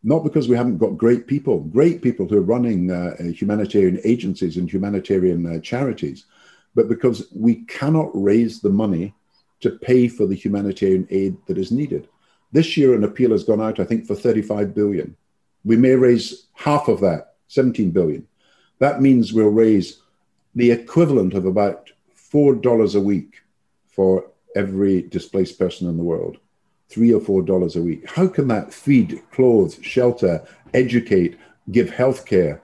not 0.06 0.24
because 0.24 0.50
we 0.50 0.56
haven't 0.56 0.78
got 0.78 0.98
great 0.98 1.28
people 1.28 1.60
great 1.60 2.02
people 2.02 2.28
who 2.28 2.38
are 2.38 2.42
running 2.42 2.92
uh, 2.92 3.16
humanitarian 3.34 4.00
agencies 4.04 4.58
and 4.58 4.72
humanitarian 4.72 5.46
uh, 5.46 5.60
charities 5.60 6.26
but 6.76 6.90
because 6.90 7.28
we 7.36 7.56
cannot 7.66 8.10
raise 8.14 8.62
the 8.62 8.70
money 8.70 9.14
to 9.60 9.72
pay 9.72 10.08
for 10.08 10.26
the 10.26 10.36
humanitarian 10.36 11.08
aid 11.10 11.38
that 11.48 11.58
is 11.58 11.72
needed 11.72 12.08
this 12.54 12.78
year, 12.78 12.94
an 12.94 13.04
appeal 13.04 13.32
has 13.32 13.44
gone 13.44 13.60
out, 13.60 13.80
I 13.80 13.84
think, 13.84 14.06
for 14.06 14.16
35 14.16 14.76
billion. 14.76 15.18
We 15.66 15.76
may 15.76 15.96
raise 15.96 16.46
half 16.54 16.88
of 16.88 17.02
that, 17.02 17.34
17 17.48 17.90
billion. 17.90 18.28
That 18.78 19.02
means 19.02 19.34
we'll 19.34 19.48
raise 19.48 20.02
the 20.54 20.72
equivalent 20.72 21.34
of 21.34 21.46
about 21.46 21.90
$4 22.32 22.96
a 22.96 23.00
week 23.00 23.42
for 23.88 24.30
every 24.56 25.02
displaced 25.02 25.58
person 25.58 25.90
in 25.90 25.98
the 25.98 26.04
world. 26.04 26.38
Three 26.94 27.14
or 27.14 27.22
four 27.22 27.42
dollars 27.42 27.76
a 27.76 27.82
week. 27.82 28.10
How 28.10 28.28
can 28.28 28.48
that 28.50 28.74
feed, 28.74 29.22
clothe, 29.32 29.82
shelter, 29.82 30.46
educate, 30.74 31.40
give 31.72 31.90
health 31.90 32.26
care? 32.26 32.62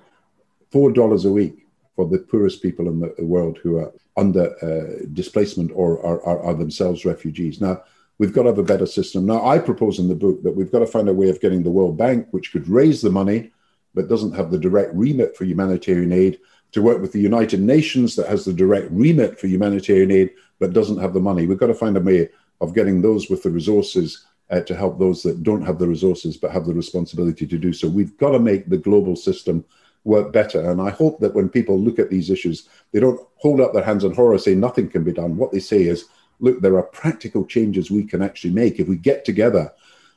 Four 0.72 0.92
dollars 0.92 1.26
a 1.26 1.32
week 1.32 1.66
for 1.96 2.08
the 2.08 2.20
poorest 2.20 2.62
people 2.62 2.88
in 2.88 3.00
the 3.00 3.26
world 3.26 3.58
who 3.64 3.78
are 3.78 3.92
under 4.16 4.46
uh, 4.64 5.06
displacement 5.14 5.72
or 5.74 6.06
are, 6.06 6.22
are, 6.24 6.40
are 6.44 6.54
themselves 6.54 7.06
refugees. 7.06 7.60
Now, 7.60 7.82
We've 8.20 8.34
got 8.34 8.44
to 8.44 8.50
have 8.50 8.60
a 8.60 8.64
better 8.64 8.86
system. 8.86 9.26
Now, 9.26 9.46
I 9.46 9.60
propose 9.60 9.98
in 9.98 10.10
the 10.10 10.16
book 10.16 10.44
that 10.44 10.52
we've 10.52 10.72
got 10.72 10.80
to 10.80 10.86
find 10.86 11.08
a 11.08 11.14
way 11.14 11.30
of 11.30 11.40
getting 11.40 11.64
the 11.64 11.72
World 11.72 11.98
Bank, 11.98 12.28
which 12.32 12.52
could 12.52 12.68
raise 12.68 13.02
the 13.02 13.10
money, 13.10 13.52
but 13.96 14.10
doesn't 14.10 14.36
have 14.36 14.52
the 14.52 14.60
direct 14.60 14.94
remit 14.94 15.38
for 15.38 15.46
humanitarian 15.46 16.12
aid, 16.12 16.38
to 16.74 16.82
work 16.82 17.02
with 17.02 17.14
the 17.14 17.22
United 17.22 17.62
Nations 17.62 18.18
that 18.18 18.28
has 18.28 18.44
the 18.44 18.54
direct 18.54 18.92
remit 18.92 19.40
for 19.40 19.48
humanitarian 19.48 20.12
aid, 20.12 20.32
but 20.60 20.74
doesn't 20.74 21.00
have 21.00 21.14
the 21.14 21.22
money. 21.22 21.48
We've 21.48 21.58
got 21.58 21.68
to 21.68 21.74
find 21.74 21.96
a 21.96 22.02
way 22.02 22.30
of 22.62 22.76
getting 22.76 23.02
those 23.02 23.30
with 23.30 23.44
the 23.44 23.50
resources 23.50 24.26
uh, 24.50 24.62
to 24.62 24.76
help 24.76 24.98
those 24.98 25.22
that 25.24 25.44
don't 25.44 25.62
have 25.62 25.80
the 25.80 25.88
resources 25.88 26.38
but 26.38 26.52
have 26.52 26.66
the 26.66 26.74
responsibility 26.74 27.46
to 27.46 27.58
do 27.58 27.72
so. 27.72 27.88
We've 27.88 28.18
got 28.18 28.32
to 28.32 28.40
make 28.40 28.68
the 28.68 28.78
global 28.78 29.16
system 29.16 29.64
work 30.04 30.32
better. 30.32 30.72
And 30.72 30.82
I 30.82 30.90
hope 30.90 31.20
that 31.20 31.36
when 31.36 31.50
people 31.50 31.80
look 31.80 32.00
at 32.00 32.10
these 32.10 32.30
issues, 32.30 32.68
they 32.92 33.00
don't 33.00 33.20
hold 33.36 33.62
up 33.62 33.74
their 33.74 33.84
hands 33.84 34.04
in 34.04 34.14
horror, 34.14 34.38
say 34.38 34.56
nothing 34.56 34.90
can 34.90 35.04
be 35.04 35.14
done. 35.14 35.38
What 35.38 35.52
they 35.52 35.60
say 35.60 35.84
is, 35.84 36.06
look, 36.40 36.62
there 36.62 36.78
are 36.78 36.84
practical 36.84 37.46
changes 37.46 37.92
we 37.92 38.06
can 38.06 38.22
actually 38.22 38.54
make 38.54 38.80
if 38.80 38.88
we 38.88 38.96
get 38.96 39.26
together. 39.26 39.72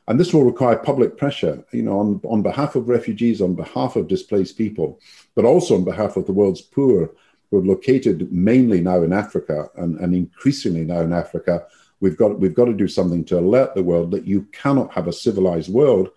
And 0.09 0.19
this 0.19 0.33
will 0.33 0.45
require 0.45 0.77
public 0.77 1.17
pressure, 1.17 1.65
you 1.73 1.83
know, 1.83 1.99
on, 1.99 2.21
on 2.25 2.43
behalf 2.43 2.75
of 2.75 2.89
refugees, 2.89 3.41
on 3.41 3.55
behalf 3.55 3.97
of 3.97 4.09
displaced 4.09 4.59
people, 4.59 5.01
but 5.35 5.45
also 5.45 5.77
on 5.77 5.85
behalf 5.85 6.17
of 6.17 6.27
the 6.27 6.33
world's 6.33 6.61
poor, 6.61 7.11
who 7.51 7.59
are 7.59 7.65
located 7.65 8.33
mainly 8.33 8.81
now 8.81 9.03
in 9.03 9.13
Africa 9.13 9.69
and, 9.77 9.99
and 10.01 10.15
increasingly 10.15 10.85
now 10.85 11.01
in 11.01 11.13
Africa. 11.13 11.67
We've 12.03 12.17
got, 12.17 12.38
we've 12.38 12.55
got 12.55 12.67
to 12.67 12.75
do 12.75 12.88
something 12.88 13.25
to 13.27 13.38
alert 13.38 13.75
the 13.75 13.83
world 13.83 14.11
that 14.11 14.27
you 14.27 14.43
cannot 14.53 14.93
have 14.93 15.09
a 15.09 15.12
civilized 15.12 15.73
world. 15.73 16.11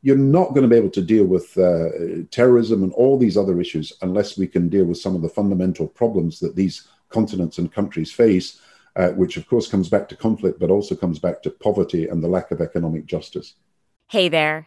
You're 0.00 0.16
not 0.16 0.50
going 0.54 0.62
to 0.62 0.68
be 0.68 0.76
able 0.76 0.90
to 0.90 1.02
deal 1.02 1.26
with 1.26 1.56
uh, 1.58 2.24
terrorism 2.30 2.82
and 2.82 2.92
all 2.92 3.18
these 3.18 3.36
other 3.36 3.60
issues 3.60 3.92
unless 4.00 4.38
we 4.38 4.46
can 4.46 4.70
deal 4.70 4.86
with 4.86 4.98
some 4.98 5.14
of 5.14 5.22
the 5.22 5.28
fundamental 5.28 5.86
problems 5.86 6.40
that 6.40 6.56
these 6.56 6.88
continents 7.10 7.58
and 7.58 7.70
countries 7.70 8.10
face 8.12 8.60
uh, 8.96 9.08
which 9.10 9.36
of 9.36 9.48
course 9.48 9.68
comes 9.68 9.88
back 9.88 10.08
to 10.08 10.16
conflict, 10.16 10.60
but 10.60 10.70
also 10.70 10.94
comes 10.94 11.18
back 11.18 11.42
to 11.42 11.50
poverty 11.50 12.08
and 12.08 12.22
the 12.22 12.28
lack 12.28 12.50
of 12.50 12.60
economic 12.60 13.06
justice. 13.06 13.54
Hey 14.08 14.28
there, 14.28 14.66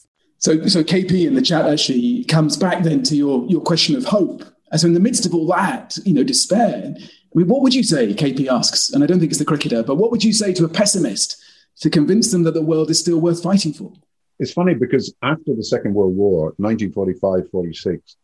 So, 0.41 0.65
so 0.65 0.83
KP 0.83 1.27
in 1.27 1.35
the 1.35 1.41
chat 1.41 1.67
actually 1.67 2.23
comes 2.25 2.57
back 2.57 2.83
then 2.83 3.03
to 3.03 3.15
your, 3.15 3.45
your 3.47 3.61
question 3.61 3.95
of 3.95 4.05
hope. 4.05 4.43
So, 4.75 4.87
in 4.87 4.95
the 4.95 4.99
midst 4.99 5.27
of 5.27 5.35
all 5.35 5.45
that, 5.47 5.97
you 6.03 6.15
know, 6.15 6.23
despair, 6.23 6.95
I 6.97 7.37
mean, 7.37 7.47
what 7.47 7.61
would 7.61 7.75
you 7.75 7.83
say, 7.83 8.11
KP 8.13 8.47
asks, 8.47 8.89
and 8.89 9.03
I 9.03 9.07
don't 9.07 9.19
think 9.19 9.31
it's 9.31 9.39
the 9.39 9.45
cricketer, 9.45 9.83
but 9.83 9.95
what 9.95 10.09
would 10.09 10.23
you 10.23 10.33
say 10.33 10.51
to 10.53 10.65
a 10.65 10.69
pessimist 10.69 11.41
to 11.81 11.91
convince 11.91 12.31
them 12.31 12.43
that 12.43 12.55
the 12.55 12.61
world 12.61 12.89
is 12.89 12.99
still 12.99 13.19
worth 13.21 13.43
fighting 13.43 13.71
for? 13.71 13.93
It's 14.39 14.51
funny 14.51 14.73
because 14.73 15.13
after 15.21 15.53
the 15.55 15.63
Second 15.63 15.93
World 15.93 16.15
War, 16.15 16.53
1945 16.57 17.51
46, 17.51 18.15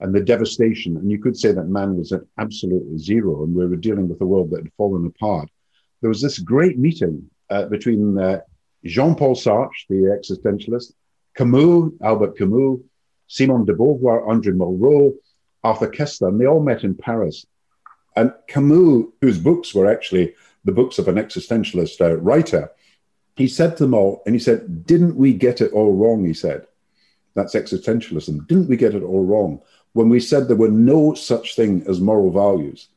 and 0.00 0.14
the 0.14 0.20
devastation, 0.20 0.98
and 0.98 1.10
you 1.10 1.18
could 1.18 1.36
say 1.36 1.52
that 1.52 1.64
man 1.64 1.96
was 1.96 2.12
at 2.12 2.20
absolutely 2.36 2.98
zero, 2.98 3.42
and 3.42 3.54
we 3.54 3.66
were 3.66 3.76
dealing 3.76 4.08
with 4.08 4.20
a 4.20 4.26
world 4.26 4.50
that 4.50 4.64
had 4.64 4.72
fallen 4.76 5.06
apart. 5.06 5.48
There 6.02 6.10
was 6.10 6.20
this 6.20 6.38
great 6.38 6.78
meeting 6.78 7.30
uh, 7.48 7.66
between 7.66 8.18
uh, 8.18 8.40
Jean 8.84 9.14
Paul 9.14 9.34
Sartre, 9.34 9.70
the 9.88 10.20
existentialist, 10.20 10.92
Camus, 11.34 11.92
Albert 12.02 12.36
Camus, 12.36 12.80
Simone 13.26 13.64
de 13.64 13.74
Beauvoir, 13.74 14.28
Andre 14.28 14.52
Malraux, 14.52 15.14
Arthur 15.62 15.90
Koestler, 15.90 16.28
and 16.28 16.40
they 16.40 16.46
all 16.46 16.60
met 16.60 16.84
in 16.84 16.94
Paris. 16.94 17.46
And 18.16 18.32
Camus, 18.48 19.06
whose 19.20 19.38
books 19.38 19.74
were 19.74 19.90
actually 19.90 20.34
the 20.64 20.72
books 20.72 20.98
of 20.98 21.08
an 21.08 21.16
existentialist 21.16 22.00
uh, 22.00 22.16
writer, 22.16 22.70
he 23.36 23.48
said 23.48 23.76
to 23.76 23.84
them 23.84 23.94
all, 23.94 24.22
and 24.26 24.34
he 24.34 24.38
said, 24.38 24.86
Didn't 24.86 25.16
we 25.16 25.34
get 25.34 25.60
it 25.60 25.72
all 25.72 25.94
wrong? 25.94 26.24
He 26.24 26.34
said, 26.34 26.66
That's 27.34 27.54
existentialism. 27.54 28.46
Didn't 28.46 28.68
we 28.68 28.76
get 28.76 28.94
it 28.94 29.02
all 29.02 29.24
wrong 29.24 29.60
when 29.92 30.08
we 30.08 30.20
said 30.20 30.46
there 30.46 30.56
were 30.56 30.70
no 30.70 31.14
such 31.14 31.56
thing 31.56 31.84
as 31.88 32.00
moral 32.00 32.30
values? 32.30 32.88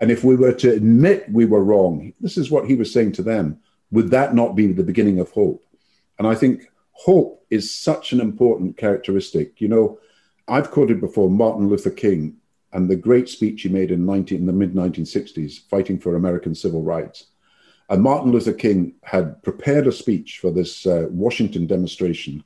And 0.00 0.10
if 0.10 0.24
we 0.24 0.34
were 0.34 0.52
to 0.52 0.72
admit 0.72 1.30
we 1.30 1.44
were 1.44 1.62
wrong, 1.62 2.12
this 2.20 2.36
is 2.36 2.50
what 2.50 2.66
he 2.66 2.74
was 2.74 2.92
saying 2.92 3.12
to 3.12 3.22
them, 3.22 3.60
would 3.92 4.10
that 4.10 4.34
not 4.34 4.56
be 4.56 4.72
the 4.72 4.82
beginning 4.82 5.20
of 5.20 5.30
hope? 5.30 5.64
And 6.18 6.26
I 6.26 6.34
think 6.34 6.68
hope 6.92 7.43
is 7.54 7.72
such 7.72 8.12
an 8.12 8.20
important 8.20 8.76
characteristic. 8.76 9.60
You 9.60 9.68
know, 9.68 9.98
I've 10.48 10.70
quoted 10.70 11.00
before 11.00 11.30
Martin 11.30 11.68
Luther 11.68 11.90
King 11.90 12.36
and 12.72 12.90
the 12.90 12.96
great 12.96 13.28
speech 13.28 13.62
he 13.62 13.68
made 13.68 13.92
in, 13.92 14.04
19, 14.04 14.38
in 14.38 14.46
the 14.46 14.52
mid 14.52 14.74
1960s, 14.74 15.60
fighting 15.70 15.98
for 15.98 16.16
American 16.16 16.54
civil 16.54 16.82
rights. 16.82 17.26
And 17.88 18.02
Martin 18.02 18.32
Luther 18.32 18.52
King 18.52 18.94
had 19.04 19.42
prepared 19.42 19.86
a 19.86 19.92
speech 19.92 20.38
for 20.40 20.50
this 20.50 20.86
uh, 20.86 21.06
Washington 21.10 21.66
demonstration, 21.66 22.42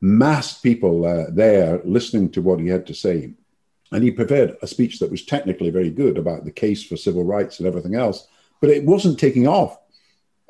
massed 0.00 0.62
people 0.62 1.04
uh, 1.04 1.26
there 1.30 1.80
listening 1.84 2.30
to 2.30 2.42
what 2.42 2.60
he 2.60 2.68
had 2.68 2.86
to 2.86 2.94
say. 2.94 3.34
And 3.92 4.02
he 4.02 4.10
prepared 4.10 4.56
a 4.62 4.66
speech 4.66 4.98
that 5.00 5.10
was 5.10 5.24
technically 5.24 5.70
very 5.70 5.90
good 5.90 6.16
about 6.16 6.44
the 6.44 6.50
case 6.50 6.82
for 6.82 6.96
civil 6.96 7.24
rights 7.24 7.58
and 7.58 7.68
everything 7.68 7.94
else, 7.94 8.26
but 8.60 8.70
it 8.70 8.84
wasn't 8.84 9.18
taking 9.18 9.46
off. 9.46 9.78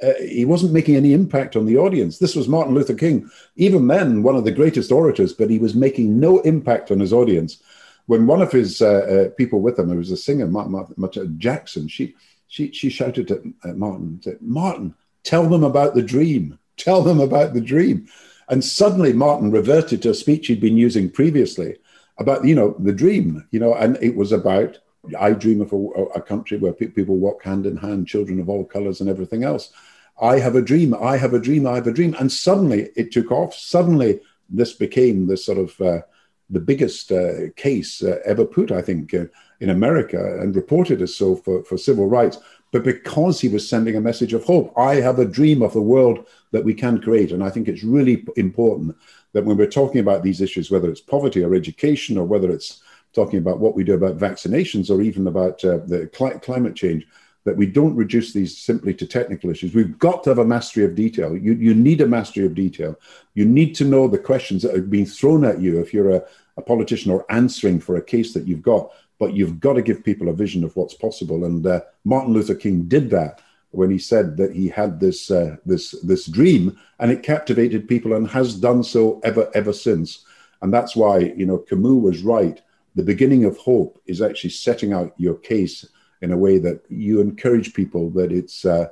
Uh, 0.02 0.12
he 0.20 0.44
wasn't 0.44 0.72
making 0.72 0.94
any 0.94 1.12
impact 1.12 1.56
on 1.56 1.64
the 1.64 1.76
audience. 1.76 2.18
This 2.18 2.36
was 2.36 2.48
Martin 2.48 2.74
Luther 2.74 2.94
King, 2.94 3.30
even 3.56 3.86
then 3.86 4.22
one 4.22 4.36
of 4.36 4.44
the 4.44 4.52
greatest 4.52 4.92
orators, 4.92 5.32
but 5.32 5.48
he 5.48 5.58
was 5.58 5.74
making 5.74 6.20
no 6.20 6.40
impact 6.40 6.90
on 6.90 7.00
his 7.00 7.12
audience 7.12 7.62
when 8.06 8.26
one 8.26 8.40
of 8.40 8.52
his 8.52 8.80
uh, 8.80 8.86
uh, 8.86 9.28
people 9.36 9.60
with 9.60 9.78
him, 9.78 9.90
it 9.90 9.96
was 9.96 10.10
a 10.10 10.16
singer, 10.16 10.46
Martin, 10.46 10.94
Martin 10.96 11.38
Jackson, 11.38 11.88
she, 11.88 12.14
she, 12.46 12.72
she 12.72 12.88
shouted 12.88 13.30
at 13.30 13.76
Martin, 13.76 14.20
said, 14.22 14.40
Martin, 14.40 14.94
tell 15.24 15.48
them 15.48 15.64
about 15.64 15.94
the 15.94 16.02
dream. 16.02 16.58
Tell 16.76 17.02
them 17.02 17.20
about 17.20 17.52
the 17.52 17.60
dream. 17.60 18.06
And 18.48 18.64
suddenly 18.64 19.12
Martin 19.12 19.50
reverted 19.50 20.02
to 20.02 20.10
a 20.10 20.14
speech 20.14 20.46
he'd 20.46 20.60
been 20.60 20.76
using 20.76 21.10
previously 21.10 21.76
about, 22.18 22.44
you 22.44 22.54
know, 22.54 22.76
the 22.78 22.92
dream, 22.92 23.46
you 23.50 23.58
know, 23.58 23.74
and 23.74 23.98
it 24.00 24.14
was 24.14 24.30
about, 24.30 24.78
I 25.18 25.32
dream 25.32 25.60
of 25.60 25.72
a, 25.72 25.76
a 26.16 26.22
country 26.22 26.58
where 26.58 26.72
pe- 26.72 26.88
people 26.88 27.16
walk 27.16 27.42
hand 27.42 27.66
in 27.66 27.76
hand, 27.76 28.06
children 28.08 28.40
of 28.40 28.48
all 28.48 28.64
colors 28.64 29.00
and 29.00 29.10
everything 29.10 29.44
else. 29.44 29.72
I 30.20 30.38
have 30.38 30.56
a 30.56 30.62
dream. 30.62 30.94
I 30.94 31.16
have 31.16 31.34
a 31.34 31.40
dream. 31.40 31.66
I 31.66 31.74
have 31.76 31.86
a 31.86 31.92
dream. 31.92 32.16
And 32.18 32.30
suddenly 32.32 32.90
it 32.96 33.12
took 33.12 33.30
off. 33.30 33.54
Suddenly 33.54 34.20
this 34.48 34.72
became 34.72 35.26
this 35.26 35.44
sort 35.44 35.58
of, 35.58 35.80
uh, 35.80 36.00
the 36.48 36.60
biggest 36.60 37.10
uh, 37.10 37.50
case 37.56 38.02
uh, 38.02 38.20
ever 38.24 38.44
put, 38.44 38.70
I 38.70 38.80
think, 38.80 39.12
uh, 39.12 39.24
in 39.60 39.70
America 39.70 40.40
and 40.40 40.54
reported 40.54 41.02
as 41.02 41.14
so 41.14 41.36
for, 41.36 41.64
for 41.64 41.76
civil 41.76 42.08
rights. 42.08 42.38
But 42.72 42.84
because 42.84 43.40
he 43.40 43.48
was 43.48 43.68
sending 43.68 43.96
a 43.96 44.00
message 44.00 44.32
of 44.32 44.44
hope, 44.44 44.72
I 44.78 44.96
have 44.96 45.18
a 45.18 45.24
dream 45.24 45.62
of 45.62 45.72
the 45.72 45.80
world 45.80 46.26
that 46.52 46.64
we 46.64 46.74
can 46.74 47.00
create. 47.00 47.32
And 47.32 47.42
I 47.42 47.50
think 47.50 47.68
it's 47.68 47.82
really 47.82 48.24
important 48.36 48.96
that 49.32 49.44
when 49.44 49.56
we're 49.56 49.66
talking 49.66 50.00
about 50.00 50.22
these 50.22 50.40
issues, 50.40 50.70
whether 50.70 50.90
it's 50.90 51.00
poverty 51.00 51.42
or 51.42 51.54
education, 51.54 52.16
or 52.16 52.24
whether 52.24 52.50
it's 52.50 52.82
talking 53.16 53.40
about 53.40 53.58
what 53.58 53.74
we 53.74 53.82
do 53.82 53.94
about 53.94 54.18
vaccinations 54.18 54.90
or 54.90 55.00
even 55.02 55.26
about 55.26 55.64
uh, 55.64 55.78
the 55.78 56.08
cl- 56.16 56.38
climate 56.38 56.76
change, 56.76 57.04
that 57.46 57.56
we 57.56 57.66
don't 57.66 57.96
reduce 57.96 58.32
these 58.32 58.58
simply 58.58 58.92
to 58.92 59.06
technical 59.06 59.50
issues. 59.50 59.74
We've 59.74 59.98
got 59.98 60.22
to 60.24 60.30
have 60.30 60.38
a 60.38 60.44
mastery 60.44 60.84
of 60.84 60.94
detail. 60.94 61.36
You, 61.36 61.54
you 61.54 61.74
need 61.74 62.00
a 62.00 62.06
mastery 62.06 62.44
of 62.44 62.54
detail. 62.54 62.98
You 63.34 63.46
need 63.46 63.74
to 63.76 63.84
know 63.84 64.06
the 64.06 64.18
questions 64.18 64.62
that 64.62 64.74
are 64.74 64.82
being 64.82 65.06
thrown 65.06 65.44
at 65.44 65.60
you 65.60 65.80
if 65.80 65.94
you're 65.94 66.16
a, 66.16 66.22
a 66.56 66.62
politician 66.62 67.10
or 67.10 67.24
answering 67.30 67.80
for 67.80 67.96
a 67.96 68.02
case 68.02 68.34
that 68.34 68.46
you've 68.46 68.62
got. 68.62 68.92
But 69.18 69.32
you've 69.32 69.60
got 69.60 69.74
to 69.74 69.82
give 69.82 70.04
people 70.04 70.28
a 70.28 70.34
vision 70.34 70.62
of 70.64 70.76
what's 70.76 70.94
possible. 70.94 71.44
And 71.44 71.66
uh, 71.66 71.80
Martin 72.04 72.34
Luther 72.34 72.54
King 72.54 72.82
did 72.82 73.08
that 73.10 73.40
when 73.70 73.90
he 73.90 73.98
said 73.98 74.36
that 74.36 74.52
he 74.52 74.68
had 74.68 75.00
this 75.00 75.30
uh, 75.30 75.56
this 75.64 75.92
this 76.02 76.26
dream, 76.26 76.78
and 76.98 77.10
it 77.10 77.22
captivated 77.22 77.88
people 77.88 78.12
and 78.14 78.28
has 78.28 78.56
done 78.56 78.82
so 78.82 79.20
ever 79.24 79.50
ever 79.54 79.72
since. 79.72 80.24
And 80.62 80.72
that's 80.72 80.96
why 80.96 81.18
you 81.18 81.46
know 81.46 81.58
Camus 81.58 82.02
was 82.02 82.22
right. 82.22 82.60
The 82.96 83.02
beginning 83.02 83.44
of 83.44 83.56
hope 83.58 84.00
is 84.06 84.20
actually 84.20 84.50
setting 84.50 84.92
out 84.92 85.14
your 85.18 85.34
case 85.34 85.86
in 86.22 86.32
a 86.32 86.36
way 86.36 86.58
that 86.58 86.82
you 86.88 87.20
encourage 87.20 87.74
people 87.74 88.10
that 88.10 88.32
it's 88.32 88.64
uh, 88.64 88.88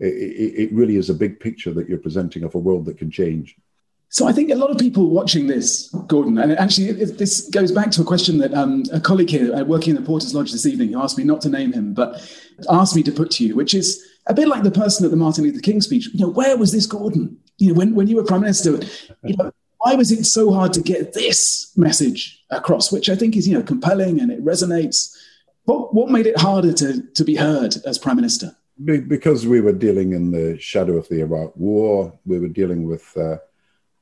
it, 0.00 0.54
it, 0.58 0.72
really 0.72 0.96
is 0.96 1.10
a 1.10 1.14
big 1.14 1.38
picture 1.38 1.72
that 1.72 1.88
you're 1.88 1.98
presenting 1.98 2.42
of 2.42 2.54
a 2.54 2.58
world 2.58 2.86
that 2.86 2.98
can 2.98 3.10
change. 3.10 3.56
So 4.08 4.26
I 4.26 4.32
think 4.32 4.50
a 4.50 4.56
lot 4.56 4.70
of 4.70 4.78
people 4.78 5.10
watching 5.10 5.46
this, 5.46 5.88
Gordon, 6.06 6.38
and 6.38 6.52
actually 6.58 6.92
this 6.92 7.48
goes 7.50 7.72
back 7.72 7.90
to 7.92 8.02
a 8.02 8.04
question 8.04 8.38
that 8.38 8.52
um, 8.52 8.84
a 8.92 9.00
colleague 9.00 9.30
here 9.30 9.54
uh, 9.54 9.62
working 9.64 9.94
in 9.94 10.02
the 10.02 10.06
Porters 10.06 10.34
Lodge 10.34 10.50
this 10.50 10.66
evening 10.66 10.94
asked 10.94 11.16
me 11.16 11.24
not 11.24 11.40
to 11.42 11.48
name 11.48 11.72
him, 11.72 11.94
but 11.94 12.20
asked 12.68 12.96
me 12.96 13.02
to 13.04 13.12
put 13.12 13.30
to 13.32 13.46
you, 13.46 13.54
which 13.54 13.74
is 13.74 14.04
a 14.26 14.34
bit 14.34 14.48
like 14.48 14.64
the 14.64 14.70
person 14.70 15.04
at 15.04 15.10
the 15.10 15.16
Martin 15.16 15.44
Luther 15.44 15.60
King 15.60 15.80
speech. 15.80 16.08
You 16.12 16.20
know, 16.20 16.30
where 16.30 16.56
was 16.56 16.72
this 16.72 16.86
Gordon? 16.86 17.38
You 17.58 17.68
know, 17.68 17.74
when, 17.74 17.94
when 17.94 18.08
you 18.08 18.16
were 18.16 18.24
prime 18.24 18.42
minister, 18.42 18.80
you 19.24 19.36
know, 19.36 19.52
why 19.82 19.94
was 19.96 20.12
it 20.12 20.24
so 20.24 20.52
hard 20.52 20.72
to 20.72 20.80
get 20.80 21.12
this 21.12 21.72
message 21.76 22.44
across, 22.50 22.92
which 22.92 23.08
I 23.08 23.16
think 23.16 23.36
is, 23.36 23.48
you 23.48 23.54
know, 23.58 23.64
compelling 23.64 24.20
and 24.20 24.30
it 24.30 24.44
resonates 24.44 25.12
what, 25.64 25.92
what 25.92 26.08
made 26.08 26.26
it 26.26 26.38
harder 26.38 26.72
to, 26.72 27.02
to 27.02 27.24
be 27.24 27.34
heard 27.34 27.74
as 27.84 27.98
Prime 27.98 28.16
Minister? 28.16 28.56
Because 28.84 29.46
we 29.46 29.60
were 29.60 29.72
dealing 29.72 30.12
in 30.12 30.30
the 30.30 30.56
shadow 30.58 30.96
of 30.96 31.08
the 31.08 31.20
Iraq 31.20 31.56
War, 31.56 32.16
we 32.24 32.38
were 32.38 32.48
dealing 32.48 32.86
with 32.86 33.16
uh, 33.16 33.38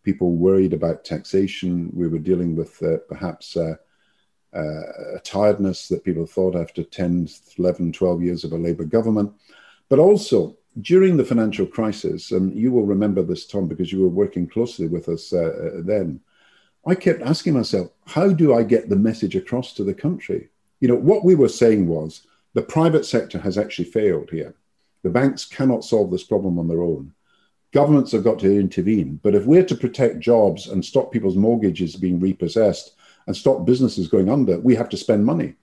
people 0.05 0.37
worried 0.37 0.75
about 0.75 1.05
taxation, 1.05 1.91
we 1.95 2.09
were 2.09 2.19
dealing 2.19 2.57
with 2.57 2.83
uh, 2.83 2.99
perhaps 3.09 3.57
uh, 3.57 3.75
uh 4.53 5.17
a 5.17 5.21
tiredness 5.23 5.89
that 5.89 6.05
people 6.05 6.27
thought 6.27 6.57
after 6.57 6.83
10, 6.83 7.29
11, 7.59 7.93
12 7.93 8.23
years 8.23 8.45
of 8.45 8.53
a 8.53 8.59
Labour 8.59 8.85
government. 8.85 9.33
But 9.89 9.99
also, 9.99 10.57
during 10.81 11.17
the 11.17 11.25
financial 11.25 11.67
crisis, 11.67 12.31
and 12.31 12.55
you 12.55 12.73
will 12.73 12.87
remember 12.87 13.23
this, 13.23 13.47
Tom, 13.47 13.69
because 13.69 13.93
you 13.93 14.01
were 14.01 14.09
working 14.09 14.47
closely 14.47 14.87
with 14.87 15.09
us 15.09 15.33
uh, 15.33 15.39
uh, 15.39 15.81
then, 15.85 16.21
I 16.87 16.95
kept 16.95 17.23
asking 17.23 17.55
myself, 17.55 17.91
how 18.07 18.33
do 18.33 18.55
I 18.55 18.63
get 18.63 18.89
the 18.89 18.97
message 18.97 19.37
across 19.37 19.75
to 19.75 19.85
the 19.85 19.95
country? 19.95 20.49
you 20.81 20.89
know, 20.89 20.97
what 20.97 21.25
we 21.25 21.35
were 21.35 21.49
saying 21.49 21.87
was 21.87 22.27
the 22.55 22.63
private 22.63 23.05
sector 23.05 23.39
has 23.39 23.57
actually 23.57 23.85
failed 23.85 24.31
here. 24.31 24.55
The 25.03 25.11
banks 25.11 25.45
cannot 25.45 25.85
solve 25.85 26.11
this 26.11 26.25
problem 26.25 26.59
on 26.59 26.69
their 26.69 26.83
own. 26.83 27.13
Governments 27.73 28.13
have 28.13 28.25
got 28.25 28.39
to 28.41 28.59
intervene. 28.59 29.21
But 29.23 29.35
if 29.35 29.45
we're 29.45 29.65
to 29.65 29.77
protect 29.77 30.19
jobs 30.19 30.67
and 30.67 30.85
stop 30.85 31.13
people's 31.13 31.37
mortgages 31.37 31.95
being 31.97 32.19
repossessed 32.19 32.95
and 33.27 33.37
stop 33.37 33.65
businesses 33.65 34.09
going 34.09 34.29
under, 34.29 34.59
we 34.59 34.75
have 34.75 34.89
to 34.89 34.97
spend 34.97 35.25
money. 35.25 35.55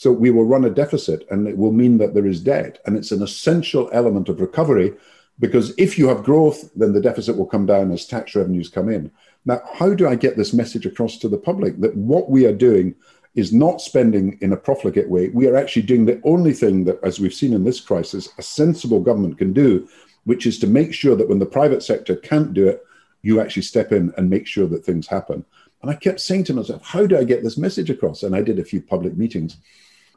So 0.00 0.10
we 0.10 0.30
will 0.30 0.46
run 0.46 0.64
a 0.64 0.70
deficit 0.70 1.26
and 1.30 1.46
it 1.46 1.58
will 1.58 1.72
mean 1.72 1.98
that 1.98 2.14
there 2.14 2.24
is 2.24 2.40
debt. 2.40 2.78
And 2.86 2.96
it's 2.96 3.12
an 3.12 3.22
essential 3.22 3.90
element 3.92 4.30
of 4.30 4.40
recovery 4.40 4.94
because 5.38 5.74
if 5.76 5.98
you 5.98 6.08
have 6.08 6.24
growth, 6.24 6.70
then 6.74 6.94
the 6.94 7.02
deficit 7.02 7.36
will 7.36 7.44
come 7.44 7.66
down 7.66 7.92
as 7.92 8.06
tax 8.06 8.34
revenues 8.34 8.70
come 8.70 8.88
in. 8.88 9.12
Now, 9.44 9.60
how 9.74 9.92
do 9.92 10.08
I 10.08 10.14
get 10.14 10.38
this 10.38 10.54
message 10.54 10.86
across 10.86 11.18
to 11.18 11.28
the 11.28 11.36
public 11.36 11.78
that 11.82 11.94
what 11.94 12.30
we 12.30 12.46
are 12.46 12.54
doing 12.54 12.94
is 13.34 13.52
not 13.52 13.82
spending 13.82 14.38
in 14.40 14.54
a 14.54 14.56
profligate 14.56 15.10
way. 15.10 15.28
We 15.28 15.46
are 15.48 15.56
actually 15.56 15.82
doing 15.82 16.06
the 16.06 16.18
only 16.24 16.54
thing 16.54 16.84
that, 16.84 16.98
as 17.04 17.20
we've 17.20 17.34
seen 17.34 17.52
in 17.52 17.64
this 17.64 17.80
crisis, 17.80 18.30
a 18.38 18.42
sensible 18.42 19.00
government 19.00 19.36
can 19.36 19.52
do, 19.52 19.86
which 20.24 20.46
is 20.46 20.58
to 20.60 20.66
make 20.66 20.94
sure 20.94 21.14
that 21.14 21.28
when 21.28 21.40
the 21.40 21.44
private 21.58 21.82
sector 21.82 22.16
can't 22.16 22.54
do 22.54 22.66
it, 22.68 22.82
you 23.20 23.38
actually 23.38 23.64
step 23.64 23.92
in 23.92 24.14
and 24.16 24.30
make 24.30 24.46
sure 24.46 24.66
that 24.66 24.82
things 24.82 25.06
happen. 25.06 25.44
And 25.82 25.90
I 25.90 25.94
kept 25.94 26.20
saying 26.20 26.44
to 26.44 26.54
myself, 26.54 26.82
how 26.82 27.04
do 27.06 27.18
I 27.18 27.24
get 27.24 27.42
this 27.42 27.58
message 27.58 27.90
across? 27.90 28.22
And 28.22 28.34
I 28.34 28.40
did 28.40 28.58
a 28.58 28.64
few 28.64 28.80
public 28.80 29.18
meetings. 29.18 29.58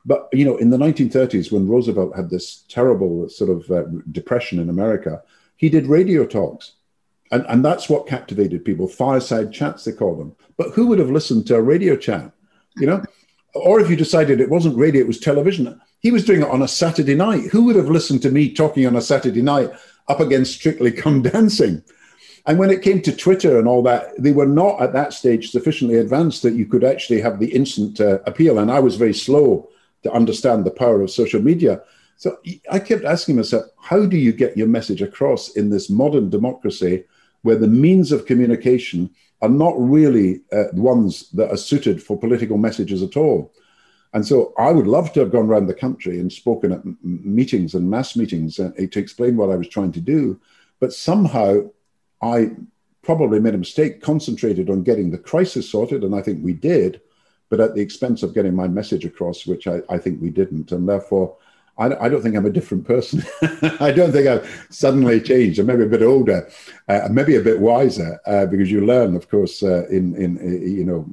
But, 0.06 0.28
you 0.34 0.44
know, 0.44 0.58
in 0.58 0.70
the 0.70 0.78
1930s, 0.78 1.52
when 1.52 1.68
Roosevelt 1.68 2.16
had 2.16 2.30
this 2.30 2.66
terrible 2.68 3.30
sort 3.30 3.50
of 3.50 3.72
uh, 3.72 3.84
depression 4.12 4.60
in 4.60 4.70
America, 4.70 5.22
he 5.56 5.70
did 5.70 5.88
radio 5.88 6.26
talks. 6.26 6.74
And, 7.32 7.46
and 7.48 7.64
that's 7.64 7.90
what 7.90 8.08
captivated 8.08 8.66
people, 8.66 8.88
fireside 8.88 9.54
chats, 9.54 9.86
they 9.86 9.94
call 9.94 10.16
them. 10.16 10.36
But 10.58 10.72
who 10.72 10.88
would 10.88 11.00
have 11.00 11.10
listened 11.10 11.48
to 11.48 11.56
a 11.56 11.62
radio 11.62 11.96
chat? 11.96 12.32
you 12.78 12.88
know? 12.88 13.04
Or 13.56 13.80
if 13.80 13.90
you 13.90 13.96
decided 13.96 14.40
it 14.40 14.50
wasn't 14.50 14.78
radio, 14.78 15.02
it 15.02 15.08
was 15.08 15.20
television. 15.20 15.80
He 16.00 16.12
was 16.12 16.26
doing 16.26 16.42
it 16.42 16.50
on 16.50 16.64
a 16.64 16.68
Saturday 16.68 17.16
night. 17.16 17.46
Who 17.52 17.66
would 17.66 17.76
have 17.76 17.90
listened 17.90 18.22
to 18.24 18.32
me 18.32 18.52
talking 18.52 18.86
on 18.88 18.96
a 18.96 19.02
Saturday 19.02 19.42
night 19.42 19.72
up 20.08 20.20
against 20.20 20.56
Strictly 20.56 20.92
Come 20.92 21.22
Dancing? 21.22 21.84
And 22.46 22.58
when 22.58 22.72
it 22.72 22.82
came 22.82 23.02
to 23.04 23.16
Twitter 23.16 23.58
and 23.60 23.68
all 23.68 23.84
that, 23.84 24.10
they 24.18 24.32
were 24.32 24.48
not 24.48 24.82
at 24.82 24.94
that 24.94 25.14
stage 25.14 25.52
sufficiently 25.52 25.98
advanced 25.98 26.42
that 26.44 26.56
you 26.56 26.66
could 26.66 26.84
actually 26.84 27.22
have 27.22 27.40
the 27.40 27.54
instant 27.54 28.02
uh, 28.02 28.20
appeal. 28.26 28.60
And 28.60 28.72
I 28.72 28.80
was 28.80 28.98
very 28.98 29.14
slow 29.14 29.70
to 30.04 30.12
understand 30.12 30.66
the 30.66 30.72
power 30.72 31.02
of 31.02 31.12
social 31.12 31.42
media. 31.42 31.82
So 32.18 32.38
I 32.72 32.80
kept 32.80 33.04
asking 33.04 33.38
myself, 33.38 33.66
how 33.82 34.06
do 34.06 34.18
you 34.18 34.32
get 34.32 34.58
your 34.58 34.68
message 34.68 35.02
across 35.02 35.56
in 35.56 35.70
this 35.70 35.90
modern 35.90 36.30
democracy 36.30 37.06
where 37.42 37.58
the 37.58 37.68
means 37.68 38.12
of 38.12 38.26
communication 38.26 39.10
are 39.42 39.50
not 39.50 39.74
really 39.78 40.42
uh, 40.54 40.66
ones 40.74 41.30
that 41.32 41.52
are 41.52 41.58
suited 41.58 42.02
for 42.02 42.18
political 42.18 42.58
messages 42.58 43.02
at 43.02 43.18
all? 43.18 43.52
And 44.14 44.26
so 44.26 44.54
I 44.58 44.72
would 44.72 44.88
love 44.88 45.12
to 45.14 45.20
have 45.22 45.32
gone 45.32 45.48
around 45.48 45.66
the 45.66 45.74
country 45.74 46.20
and 46.20 46.32
spoken 46.32 46.72
at 46.72 46.84
meetings 47.04 47.74
and 47.74 47.90
mass 47.90 48.16
meetings 48.16 48.60
uh, 48.60 48.72
to 48.78 49.00
explain 49.00 49.36
what 49.36 49.50
I 49.50 49.56
was 49.56 49.68
trying 49.68 49.92
to 49.94 50.02
do. 50.02 50.40
But 50.80 50.94
somehow 50.94 51.70
I 52.22 52.52
probably 53.02 53.40
made 53.40 53.56
a 53.56 53.58
mistake, 53.58 54.02
concentrated 54.02 54.70
on 54.70 54.84
getting 54.84 55.12
the 55.12 55.18
crisis 55.18 55.70
sorted, 55.70 56.04
and 56.04 56.16
I 56.16 56.22
think 56.22 56.44
we 56.44 56.54
did, 56.54 57.02
but 57.50 57.60
at 57.60 57.76
the 57.76 57.82
expense 57.82 58.24
of 58.24 58.34
getting 58.34 58.56
my 58.56 58.68
message 58.68 59.06
across, 59.06 59.46
which 59.46 59.68
I, 59.68 59.82
I 59.90 59.98
think 59.98 60.22
we 60.22 60.30
didn't. 60.30 60.72
And 60.72 60.88
therefore, 60.88 61.38
I, 61.78 62.06
I, 62.06 62.10
don't 62.10 62.22
think 62.22 62.36
I'm 62.36 62.46
a 62.46 62.52
different 62.52 62.86
person. 62.86 63.24
I 63.80 63.92
don't 63.92 64.12
think 64.12 64.28
I've 64.28 64.68
suddenly 64.70 65.20
changed. 65.22 65.60
I'm 65.60 65.66
maybe 65.66 65.84
a 65.84 65.88
bit 65.88 66.04
older, 66.04 66.50
uh, 66.88 67.08
maybe 67.12 67.36
a 67.36 67.42
bit 67.42 67.60
wiser, 67.60 68.20
uh, 68.26 68.46
because 68.46 68.72
you 68.72 68.86
learn, 68.86 69.16
of 69.16 69.30
course, 69.30 69.64
uh, 69.64 69.86
in, 69.88 70.16
in, 70.16 70.38
uh, 70.38 70.66
you 70.66 70.84
know, 70.84 71.06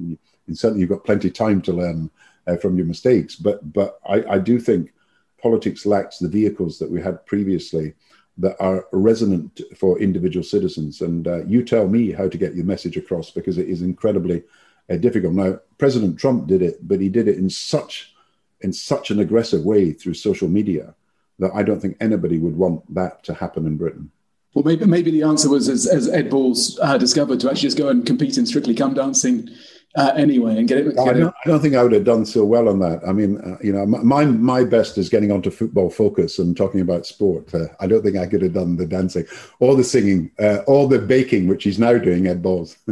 in 0.47 0.55
certainly 0.55 0.81
you've 0.81 0.89
got 0.89 1.03
plenty 1.03 1.29
of 1.29 1.33
time 1.33 1.61
to 1.63 1.73
learn 1.73 2.09
uh, 2.47 2.57
from 2.57 2.77
your 2.77 2.85
mistakes. 2.85 3.35
But, 3.35 3.73
but 3.73 3.99
I, 4.07 4.23
I 4.35 4.37
do 4.37 4.59
think 4.59 4.93
politics 5.41 5.85
lacks 5.85 6.19
the 6.19 6.27
vehicles 6.27 6.77
that 6.79 6.91
we 6.91 7.01
had 7.01 7.25
previously 7.25 7.93
that 8.37 8.55
are 8.59 8.87
resonant 8.91 9.61
for 9.75 9.99
individual 9.99 10.43
citizens. 10.43 11.01
And 11.01 11.27
uh, 11.27 11.43
you 11.45 11.63
tell 11.63 11.87
me 11.87 12.11
how 12.11 12.27
to 12.27 12.37
get 12.37 12.55
your 12.55 12.65
message 12.65 12.97
across 12.97 13.31
because 13.31 13.57
it 13.57 13.67
is 13.67 13.81
incredibly 13.81 14.43
uh, 14.91 14.97
difficult. 14.97 15.33
Now, 15.33 15.59
President 15.77 16.19
Trump 16.19 16.47
did 16.47 16.61
it, 16.61 16.87
but 16.87 16.99
he 16.99 17.09
did 17.09 17.27
it 17.27 17.37
in 17.37 17.49
such 17.49 18.13
in 18.61 18.71
such 18.71 19.09
an 19.09 19.19
aggressive 19.19 19.63
way 19.63 19.91
through 19.91 20.13
social 20.13 20.47
media 20.47 20.93
that 21.39 21.51
I 21.55 21.63
don't 21.63 21.79
think 21.79 21.97
anybody 21.99 22.37
would 22.37 22.55
want 22.55 22.93
that 22.93 23.23
to 23.23 23.33
happen 23.33 23.65
in 23.65 23.75
Britain. 23.77 24.11
Well, 24.53 24.63
maybe 24.63 24.85
maybe 24.85 25.11
the 25.11 25.23
answer 25.23 25.49
was, 25.49 25.69
as, 25.69 25.87
as 25.87 26.09
Ed 26.09 26.29
Balls 26.29 26.77
uh, 26.81 26.97
discovered, 26.97 27.39
to 27.39 27.49
actually 27.49 27.67
just 27.67 27.77
go 27.77 27.89
and 27.89 28.05
compete 28.05 28.37
in 28.37 28.45
Strictly 28.45 28.75
Come 28.75 28.93
Dancing 28.93 29.49
uh, 29.95 30.11
anyway 30.15 30.57
and 30.57 30.67
get 30.67 30.79
it. 30.79 30.95
Get 30.95 30.99
I, 30.99 31.13
don't, 31.13 31.33
I, 31.45 31.49
don't, 31.49 31.61
think 31.61 31.75
I 31.75 31.83
would 31.83 31.93
have 31.93 32.03
done 32.03 32.25
so 32.25 32.43
well 32.43 32.67
on 32.67 32.79
that. 32.79 33.01
I 33.07 33.13
mean, 33.13 33.39
uh, 33.39 33.57
you 33.63 33.73
know, 33.73 33.85
my 33.85 34.25
my 34.25 34.63
best 34.63 34.97
is 34.97 35.09
getting 35.09 35.31
onto 35.31 35.51
football 35.51 35.89
focus 35.89 36.39
and 36.39 36.55
talking 36.55 36.81
about 36.81 37.05
sport. 37.05 37.53
Uh, 37.55 37.67
I 37.79 37.87
don't 37.87 38.03
think 38.03 38.17
I 38.17 38.27
could 38.27 38.41
have 38.41 38.53
done 38.53 38.75
the 38.75 38.85
dancing 38.85 39.25
or 39.59 39.75
the 39.75 39.83
singing 39.83 40.31
uh, 40.37 40.59
or 40.67 40.87
the 40.87 40.99
baking, 40.99 41.47
which 41.47 41.63
he's 41.63 41.79
now 41.79 41.97
doing 41.97 42.27
Ed 42.27 42.41
Balls. 42.41 42.77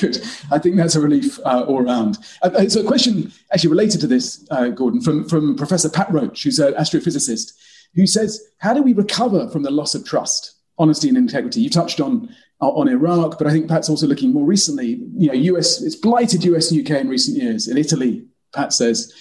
Good. 0.00 0.18
I 0.50 0.58
think 0.58 0.76
that's 0.76 0.94
a 0.94 1.00
relief 1.00 1.38
uh, 1.44 1.64
all 1.66 1.82
around. 1.82 2.18
Uh, 2.42 2.68
so, 2.68 2.80
a 2.80 2.84
question 2.84 3.32
actually 3.52 3.70
related 3.70 4.00
to 4.02 4.06
this, 4.06 4.46
Gordon, 4.74 5.00
from, 5.00 5.28
from 5.28 5.56
Professor 5.56 5.88
Pat 5.88 6.10
Roach, 6.12 6.42
who's 6.42 6.58
an 6.58 6.74
astrophysicist, 6.74 7.52
who 7.94 8.06
says, 8.06 8.42
How 8.58 8.74
do 8.74 8.82
we 8.82 8.92
recover 8.92 9.48
from 9.48 9.62
the 9.62 9.70
loss 9.70 9.94
of 9.94 10.04
trust, 10.04 10.56
honesty, 10.78 11.08
and 11.08 11.16
integrity? 11.18 11.60
You 11.60 11.70
touched 11.70 12.00
on 12.00 12.34
on 12.60 12.88
Iraq, 12.88 13.38
but 13.38 13.46
I 13.46 13.50
think 13.50 13.68
Pat's 13.68 13.90
also 13.90 14.06
looking 14.06 14.32
more 14.32 14.46
recently. 14.46 15.00
You 15.16 15.28
know, 15.28 15.34
US 15.34 15.82
it's 15.82 15.96
blighted 15.96 16.44
US 16.44 16.70
and 16.70 16.80
UK 16.80 17.00
in 17.00 17.08
recent 17.08 17.36
years. 17.36 17.68
In 17.68 17.76
Italy, 17.76 18.26
Pat 18.54 18.72
says, 18.72 19.12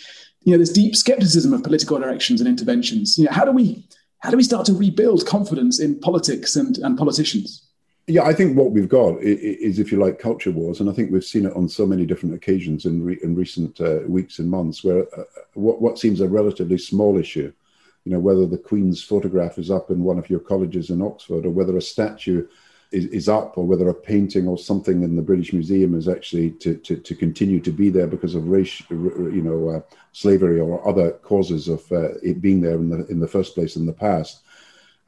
you 0.42 0.52
know, 0.52 0.58
there's 0.58 0.72
deep 0.72 0.96
skepticism 0.96 1.54
of 1.54 1.64
political 1.64 2.00
directions 2.00 2.40
and 2.40 2.48
interventions. 2.48 3.18
You 3.18 3.26
know, 3.26 3.32
how 3.32 3.46
do 3.46 3.52
we 3.52 3.88
how 4.20 4.32
do 4.32 4.38
we 4.38 4.44
start 4.44 4.66
to 4.68 4.74
rebuild 4.74 5.26
confidence 5.26 5.80
in 5.80 6.00
politics 6.00 6.56
and, 6.56 6.78
and 6.80 6.98
politicians? 6.98 7.65
Yeah, 8.08 8.24
I 8.24 8.34
think 8.34 8.56
what 8.56 8.72
we've 8.72 8.88
got 8.88 9.20
is, 9.22 9.80
if 9.80 9.92
you 9.92 9.98
like, 9.98 10.20
culture 10.20 10.52
wars, 10.52 10.80
and 10.80 10.90
I 10.90 10.94
think 10.94 11.12
we've 11.12 11.24
seen 11.24 11.48
it 11.48 11.56
on 11.56 11.68
so 11.68 11.88
many 11.88 12.06
different 12.06 12.36
occasions 12.36 12.86
in 12.86 13.04
re, 13.04 13.18
in 13.24 13.34
recent 13.34 13.82
uh, 13.82 14.02
weeks 14.08 14.38
and 14.38 14.50
months, 14.50 14.84
where 14.84 15.08
uh, 15.18 15.24
what 15.56 15.82
what 15.82 15.98
seems 15.98 16.22
a 16.22 16.28
relatively 16.28 16.78
small 16.78 17.18
issue, 17.18 17.52
you 18.04 18.12
know, 18.12 18.20
whether 18.20 18.46
the 18.46 18.60
Queen's 18.60 19.04
photograph 19.04 19.58
is 19.58 19.72
up 19.72 19.90
in 19.90 20.04
one 20.04 20.20
of 20.20 20.30
your 20.30 20.40
colleges 20.40 20.92
in 20.92 21.02
Oxford, 21.02 21.48
or 21.48 21.50
whether 21.50 21.76
a 21.78 21.82
statue 21.82 22.46
is, 22.92 23.06
is 23.08 23.28
up 23.28 23.58
or 23.58 23.66
whether 23.66 23.90
a 23.90 23.94
painting 23.94 24.48
or 24.48 24.58
something 24.58 25.04
in 25.04 25.16
the 25.16 25.22
British 25.22 25.52
Museum 25.52 25.98
is 25.98 26.08
actually 26.08 26.52
to, 26.52 26.76
to, 26.78 26.98
to 26.98 27.16
continue 27.16 27.60
to 27.60 27.72
be 27.72 27.90
there 27.90 28.08
because 28.08 28.36
of 28.36 28.48
race, 28.48 28.82
you 28.90 29.42
know, 29.44 29.70
uh, 29.70 29.82
slavery 30.12 30.60
or 30.60 30.88
other 30.88 31.12
causes 31.12 31.68
of 31.68 31.92
uh, 31.92 32.14
it 32.24 32.42
being 32.42 32.62
there 32.62 32.76
in 32.76 32.90
the, 32.90 33.06
in 33.08 33.20
the 33.20 33.28
first 33.28 33.56
place 33.56 33.76
in 33.76 33.86
the 33.86 33.94
past. 33.94 34.44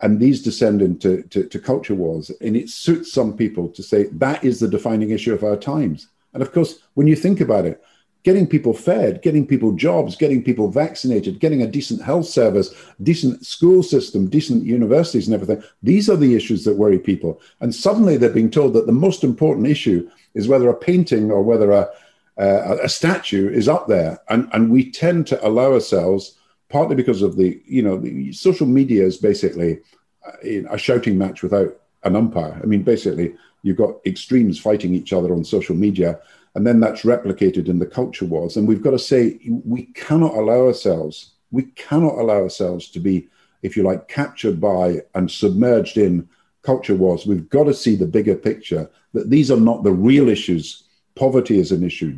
And 0.01 0.19
these 0.19 0.43
descend 0.43 0.81
into 0.81 1.23
to, 1.23 1.43
to 1.45 1.59
culture 1.59 1.95
wars. 1.95 2.31
And 2.41 2.55
it 2.55 2.69
suits 2.69 3.11
some 3.11 3.35
people 3.35 3.69
to 3.69 3.81
say 3.81 4.03
that 4.03 4.43
is 4.43 4.59
the 4.59 4.67
defining 4.67 5.09
issue 5.09 5.33
of 5.33 5.43
our 5.43 5.57
times. 5.57 6.07
And 6.33 6.43
of 6.43 6.51
course, 6.51 6.79
when 6.93 7.07
you 7.07 7.15
think 7.15 7.41
about 7.41 7.65
it, 7.65 7.81
getting 8.23 8.45
people 8.45 8.73
fed, 8.73 9.21
getting 9.21 9.47
people 9.47 9.71
jobs, 9.71 10.17
getting 10.17 10.43
people 10.43 10.69
vaccinated, 10.69 11.39
getting 11.39 11.61
a 11.61 11.67
decent 11.67 12.01
health 12.01 12.25
service, 12.25 12.75
decent 13.01 13.45
school 13.45 13.81
system, 13.81 14.29
decent 14.29 14.65
universities 14.65 15.27
and 15.27 15.33
everything. 15.33 15.63
These 15.81 16.09
are 16.09 16.17
the 16.17 16.35
issues 16.35 16.65
that 16.65 16.75
worry 16.75 16.99
people. 16.99 17.39
And 17.61 17.73
suddenly 17.73 18.17
they're 18.17 18.29
being 18.29 18.51
told 18.51 18.73
that 18.73 18.85
the 18.85 18.91
most 18.91 19.23
important 19.23 19.67
issue 19.67 20.09
is 20.33 20.47
whether 20.47 20.69
a 20.69 20.75
painting 20.75 21.31
or 21.31 21.41
whether 21.41 21.71
a, 21.71 21.89
uh, 22.37 22.77
a 22.83 22.89
statue 22.89 23.49
is 23.49 23.67
up 23.69 23.87
there. 23.87 24.19
And, 24.29 24.49
and 24.51 24.71
we 24.71 24.91
tend 24.91 25.25
to 25.27 25.47
allow 25.47 25.71
ourselves, 25.71 26.36
partly 26.69 26.95
because 26.95 27.21
of 27.21 27.37
the, 27.37 27.61
you 27.65 27.81
know, 27.81 27.97
the 27.97 28.31
social 28.33 28.67
media 28.67 29.05
is 29.05 29.17
basically 29.17 29.79
uh, 30.25 30.63
a 30.69 30.77
shouting 30.77 31.17
match 31.17 31.43
without 31.43 31.79
an 32.03 32.15
umpire. 32.15 32.59
I 32.61 32.65
mean, 32.65 32.83
basically, 32.83 33.35
you've 33.63 33.77
got 33.77 33.95
extremes 34.05 34.59
fighting 34.59 34.93
each 34.93 35.13
other 35.13 35.33
on 35.33 35.43
social 35.43 35.75
media 35.75 36.19
and 36.57 36.65
then 36.65 36.79
that's 36.79 37.03
replicated 37.03 37.69
in 37.69 37.77
the 37.77 37.85
culture 37.85 38.25
wars. 38.25 38.57
And 38.57 38.67
we've 38.67 38.81
got 38.81 38.91
to 38.91 38.99
say, 38.99 39.39
we 39.47 39.83
cannot 39.93 40.33
allow 40.33 40.65
ourselves, 40.65 41.33
we 41.51 41.65
cannot 41.75 42.15
allow 42.15 42.41
ourselves 42.41 42.89
to 42.89 42.99
be, 42.99 43.27
if 43.61 43.77
you 43.77 43.83
like, 43.83 44.07
captured 44.07 44.59
by 44.59 45.01
and 45.13 45.29
submerged 45.29 45.97
in 45.97 46.27
culture 46.63 46.95
wars. 46.95 47.27
We've 47.27 47.47
got 47.47 47.65
to 47.65 47.75
see 47.75 47.95
the 47.95 48.07
bigger 48.07 48.33
picture 48.33 48.89
that 49.13 49.29
these 49.29 49.51
are 49.51 49.59
not 49.59 49.83
the 49.83 49.91
real 49.91 50.29
issues. 50.29 50.85
Poverty 51.13 51.59
is 51.59 51.71
an 51.71 51.83
issue, 51.83 52.17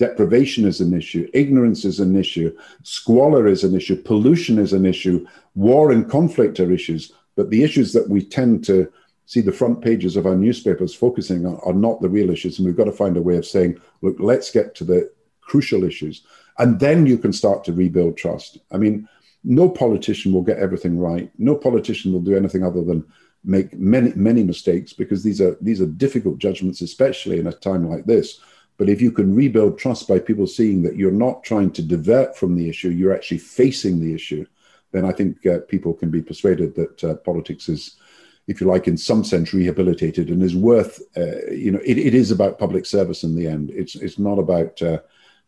deprivation 0.00 0.66
is 0.66 0.80
an 0.80 0.94
issue, 0.94 1.28
ignorance 1.34 1.84
is 1.84 2.00
an 2.00 2.16
issue, 2.16 2.56
squalor 2.84 3.46
is 3.46 3.64
an 3.64 3.74
issue, 3.76 3.94
pollution 3.94 4.58
is 4.58 4.72
an 4.72 4.86
issue, 4.86 5.26
war 5.54 5.92
and 5.92 6.08
conflict 6.08 6.58
are 6.58 6.72
issues. 6.72 7.12
But 7.36 7.50
the 7.50 7.62
issues 7.62 7.92
that 7.92 8.08
we 8.08 8.24
tend 8.24 8.64
to 8.64 8.90
see 9.26 9.42
the 9.42 9.52
front 9.52 9.82
pages 9.82 10.16
of 10.16 10.24
our 10.24 10.34
newspapers 10.34 10.94
focusing 10.94 11.44
on 11.44 11.60
are 11.66 11.74
not 11.74 12.00
the 12.00 12.08
real 12.08 12.30
issues. 12.30 12.58
And 12.58 12.64
we've 12.64 12.78
got 12.78 12.86
to 12.86 12.92
find 13.02 13.18
a 13.18 13.22
way 13.22 13.36
of 13.36 13.44
saying, 13.44 13.78
look, 14.00 14.16
let's 14.18 14.50
get 14.50 14.74
to 14.76 14.84
the 14.84 15.12
crucial 15.42 15.84
issues. 15.84 16.22
And 16.56 16.80
then 16.80 17.06
you 17.06 17.18
can 17.18 17.34
start 17.34 17.62
to 17.64 17.74
rebuild 17.74 18.16
trust. 18.16 18.56
I 18.72 18.78
mean, 18.78 19.06
no 19.44 19.68
politician 19.68 20.32
will 20.32 20.42
get 20.42 20.58
everything 20.58 20.98
right. 20.98 21.30
No 21.36 21.54
politician 21.54 22.10
will 22.10 22.22
do 22.22 22.34
anything 22.34 22.64
other 22.64 22.82
than 22.82 23.04
make 23.44 23.78
many, 23.78 24.12
many 24.14 24.44
mistakes 24.44 24.94
because 24.94 25.22
these 25.22 25.42
are 25.42 25.58
these 25.60 25.82
are 25.82 25.86
difficult 25.86 26.38
judgments, 26.38 26.80
especially 26.80 27.38
in 27.38 27.46
a 27.46 27.52
time 27.52 27.86
like 27.86 28.06
this. 28.06 28.40
But 28.80 28.88
if 28.88 29.02
you 29.02 29.12
can 29.12 29.34
rebuild 29.34 29.78
trust 29.78 30.08
by 30.08 30.20
people 30.20 30.46
seeing 30.46 30.80
that 30.84 30.96
you're 30.96 31.12
not 31.12 31.44
trying 31.44 31.70
to 31.72 31.82
divert 31.82 32.34
from 32.34 32.56
the 32.56 32.66
issue, 32.66 32.88
you're 32.88 33.14
actually 33.14 33.36
facing 33.36 34.00
the 34.00 34.14
issue, 34.14 34.46
then 34.92 35.04
I 35.04 35.12
think 35.12 35.44
uh, 35.44 35.58
people 35.68 35.92
can 35.92 36.10
be 36.10 36.22
persuaded 36.22 36.74
that 36.76 37.04
uh, 37.04 37.14
politics 37.16 37.68
is 37.68 37.98
if 38.46 38.58
you 38.58 38.66
like, 38.66 38.88
in 38.88 38.96
some 38.96 39.22
sense 39.22 39.52
rehabilitated 39.52 40.30
and 40.30 40.42
is 40.42 40.56
worth, 40.56 41.02
uh, 41.14 41.50
you 41.52 41.70
know, 41.70 41.80
it, 41.84 41.98
it 41.98 42.14
is 42.14 42.30
about 42.30 42.58
public 42.58 42.86
service 42.86 43.22
in 43.22 43.36
the 43.36 43.46
end. 43.46 43.68
It's, 43.70 43.96
it's 43.96 44.18
not 44.18 44.38
about 44.38 44.80
uh, 44.80 45.00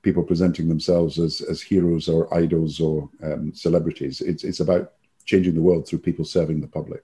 people 0.02 0.22
presenting 0.22 0.68
themselves 0.68 1.18
as, 1.18 1.40
as 1.40 1.62
heroes 1.62 2.10
or 2.10 2.32
idols 2.34 2.80
or 2.80 3.08
um, 3.22 3.54
celebrities. 3.54 4.20
It's, 4.20 4.44
it's 4.44 4.60
about 4.60 4.92
changing 5.24 5.54
the 5.54 5.62
world 5.62 5.88
through 5.88 6.00
people 6.00 6.26
serving 6.26 6.60
the 6.60 6.68
public. 6.68 7.02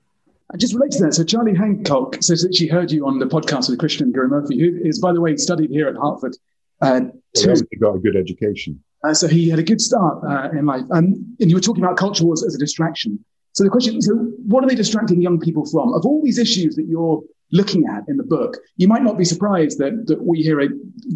I 0.52 0.56
just 0.56 0.74
related 0.74 0.98
to 0.98 1.04
that. 1.04 1.14
So 1.14 1.24
Charlie 1.24 1.54
Hancock 1.54 2.16
says 2.22 2.42
that 2.42 2.54
she 2.54 2.68
heard 2.68 2.90
you 2.90 3.06
on 3.06 3.18
the 3.18 3.26
podcast 3.26 3.68
with 3.68 3.78
Krishnan 3.78 4.12
Guru-Murthy, 4.12 4.58
who 4.58 4.78
is, 4.82 4.98
by 4.98 5.12
the 5.12 5.20
way, 5.20 5.36
studied 5.36 5.70
here 5.70 5.88
at 5.88 5.96
Hertford. 5.96 6.36
Uh, 6.80 7.00
he 7.34 7.76
got 7.76 7.96
a 7.96 7.98
good 7.98 8.16
education. 8.16 8.82
Uh, 9.04 9.14
so 9.14 9.28
he 9.28 9.48
had 9.48 9.58
a 9.58 9.62
good 9.62 9.80
start 9.80 10.24
uh, 10.24 10.48
in 10.56 10.64
life. 10.64 10.84
Um, 10.90 11.36
and 11.38 11.50
you 11.50 11.54
were 11.54 11.60
talking 11.60 11.84
about 11.84 11.96
culture 11.96 12.24
wars 12.24 12.42
as 12.42 12.54
a 12.54 12.58
distraction. 12.58 13.22
So 13.52 13.62
the 13.64 13.70
question 13.70 13.96
is, 13.96 14.06
so 14.06 14.14
what 14.14 14.64
are 14.64 14.68
they 14.68 14.74
distracting 14.74 15.20
young 15.20 15.38
people 15.38 15.66
from? 15.66 15.92
Of 15.92 16.06
all 16.06 16.22
these 16.24 16.38
issues 16.38 16.76
that 16.76 16.86
you're 16.86 17.22
looking 17.52 17.86
at 17.86 18.04
in 18.08 18.16
the 18.16 18.24
book, 18.24 18.56
you 18.76 18.88
might 18.88 19.02
not 19.02 19.18
be 19.18 19.24
surprised 19.24 19.78
that, 19.78 20.06
that 20.06 20.22
we 20.22 20.42
here 20.42 20.60
are 20.60 20.68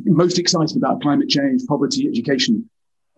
most 0.04 0.38
excited 0.38 0.76
about 0.76 1.00
climate 1.02 1.28
change, 1.28 1.62
poverty, 1.66 2.06
education. 2.06 2.68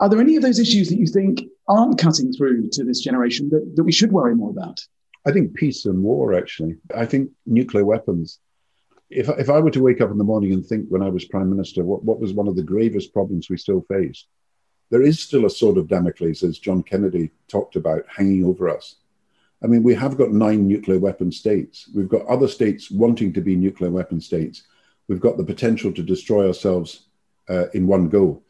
Are 0.01 0.09
there 0.09 0.21
any 0.21 0.37
of 0.37 0.43
those 0.43 0.59
issues 0.59 0.89
that 0.89 0.99
you 0.99 1.07
think 1.07 1.43
aren't 1.69 1.99
cutting 1.99 2.33
through 2.33 2.69
to 2.73 2.85
this 2.85 3.01
generation 3.01 3.49
that, 3.51 3.73
that 3.77 3.85
we 3.85 3.93
should 3.93 4.13
worry 4.13 4.35
more 4.35 4.51
about? 4.51 4.81
I 5.27 5.33
think 5.33 5.55
peace 5.55 5.87
and 5.87 6.03
war, 6.03 6.35
actually. 6.35 6.77
I 6.95 7.07
think 7.07 7.31
nuclear 7.47 7.85
weapons. 7.85 8.41
If, 9.11 9.29
if 9.29 9.49
I 9.49 9.61
were 9.61 9.71
to 9.71 9.83
wake 9.83 10.01
up 10.01 10.11
in 10.11 10.19
the 10.19 10.25
morning 10.25 10.53
and 10.53 10.65
think 10.65 10.89
when 10.89 11.03
I 11.03 11.09
was 11.09 11.25
prime 11.25 11.49
minister, 11.49 11.85
what, 11.85 12.05
what 12.05 12.21
was 12.21 12.33
one 12.33 12.49
of 12.49 12.57
the 12.57 12.63
gravest 12.63 13.13
problems 13.13 13.49
we 13.49 13.57
still 13.57 13.83
face? 13.83 14.27
There 14.91 15.03
is 15.03 15.19
still 15.19 15.47
a 15.47 15.51
sword 15.51 15.79
of 15.79 15.89
Damocles, 15.89 16.43
as 16.43 16.59
John 16.59 16.83
Kennedy 16.83 17.31
talked 17.49 17.77
about, 17.77 18.05
hanging 18.09 18.45
over 18.45 18.69
us. 18.69 18.97
I 19.63 19.67
mean, 19.67 19.83
we 19.83 19.95
have 19.95 20.19
got 20.19 20.31
nine 20.31 20.69
nuclear 20.69 20.99
weapon 20.99 21.33
states. 21.33 21.89
We've 21.95 22.09
got 22.09 22.27
other 22.27 22.49
states 22.49 22.91
wanting 22.91 23.33
to 23.33 23.41
be 23.41 23.57
nuclear 23.57 23.91
weapon 23.91 24.21
states. 24.21 24.65
We've 25.09 25.21
got 25.21 25.39
the 25.39 25.45
potential 25.45 25.91
to 25.93 26.03
destroy 26.03 26.47
ourselves 26.47 27.07
uh, 27.49 27.69
in 27.73 27.87
one 27.87 28.09
go. 28.09 28.43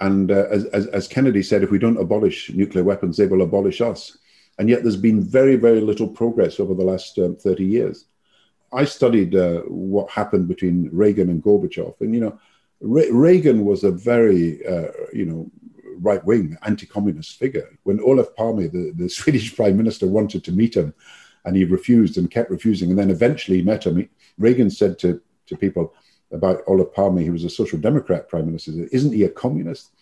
And 0.00 0.30
uh, 0.30 0.46
as, 0.50 0.64
as, 0.66 0.86
as, 0.86 1.08
Kennedy 1.08 1.42
said, 1.42 1.62
if 1.62 1.70
we 1.70 1.78
don't 1.78 2.00
abolish 2.00 2.50
nuclear 2.50 2.82
weapons, 2.82 3.16
they 3.16 3.26
will 3.26 3.42
abolish 3.42 3.80
us. 3.80 4.16
And 4.60 4.68
yet 4.68 4.82
there's 4.82 4.94
been 4.94 5.22
very, 5.22 5.56
very 5.56 5.80
little 5.80 6.06
progress 6.06 6.60
over 6.60 6.74
the 6.74 6.84
last 6.84 7.18
um, 7.18 7.34
30 7.34 7.64
years. 7.64 8.04
I 8.74 8.84
studied 8.84 9.34
uh, 9.34 9.60
what 9.62 10.10
happened 10.10 10.48
between 10.48 10.90
Reagan 10.92 11.30
and 11.30 11.42
Gorbachev. 11.42 11.98
And, 12.02 12.14
you 12.14 12.20
know, 12.20 12.38
Re- 12.82 13.10
Reagan 13.10 13.64
was 13.64 13.84
a 13.84 13.90
very, 13.90 14.60
uh, 14.66 14.88
you 15.14 15.24
know, 15.24 15.50
right 16.00 16.22
wing 16.26 16.58
anti 16.66 16.84
communist 16.84 17.38
figure. 17.38 17.70
When 17.84 18.00
Olof 18.00 18.36
Palme, 18.36 18.68
the, 18.68 18.92
the 18.94 19.08
Swedish 19.18 19.56
prime 19.56 19.78
minister, 19.78 20.06
wanted 20.06 20.44
to 20.44 20.52
meet 20.52 20.76
him, 20.76 20.92
and 21.46 21.56
he 21.56 21.64
refused 21.64 22.18
and 22.18 22.30
kept 22.30 22.50
refusing, 22.50 22.90
and 22.90 22.98
then 22.98 23.08
eventually 23.08 23.56
he 23.56 23.62
met 23.62 23.86
him, 23.86 24.06
Reagan 24.36 24.68
said 24.68 24.98
to, 24.98 25.22
to 25.46 25.56
people, 25.56 25.94
about 26.32 26.62
Olof 26.66 26.92
Palme, 26.92 27.22
he 27.22 27.30
was 27.30 27.44
a 27.44 27.50
social 27.50 27.78
democrat 27.78 28.28
prime 28.28 28.44
minister. 28.44 28.72
Isn't 28.92 29.14
he 29.14 29.24
a 29.24 29.30
communist? 29.30 29.94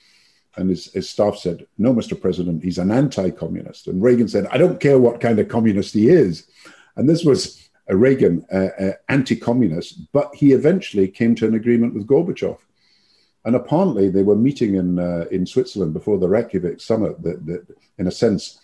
And 0.58 0.70
his, 0.70 0.92
his 0.92 1.08
staff 1.08 1.36
said, 1.36 1.66
No, 1.78 1.94
Mr. 1.94 2.20
President, 2.20 2.64
he's 2.64 2.78
an 2.78 2.90
anti 2.90 3.30
communist. 3.30 3.86
And 3.86 4.02
Reagan 4.02 4.26
said, 4.26 4.48
I 4.50 4.58
don't 4.58 4.80
care 4.80 4.98
what 4.98 5.20
kind 5.20 5.38
of 5.38 5.48
communist 5.48 5.94
he 5.94 6.08
is. 6.08 6.48
And 6.96 7.08
this 7.08 7.24
was 7.24 7.70
a 7.86 7.96
Reagan 7.96 8.44
uh, 8.52 8.68
uh, 8.78 8.92
anti 9.08 9.36
communist, 9.36 10.12
but 10.12 10.34
he 10.34 10.52
eventually 10.52 11.06
came 11.06 11.36
to 11.36 11.46
an 11.46 11.54
agreement 11.54 11.94
with 11.94 12.08
Gorbachev. 12.08 12.58
And 13.44 13.54
apparently, 13.54 14.10
they 14.10 14.24
were 14.24 14.34
meeting 14.34 14.74
in, 14.74 14.98
uh, 14.98 15.26
in 15.30 15.46
Switzerland 15.46 15.94
before 15.94 16.18
the 16.18 16.28
Reykjavik 16.28 16.80
summit 16.80 17.22
that, 17.22 17.46
that 17.46 17.64
in 17.98 18.08
a 18.08 18.12
sense, 18.12 18.58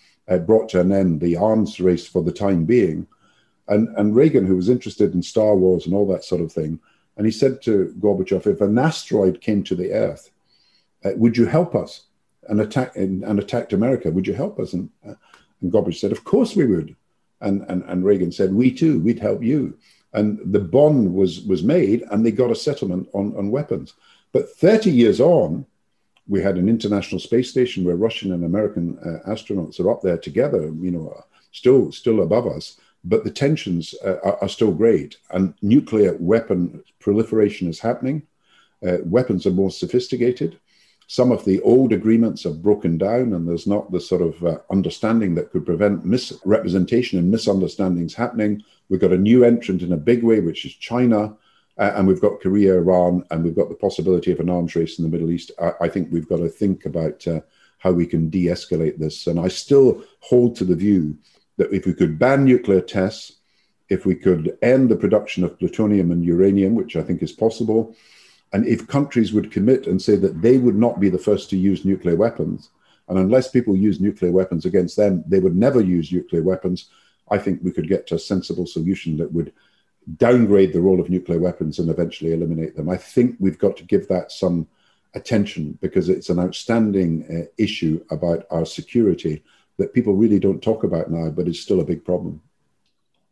brought 0.47 0.69
to 0.71 0.81
an 0.81 0.91
end 0.91 1.21
the 1.21 1.37
arms 1.37 1.79
race 1.79 2.09
for 2.09 2.25
the 2.25 2.33
time 2.33 2.65
being. 2.65 3.07
And, 3.69 3.89
and 3.97 4.17
Reagan, 4.17 4.47
who 4.47 4.57
was 4.57 4.69
interested 4.69 5.15
in 5.15 5.23
Star 5.23 5.55
Wars 5.55 5.87
and 5.87 5.95
all 5.95 6.09
that 6.09 6.25
sort 6.25 6.41
of 6.41 6.53
thing, 6.53 6.81
and 7.17 7.25
he 7.25 7.33
said 7.33 7.63
to 7.63 7.95
Gorbachev, 8.01 8.49
if 8.49 8.61
an 8.61 8.79
asteroid 8.79 9.41
came 9.41 9.63
to 9.63 9.77
the 9.77 9.93
Earth, 9.93 10.31
uh, 11.05 11.13
would 11.17 11.37
you 11.37 11.47
help 11.47 11.75
us 11.75 12.07
and 12.49 12.61
attack 12.61 12.97
and, 12.97 13.25
and, 13.25 13.39
attacked 13.39 13.73
America? 13.73 14.11
Would 14.11 14.27
you 14.27 14.35
help 14.35 14.59
us? 14.59 14.73
And, 14.73 14.91
uh, 15.07 15.15
and 15.61 15.95
said, 15.95 16.13
of 16.13 16.25
course 16.25 16.57
we 16.57 16.67
would. 16.67 16.95
And, 17.41 17.65
and, 17.69 17.83
and 17.85 18.05
Reagan 18.05 18.33
said, 18.33 18.53
we 18.53 18.73
too, 18.73 19.01
we'd 19.01 19.19
help 19.19 19.43
you. 19.43 19.79
And 20.13 20.41
the 20.53 20.61
bond 20.61 21.13
was, 21.13 21.43
was 21.43 21.63
made 21.63 22.03
and 22.11 22.25
they 22.25 22.31
got 22.31 22.51
a 22.51 22.57
settlement 22.57 23.09
on, 23.13 23.37
on 23.37 23.51
weapons. 23.51 23.95
But 24.33 24.51
30 24.51 24.91
years 24.91 25.21
on, 25.21 25.67
we 26.27 26.43
had 26.43 26.57
an 26.57 26.69
international 26.69 27.21
space 27.21 27.51
station 27.51 27.85
where 27.85 27.97
Russian 27.97 28.33
and 28.33 28.45
American 28.45 28.99
uh, 28.99 29.29
astronauts 29.29 29.81
are 29.81 29.91
up 29.91 30.03
there 30.03 30.19
together, 30.19 30.63
you 30.81 30.91
know, 30.91 31.23
still 31.51 31.93
still 31.93 32.23
above 32.23 32.47
us 32.47 32.79
but 33.05 33.23
the 33.23 33.31
tensions 33.31 33.95
uh, 34.05 34.17
are, 34.25 34.43
are, 34.43 34.49
still 34.49 34.73
great, 34.73 35.19
and 35.31 35.55
nuclear 35.61 36.17
weapon 36.19 36.83
proliferation 37.01 37.69
is 37.69 37.79
happening. 37.79 38.23
Uh, 38.87 38.99
weapons 39.05 39.47
are 39.47 39.51
more 39.51 39.71
sophisticated. 39.71 40.59
Some 41.07 41.33
of 41.33 41.45
the 41.45 41.61
old 41.61 41.93
agreements 41.93 42.45
have 42.45 42.63
broken 42.63 42.97
down, 42.97 43.33
and 43.35 43.47
there's 43.47 43.67
not 43.67 43.93
the 43.93 44.01
sort 44.01 44.23
of 44.23 44.45
uh, 44.45 44.59
understanding 44.71 45.35
that 45.35 45.51
could 45.51 45.67
prevent 45.67 46.05
misrepresentation 46.05 47.19
and 47.19 47.31
misunderstandings 47.31 48.15
happening. 48.15 48.63
We've 48.89 49.01
got 49.01 49.13
a 49.13 49.19
new 49.19 49.45
entrant 49.45 49.83
in 49.83 49.93
a 49.93 49.99
big 49.99 50.23
way, 50.23 50.41
which 50.41 50.65
is 50.65 50.75
China, 50.75 51.37
uh, 51.79 51.93
and 51.95 52.07
we've 52.07 52.21
got 52.21 52.41
Korea, 52.41 52.77
Iran, 52.77 53.25
and 53.31 53.45
we've 53.45 53.57
got 53.57 53.69
the 53.69 53.75
possibility 53.75 54.33
of 54.33 54.41
an 54.41 54.51
arms 54.51 54.75
race 54.75 54.99
in 54.99 55.05
the 55.05 55.11
Middle 55.11 55.31
East. 55.31 55.51
I, 55.61 55.73
I 55.83 55.89
think 55.89 56.11
we've 56.11 56.29
got 56.29 56.39
to 56.39 56.49
think 56.49 56.87
about 56.87 57.27
uh, 57.27 57.41
how 57.79 57.93
we 57.93 58.07
can 58.07 58.31
de 58.31 58.47
escalate 58.47 58.99
this. 58.99 59.27
And 59.27 59.39
I 59.39 59.49
still 59.49 60.03
hold 60.21 60.57
to 60.57 60.65
the 60.65 60.77
view 60.77 61.19
that 61.59 61.73
if 61.73 61.87
we 61.87 61.93
could 61.93 62.19
ban 62.19 62.45
nuclear 62.45 62.81
tests, 62.81 63.33
if 63.91 64.07
we 64.07 64.15
could 64.15 64.57
end 64.63 64.89
the 64.89 64.97
production 64.97 65.45
of 65.45 65.59
plutonium 65.59 66.11
and 66.11 66.25
uranium, 66.25 66.75
which 66.75 66.97
I 66.97 67.03
think 67.03 67.23
is 67.23 67.33
possible, 67.33 67.95
and 68.55 68.65
if 68.69 68.87
countries 68.87 69.33
would 69.33 69.51
commit 69.51 69.89
and 69.89 70.01
say 70.01 70.15
that 70.15 70.41
they 70.41 70.59
would 70.59 70.77
not 70.77 71.01
be 71.01 71.09
the 71.09 71.19
first 71.19 71.51
to 71.51 71.57
use 71.57 71.85
nuclear 71.85 72.15
weapons, 72.15 72.71
and 73.09 73.19
unless 73.19 73.51
people 73.51 73.77
use 73.77 74.01
nuclear 74.01 74.31
weapons 74.31 74.65
against 74.65 74.97
them, 74.97 75.25
they 75.27 75.41
would 75.41 75.57
never 75.57 75.81
use 75.81 76.13
nuclear 76.13 76.43
weapons, 76.43 76.89
I 77.33 77.39
think 77.39 77.61
we 77.63 77.73
could 77.73 77.89
get 77.89 78.07
to 78.07 78.15
a 78.15 78.19
sensible 78.19 78.67
solution 78.67 79.17
that 79.17 79.33
would 79.33 79.53
downgrade 80.19 80.73
the 80.73 80.81
role 80.81 81.01
of 81.01 81.11
nuclear 81.11 81.41
weapons 81.41 81.81
and 81.81 81.91
eventually 81.91 82.33
eliminate 82.33 82.77
them. 82.77 82.89
I 82.89 82.97
think 82.97 83.35
we've 83.41 83.59
got 83.59 83.77
to 83.79 83.85
give 83.85 84.07
that 84.07 84.31
some 84.31 84.69
attention 85.15 85.77
because 85.83 86.09
it's 86.09 86.29
an 86.29 86.39
outstanding 86.39 87.25
uh, 87.29 87.47
issue 87.59 88.05
about 88.11 88.47
our 88.53 88.65
security 88.65 89.43
that 89.79 89.95
people 89.95 90.15
really 90.15 90.39
don't 90.39 90.63
talk 90.63 90.85
about 90.85 91.11
now, 91.11 91.29
but 91.29 91.49
it's 91.49 91.59
still 91.59 91.81
a 91.81 91.85
big 91.85 92.05
problem. 92.05 92.41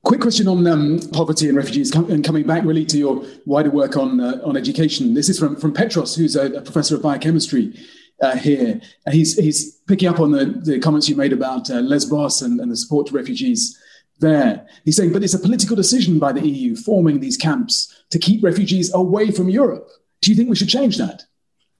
Quick 0.04 0.20
question 0.20 0.48
on 0.48 0.66
um, 0.66 0.98
poverty 1.12 1.48
and 1.48 1.56
refugees, 1.56 1.94
and 1.94 2.24
coming 2.24 2.44
back 2.44 2.64
really 2.64 2.84
to 2.86 2.98
your 2.98 3.24
wider 3.46 3.70
work 3.70 3.96
on 3.96 4.20
uh, 4.20 4.40
on 4.44 4.56
education. 4.56 5.14
This 5.14 5.28
is 5.28 5.38
from 5.38 5.54
from 5.54 5.72
Petros, 5.72 6.16
who's 6.16 6.34
a, 6.34 6.46
a 6.54 6.60
professor 6.60 6.96
of 6.96 7.02
biochemistry 7.02 7.78
uh, 8.20 8.36
here, 8.36 8.80
and 9.06 9.14
he's 9.14 9.38
he's 9.38 9.76
picking 9.86 10.08
up 10.08 10.18
on 10.18 10.32
the, 10.32 10.46
the 10.46 10.80
comments 10.80 11.08
you 11.08 11.14
made 11.14 11.32
about 11.32 11.70
uh, 11.70 11.74
Lesbos 11.74 12.42
and, 12.42 12.58
and 12.60 12.70
the 12.70 12.76
support 12.76 13.06
to 13.06 13.14
refugees 13.14 13.78
there. 14.18 14.66
He's 14.84 14.96
saying, 14.96 15.12
but 15.12 15.22
it's 15.22 15.34
a 15.34 15.38
political 15.38 15.76
decision 15.76 16.18
by 16.18 16.32
the 16.32 16.48
EU 16.48 16.74
forming 16.74 17.20
these 17.20 17.36
camps 17.36 18.02
to 18.10 18.18
keep 18.18 18.42
refugees 18.42 18.92
away 18.92 19.30
from 19.30 19.48
Europe. 19.48 19.88
Do 20.20 20.32
you 20.32 20.36
think 20.36 20.50
we 20.50 20.56
should 20.56 20.68
change 20.68 20.98
that? 20.98 21.22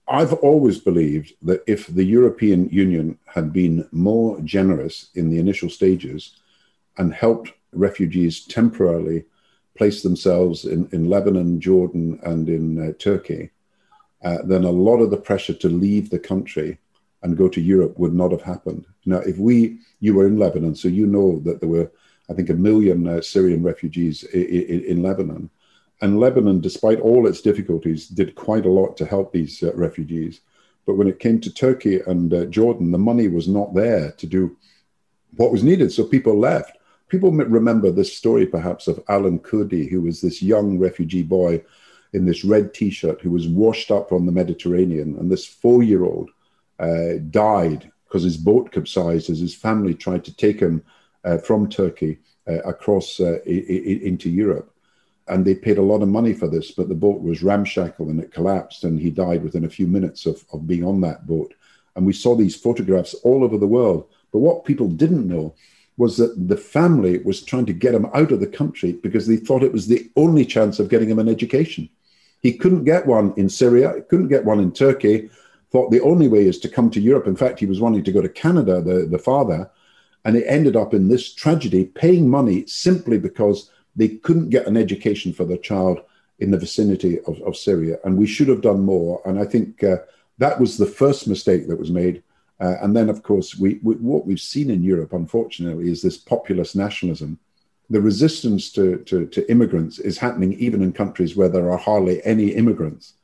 I've 0.07 0.33
always 0.35 0.79
believed 0.79 1.33
that 1.43 1.63
if 1.67 1.89
the 1.89 2.05
European 2.05 2.69
Union 2.69 3.19
had 3.27 3.53
been 3.53 3.89
more 3.91 4.41
generous 4.43 5.11
in 5.17 5.31
the 5.31 5.39
initial 5.39 5.71
stages 5.71 6.37
and 6.99 7.13
helped 7.13 7.53
refugees 7.73 8.45
temporarily 8.47 9.25
place 9.77 10.03
themselves 10.03 10.65
in, 10.65 10.89
in 10.93 11.09
Lebanon, 11.09 11.61
Jordan, 11.61 12.21
and 12.25 12.49
in 12.49 12.89
uh, 12.89 12.93
Turkey, 12.99 13.51
uh, 14.25 14.39
then 14.45 14.65
a 14.65 14.71
lot 14.71 14.99
of 14.99 15.11
the 15.11 15.17
pressure 15.17 15.55
to 15.55 15.69
leave 15.69 16.11
the 16.11 16.19
country 16.19 16.79
and 17.23 17.37
go 17.37 17.49
to 17.49 17.61
Europe 17.61 17.99
would 17.99 18.15
not 18.15 18.33
have 18.33 18.43
happened. 18.43 18.85
Now, 19.07 19.19
if 19.19 19.39
we, 19.39 19.79
you 20.01 20.15
were 20.15 20.27
in 20.27 20.39
Lebanon, 20.39 20.75
so 20.75 20.89
you 20.89 21.07
know 21.07 21.41
that 21.41 21.61
there 21.61 21.69
were, 21.69 21.91
I 22.29 22.35
think, 22.35 22.51
a 22.51 22.55
million 22.55 23.09
uh, 23.09 23.21
Syrian 23.21 23.63
refugees 23.63 24.25
in, 24.25 24.45
in, 24.45 24.85
in 24.85 25.03
Lebanon. 25.03 25.51
And 26.01 26.19
Lebanon, 26.19 26.61
despite 26.61 27.01
all 27.01 27.27
its 27.27 27.41
difficulties, 27.41 28.09
did 28.09 28.35
quite 28.35 28.67
a 28.67 28.71
lot 28.71 28.97
to 28.97 29.07
help 29.07 29.33
these 29.33 29.63
uh, 29.63 29.73
refugees. 29.75 30.41
But 30.85 30.97
when 30.97 31.07
it 31.07 31.21
came 31.21 31.41
to 31.41 31.53
Turkey 31.53 32.01
and 32.01 32.35
uh, 32.35 32.45
Jordan, 32.47 32.91
the 32.91 32.99
money 32.99 33.29
was 33.29 33.47
not 33.47 33.75
there 33.75 34.13
to 34.13 34.27
do 34.27 34.57
what 35.37 35.53
was 35.53 35.63
needed. 35.63 35.93
So 35.93 36.05
people 36.05 36.39
left. 36.39 36.77
People 37.13 37.31
remember 37.31 37.91
this 37.91 38.17
story, 38.17 38.47
perhaps, 38.47 38.89
of 38.89 39.05
Alan 39.07 39.39
Kurdi, 39.39 39.87
who 39.87 40.01
was 40.01 40.23
this 40.23 40.41
young 40.41 40.79
refugee 40.79 41.23
boy 41.23 41.63
in 42.15 42.25
this 42.25 42.43
red 42.43 42.73
t 42.73 42.89
shirt 42.89 43.21
who 43.21 43.31
was 43.31 43.47
washed 43.47 43.91
up 43.91 44.13
on 44.13 44.25
the 44.25 44.33
Mediterranean. 44.33 45.19
And 45.19 45.31
this 45.31 45.47
four 45.47 45.83
year 45.83 46.05
old 46.05 46.31
uh, 46.79 47.19
died 47.29 47.93
because 48.05 48.23
his 48.23 48.39
boat 48.39 48.73
capsized 48.73 49.29
as 49.29 49.41
his 49.41 49.55
family 49.55 49.93
tried 49.95 50.25
to 50.25 50.35
take 50.35 50.59
him 50.59 50.83
uh, 51.23 51.37
from 51.37 51.69
Turkey 51.69 52.17
uh, 52.49 52.63
across 52.63 53.21
uh, 53.21 53.41
into 53.45 54.31
Europe 54.31 54.75
and 55.29 55.45
they 55.45 55.55
paid 55.55 55.77
a 55.77 55.83
lot 55.83 56.03
of 56.03 56.09
money 56.09 56.33
for 56.33 56.49
this, 56.49 56.71
but 56.71 56.89
the 56.89 56.95
boat 56.95 57.21
was 57.21 57.43
ramshackle 57.43 58.09
and 58.09 58.21
it 58.21 58.33
collapsed, 58.33 58.85
and 58.85 58.99
he 58.99 59.09
died 59.09 59.43
within 59.45 59.67
a 59.67 59.71
few 59.71 59.87
minutes 59.87 60.25
of, 60.27 60.45
of 60.53 60.67
being 60.67 60.85
on 60.85 61.01
that 61.03 61.27
boat. 61.27 61.55
And 61.95 62.05
we 62.07 62.13
saw 62.13 62.35
these 62.35 62.57
photographs 62.57 63.15
all 63.23 63.45
over 63.45 63.57
the 63.57 63.67
world. 63.67 64.09
But 64.33 64.41
what 64.41 64.65
people 64.65 64.89
didn't 64.89 65.29
know 65.29 65.55
was 66.03 66.17
that 66.17 66.35
the 66.49 66.57
family 66.57 67.19
was 67.19 67.45
trying 67.45 67.67
to 67.67 67.81
get 67.85 67.95
him 67.95 68.07
out 68.13 68.33
of 68.33 68.41
the 68.41 68.55
country 68.61 68.93
because 69.05 69.25
they 69.29 69.37
thought 69.37 69.63
it 69.63 69.77
was 69.79 69.87
the 69.87 70.11
only 70.17 70.45
chance 70.45 70.81
of 70.81 70.89
getting 70.89 71.09
him 71.09 71.21
an 71.21 71.29
education. 71.29 71.89
He 72.47 72.53
couldn't 72.61 72.91
get 72.93 73.07
one 73.07 73.33
in 73.37 73.49
Syria, 73.49 74.03
couldn't 74.11 74.35
get 74.35 74.45
one 74.45 74.59
in 74.59 74.73
Turkey, 74.73 75.31
thought 75.71 75.93
the 75.93 76.01
only 76.01 76.27
way 76.27 76.45
is 76.45 76.59
to 76.61 76.69
come 76.77 76.91
to 76.91 77.01
Europe. 77.01 77.29
In 77.29 77.37
fact, 77.37 77.61
he 77.61 77.67
was 77.67 77.81
wanting 77.81 78.03
to 78.03 78.11
go 78.17 78.21
to 78.21 78.41
Canada, 78.45 78.83
the, 78.83 79.07
the 79.07 79.25
father, 79.31 79.71
and 80.25 80.37
it 80.37 80.45
ended 80.49 80.75
up 80.75 80.93
in 80.93 81.07
this 81.07 81.33
tragedy, 81.33 81.85
paying 81.85 82.29
money 82.29 82.67
simply 82.67 83.17
because 83.17 83.71
they 83.95 84.09
couldn't 84.09 84.51
get 84.51 84.67
an 84.67 84.77
education 84.77 85.33
for 85.33 85.45
their 85.45 85.65
child 85.71 86.01
in 86.41 86.51
the 86.51 86.59
vicinity 86.59 87.21
of, 87.29 87.41
of 87.43 87.57
Syria. 87.57 87.99
And 88.05 88.19
we 88.19 88.27
should 88.27 88.49
have 88.49 88.61
done 88.61 88.81
more. 88.81 89.23
And 89.25 89.39
I 89.39 89.45
think 89.45 89.85
uh, 89.85 89.99
that 90.39 90.59
was 90.59 90.77
the 90.77 90.93
first 91.01 91.29
mistake 91.29 91.69
that 91.69 91.79
was 91.79 91.93
made. 91.93 92.25
Uh, 92.63 92.77
and 92.81 92.97
then, 92.97 93.09
of 93.09 93.23
course, 93.23 93.57
we, 93.57 93.81
we, 93.83 93.95
what 93.97 94.25
we've 94.25 94.41
seen 94.41 94.71
in 94.71 94.85
Europe, 94.85 95.13
unfortunately, 95.13 95.91
is 95.91 96.01
this 96.01 96.17
populist 96.17 96.77
nationalism. 96.77 97.39
The 97.91 98.01
resistance 98.01 98.71
to, 98.73 98.99
to, 98.99 99.27
to 99.27 99.51
immigrants 99.51 99.99
is 99.99 100.17
happening 100.17 100.53
even 100.55 100.83
in 100.83 100.93
countries 100.93 101.35
where 101.37 101.49
there 101.49 101.71
are 101.71 101.79
hardly 101.79 102.25
any 102.25 102.51
immigrants. 102.51 103.15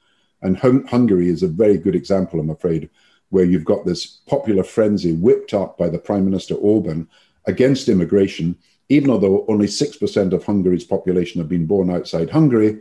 And 0.42 0.56
hung- 0.56 0.86
Hungary 0.86 1.28
is 1.28 1.42
a 1.44 1.48
very 1.48 1.78
good 1.78 1.94
example, 1.94 2.40
I'm 2.40 2.50
afraid, 2.50 2.90
where 3.30 3.44
you've 3.44 3.64
got 3.64 3.86
this 3.86 4.06
popular 4.26 4.64
frenzy 4.64 5.12
whipped 5.12 5.54
up 5.54 5.78
by 5.78 5.88
the 5.88 5.98
Prime 5.98 6.24
Minister 6.24 6.54
Orban 6.54 7.08
against 7.46 7.88
immigration 7.88 8.56
even 8.88 9.20
though 9.20 9.44
only 9.48 9.66
6% 9.66 10.32
of 10.32 10.44
Hungary's 10.44 10.84
population 10.84 11.40
have 11.40 11.48
been 11.48 11.66
born 11.66 11.90
outside 11.90 12.30
Hungary. 12.30 12.80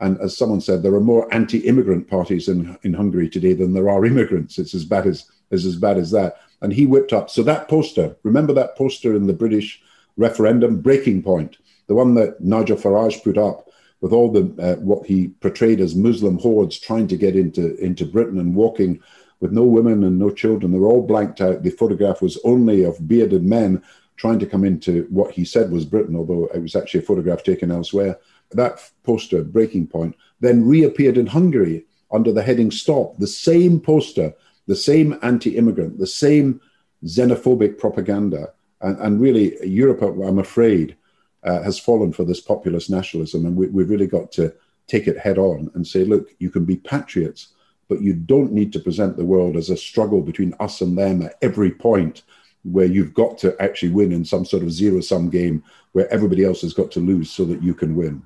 And 0.00 0.18
as 0.20 0.36
someone 0.36 0.60
said, 0.60 0.82
there 0.82 0.94
are 0.94 1.00
more 1.00 1.32
anti 1.34 1.58
immigrant 1.66 2.08
parties 2.08 2.48
in, 2.48 2.78
in 2.84 2.94
Hungary 2.94 3.28
today 3.28 3.54
than 3.54 3.72
there 3.72 3.90
are 3.90 4.04
immigrants. 4.04 4.58
It's 4.58 4.74
as 4.74 4.84
bad 4.84 5.06
as, 5.06 5.28
as, 5.50 5.64
as 5.64 5.76
bad 5.76 5.98
as 5.98 6.10
that. 6.10 6.36
And 6.60 6.72
he 6.72 6.86
whipped 6.86 7.12
up. 7.12 7.30
So 7.30 7.42
that 7.44 7.68
poster, 7.68 8.16
remember 8.22 8.52
that 8.54 8.76
poster 8.76 9.14
in 9.14 9.26
the 9.26 9.32
British 9.32 9.80
referendum, 10.16 10.80
Breaking 10.80 11.22
Point, 11.22 11.58
the 11.86 11.94
one 11.94 12.14
that 12.14 12.40
Nigel 12.40 12.76
Farage 12.76 13.22
put 13.22 13.38
up 13.38 13.68
with 14.00 14.12
all 14.12 14.30
the 14.30 14.54
uh, 14.62 14.76
what 14.80 15.06
he 15.06 15.28
portrayed 15.40 15.80
as 15.80 15.94
Muslim 15.94 16.38
hordes 16.38 16.78
trying 16.78 17.08
to 17.08 17.16
get 17.16 17.34
into, 17.34 17.76
into 17.76 18.04
Britain 18.04 18.38
and 18.38 18.54
walking 18.54 19.00
with 19.40 19.52
no 19.52 19.62
women 19.62 20.04
and 20.04 20.18
no 20.18 20.30
children. 20.30 20.72
They 20.72 20.78
were 20.78 20.88
all 20.88 21.06
blanked 21.06 21.40
out. 21.40 21.62
The 21.62 21.70
photograph 21.70 22.22
was 22.22 22.38
only 22.44 22.84
of 22.84 23.08
bearded 23.08 23.44
men 23.44 23.82
trying 24.16 24.38
to 24.40 24.46
come 24.46 24.64
into 24.64 25.06
what 25.10 25.30
he 25.30 25.44
said 25.44 25.70
was 25.70 25.84
Britain, 25.84 26.16
although 26.16 26.46
it 26.46 26.60
was 26.60 26.74
actually 26.74 27.00
a 27.00 27.04
photograph 27.04 27.44
taken 27.44 27.70
elsewhere. 27.70 28.18
That 28.50 28.80
poster, 29.04 29.44
Breaking 29.44 29.86
Point, 29.86 30.16
then 30.40 30.66
reappeared 30.66 31.16
in 31.16 31.26
Hungary 31.26 31.86
under 32.10 32.32
the 32.32 32.42
heading 32.42 32.70
Stop. 32.70 33.18
The 33.18 33.26
same 33.26 33.80
poster, 33.80 34.34
the 34.68 34.76
same 34.76 35.18
anti 35.22 35.56
immigrant, 35.56 35.98
the 35.98 36.06
same 36.06 36.60
xenophobic 37.04 37.78
propaganda. 37.78 38.52
And, 38.80 38.96
and 39.00 39.20
really, 39.20 39.56
Europe, 39.66 40.02
I'm 40.02 40.38
afraid, 40.38 40.96
uh, 41.42 41.62
has 41.62 41.80
fallen 41.80 42.12
for 42.12 42.24
this 42.24 42.40
populist 42.40 42.90
nationalism. 42.90 43.46
And 43.46 43.56
we, 43.56 43.66
we've 43.68 43.90
really 43.90 44.06
got 44.06 44.30
to 44.32 44.54
take 44.86 45.08
it 45.08 45.18
head 45.18 45.38
on 45.38 45.70
and 45.74 45.86
say, 45.86 46.04
look, 46.04 46.28
you 46.38 46.50
can 46.50 46.64
be 46.64 46.76
patriots, 46.76 47.48
but 47.88 48.02
you 48.02 48.12
don't 48.12 48.52
need 48.52 48.72
to 48.74 48.80
present 48.80 49.16
the 49.16 49.24
world 49.24 49.56
as 49.56 49.70
a 49.70 49.76
struggle 49.76 50.20
between 50.20 50.54
us 50.60 50.80
and 50.80 50.96
them 50.96 51.22
at 51.22 51.36
every 51.42 51.70
point 51.70 52.22
where 52.64 52.86
you've 52.86 53.14
got 53.14 53.38
to 53.38 53.60
actually 53.62 53.90
win 53.90 54.12
in 54.12 54.24
some 54.24 54.44
sort 54.44 54.62
of 54.62 54.70
zero 54.70 55.00
sum 55.00 55.30
game 55.30 55.62
where 55.92 56.12
everybody 56.12 56.44
else 56.44 56.60
has 56.60 56.74
got 56.74 56.90
to 56.90 57.00
lose 57.00 57.30
so 57.30 57.44
that 57.44 57.62
you 57.62 57.72
can 57.72 57.96
win. 57.96 58.22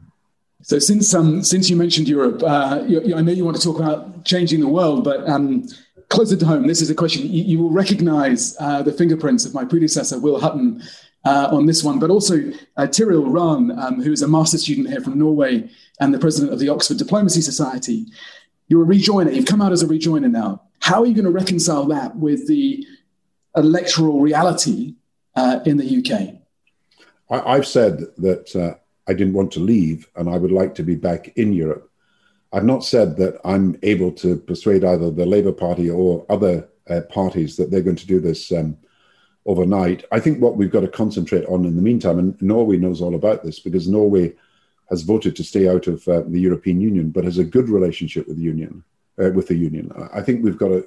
So 0.62 0.78
since 0.78 1.12
um, 1.12 1.42
since 1.42 1.68
you 1.68 1.76
mentioned 1.76 2.08
Europe, 2.08 2.40
uh, 2.42 2.84
you, 2.86 3.02
you, 3.02 3.16
I 3.16 3.20
know 3.20 3.32
you 3.32 3.44
want 3.44 3.56
to 3.56 3.62
talk 3.62 3.80
about 3.80 4.24
changing 4.24 4.60
the 4.60 4.68
world, 4.68 5.02
but 5.02 5.28
um, 5.28 5.66
closer 6.12 6.36
to 6.36 6.46
home, 6.46 6.66
this 6.66 6.82
is 6.82 6.90
a 6.90 6.94
question 6.94 7.22
you, 7.22 7.42
you 7.42 7.58
will 7.58 7.70
recognise 7.70 8.56
uh, 8.60 8.82
the 8.82 8.92
fingerprints 8.92 9.44
of 9.44 9.54
my 9.54 9.64
predecessor, 9.64 10.20
Will 10.20 10.38
Hutton, 10.38 10.82
uh, 11.24 11.48
on 11.52 11.66
this 11.66 11.82
one, 11.84 11.98
but 11.98 12.10
also 12.10 12.36
uh, 12.76 12.86
Tiril 12.86 13.32
Rahn, 13.32 13.70
um, 13.78 14.02
who 14.02 14.12
is 14.12 14.22
a 14.22 14.28
master 14.28 14.58
student 14.58 14.88
here 14.88 15.00
from 15.00 15.18
Norway 15.18 15.68
and 16.00 16.12
the 16.12 16.18
president 16.18 16.52
of 16.52 16.58
the 16.58 16.68
Oxford 16.68 16.98
Diplomacy 16.98 17.40
Society. 17.40 18.06
You're 18.68 18.82
a 18.82 18.86
rejoiner. 18.86 19.32
You've 19.32 19.46
come 19.46 19.62
out 19.62 19.72
as 19.72 19.82
a 19.82 19.86
rejoiner 19.86 20.30
now. 20.30 20.62
How 20.80 21.02
are 21.02 21.06
you 21.06 21.14
going 21.14 21.26
to 21.26 21.30
reconcile 21.30 21.86
that 21.86 22.16
with 22.16 22.48
the 22.48 22.86
electoral 23.56 24.20
reality 24.20 24.96
uh, 25.36 25.60
in 25.64 25.76
the 25.76 25.98
UK? 25.98 26.40
I, 27.30 27.54
have 27.54 27.66
said 27.66 28.00
that 28.18 28.54
uh, 28.56 28.74
I 29.08 29.14
didn't 29.14 29.34
want 29.34 29.52
to 29.52 29.60
leave 29.60 30.08
and 30.16 30.28
I 30.28 30.36
would 30.36 30.52
like 30.52 30.74
to 30.76 30.82
be 30.82 30.96
back 30.96 31.32
in 31.36 31.52
Europe. 31.52 31.90
I've 32.52 32.64
not 32.64 32.84
said 32.84 33.16
that 33.16 33.40
I'm 33.44 33.78
able 33.82 34.12
to 34.12 34.36
persuade 34.36 34.84
either 34.84 35.10
the 35.10 35.26
Labour 35.26 35.52
Party 35.52 35.88
or 35.88 36.26
other 36.28 36.68
uh, 36.88 37.00
parties 37.08 37.56
that 37.56 37.70
they're 37.70 37.82
going 37.82 37.96
to 37.96 38.06
do 38.06 38.20
this 38.20 38.52
um, 38.52 38.76
overnight. 39.46 40.04
I 40.12 40.20
think 40.20 40.40
what 40.40 40.56
we've 40.56 40.70
got 40.70 40.80
to 40.80 40.88
concentrate 40.88 41.46
on 41.46 41.64
in 41.64 41.76
the 41.76 41.82
meantime, 41.82 42.18
and 42.18 42.40
Norway 42.42 42.76
knows 42.76 43.00
all 43.00 43.14
about 43.14 43.42
this 43.42 43.58
because 43.58 43.88
Norway 43.88 44.34
has 44.90 45.02
voted 45.02 45.34
to 45.36 45.44
stay 45.44 45.68
out 45.68 45.86
of 45.86 46.06
uh, 46.06 46.22
the 46.26 46.40
European 46.40 46.80
Union, 46.80 47.10
but 47.10 47.24
has 47.24 47.38
a 47.38 47.44
good 47.44 47.68
relationship 47.68 48.28
with 48.28 48.36
the 48.36 48.42
union. 48.42 48.84
Uh, 49.22 49.30
with 49.30 49.46
the 49.46 49.54
union, 49.54 49.92
I 50.14 50.22
think 50.22 50.42
we've 50.42 50.56
got 50.56 50.68
to 50.68 50.86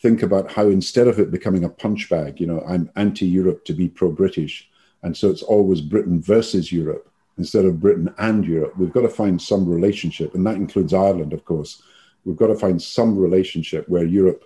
think 0.00 0.22
about 0.22 0.50
how 0.50 0.68
instead 0.68 1.06
of 1.06 1.18
it 1.18 1.30
becoming 1.30 1.64
a 1.64 1.68
punch 1.68 2.08
bag, 2.08 2.40
you 2.40 2.46
know, 2.46 2.62
I'm 2.66 2.90
anti-Europe 2.96 3.66
to 3.66 3.74
be 3.74 3.88
pro-British, 3.88 4.70
and 5.02 5.14
so 5.14 5.28
it's 5.28 5.42
always 5.42 5.82
Britain 5.82 6.18
versus 6.18 6.72
Europe 6.72 7.07
instead 7.38 7.64
of 7.64 7.80
Britain 7.80 8.12
and 8.18 8.44
Europe. 8.44 8.76
We've 8.76 8.92
got 8.92 9.02
to 9.02 9.08
find 9.08 9.40
some 9.40 9.66
relationship, 9.66 10.34
and 10.34 10.46
that 10.46 10.56
includes 10.56 10.92
Ireland, 10.92 11.32
of 11.32 11.44
course. 11.44 11.82
We've 12.24 12.36
got 12.36 12.48
to 12.48 12.56
find 12.56 12.80
some 12.82 13.16
relationship 13.16 13.88
where 13.88 14.04
Europe 14.04 14.44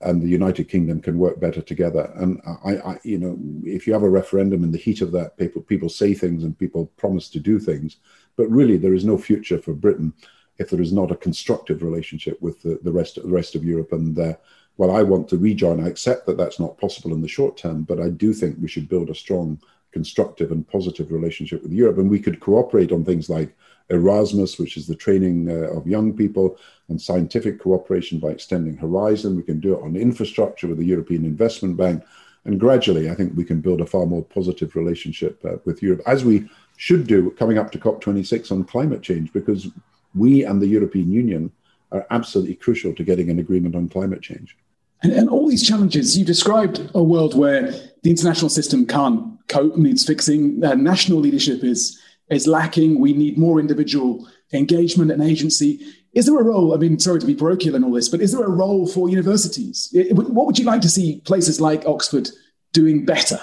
and 0.00 0.22
the 0.22 0.28
United 0.28 0.68
Kingdom 0.68 1.00
can 1.00 1.18
work 1.18 1.40
better 1.40 1.60
together. 1.60 2.12
And 2.14 2.40
I, 2.64 2.76
I, 2.76 2.98
you 3.02 3.18
know, 3.18 3.36
if 3.64 3.86
you 3.86 3.92
have 3.92 4.04
a 4.04 4.08
referendum 4.08 4.62
in 4.62 4.70
the 4.70 4.78
heat 4.78 5.00
of 5.00 5.10
that, 5.12 5.36
people 5.36 5.60
people 5.60 5.88
say 5.88 6.14
things 6.14 6.44
and 6.44 6.58
people 6.58 6.86
promise 6.96 7.28
to 7.30 7.40
do 7.40 7.58
things, 7.58 7.96
but 8.36 8.48
really 8.48 8.76
there 8.76 8.94
is 8.94 9.04
no 9.04 9.18
future 9.18 9.58
for 9.58 9.74
Britain 9.74 10.12
if 10.58 10.70
there 10.70 10.80
is 10.80 10.92
not 10.92 11.10
a 11.10 11.16
constructive 11.16 11.82
relationship 11.82 12.40
with 12.40 12.62
the, 12.62 12.78
the 12.82 12.92
rest 12.92 13.16
the 13.16 13.28
rest 13.28 13.56
of 13.56 13.64
Europe. 13.64 13.92
And 13.92 14.16
uh, 14.18 14.34
while 14.76 14.92
I 14.92 15.02
want 15.02 15.28
to 15.30 15.36
rejoin, 15.38 15.82
I 15.82 15.88
accept 15.88 16.26
that 16.26 16.36
that's 16.36 16.60
not 16.60 16.78
possible 16.78 17.12
in 17.12 17.20
the 17.20 17.28
short 17.28 17.56
term, 17.56 17.82
but 17.82 18.00
I 18.00 18.10
do 18.10 18.32
think 18.32 18.56
we 18.60 18.68
should 18.68 18.88
build 18.88 19.10
a 19.10 19.14
strong 19.14 19.60
constructive 19.98 20.52
and 20.52 20.68
positive 20.76 21.10
relationship 21.10 21.60
with 21.60 21.72
Europe. 21.72 21.98
And 21.98 22.08
we 22.08 22.20
could 22.20 22.38
cooperate 22.38 22.92
on 22.92 23.04
things 23.04 23.28
like 23.28 23.50
Erasmus, 23.90 24.56
which 24.56 24.76
is 24.76 24.86
the 24.86 24.94
training 25.04 25.36
uh, 25.50 25.76
of 25.76 25.88
young 25.88 26.08
people, 26.16 26.56
and 26.88 27.02
scientific 27.08 27.58
cooperation 27.58 28.20
by 28.20 28.28
extending 28.28 28.76
Horizon. 28.76 29.34
We 29.34 29.48
can 29.50 29.58
do 29.58 29.74
it 29.74 29.82
on 29.82 29.96
infrastructure 29.96 30.68
with 30.68 30.78
the 30.78 30.92
European 30.94 31.24
Investment 31.24 31.76
Bank. 31.76 32.04
And 32.44 32.60
gradually, 32.60 33.10
I 33.10 33.14
think 33.16 33.36
we 33.36 33.48
can 33.50 33.60
build 33.60 33.80
a 33.80 33.86
far 33.94 34.06
more 34.06 34.24
positive 34.38 34.76
relationship 34.76 35.34
uh, 35.44 35.56
with 35.64 35.82
Europe, 35.82 36.02
as 36.06 36.24
we 36.24 36.48
should 36.76 37.08
do 37.08 37.32
coming 37.32 37.58
up 37.58 37.72
to 37.72 37.78
COP26 37.78 38.52
on 38.52 38.70
climate 38.74 39.02
change, 39.02 39.32
because 39.32 39.66
we 40.14 40.44
and 40.44 40.62
the 40.62 40.72
European 40.78 41.10
Union 41.10 41.50
are 41.90 42.06
absolutely 42.10 42.54
crucial 42.54 42.94
to 42.94 43.02
getting 43.02 43.30
an 43.30 43.40
agreement 43.40 43.74
on 43.74 43.88
climate 43.88 44.22
change. 44.22 44.56
And, 45.02 45.12
and, 45.12 45.28
all 45.28 45.48
these 45.48 45.66
challenges, 45.66 46.16
you 46.18 46.24
described 46.24 46.90
a 46.94 47.02
world 47.02 47.36
where 47.36 47.72
the 48.02 48.10
international 48.10 48.48
system 48.48 48.86
can't 48.86 49.37
cope, 49.48 49.76
needs 49.76 50.04
fixing. 50.04 50.62
Uh, 50.62 50.74
national 50.74 51.18
leadership 51.18 51.64
is 51.64 52.00
is 52.30 52.46
lacking. 52.46 53.00
We 53.00 53.12
need 53.12 53.38
more 53.38 53.58
individual 53.58 54.28
engagement 54.52 55.10
and 55.10 55.22
agency. 55.22 55.80
Is 56.12 56.26
there 56.26 56.38
a 56.38 56.44
role? 56.44 56.74
I 56.74 56.78
mean, 56.78 56.98
sorry 56.98 57.20
to 57.20 57.26
be 57.26 57.34
parochial 57.34 57.74
in 57.74 57.84
all 57.84 57.92
this, 57.92 58.08
but 58.08 58.20
is 58.20 58.32
there 58.32 58.44
a 58.44 58.50
role 58.50 58.86
for 58.86 59.08
universities? 59.08 59.94
What 60.10 60.46
would 60.46 60.58
you 60.58 60.64
like 60.64 60.80
to 60.82 60.88
see 60.88 61.20
places 61.24 61.60
like 61.60 61.86
Oxford 61.86 62.28
doing 62.72 63.04
better? 63.04 63.38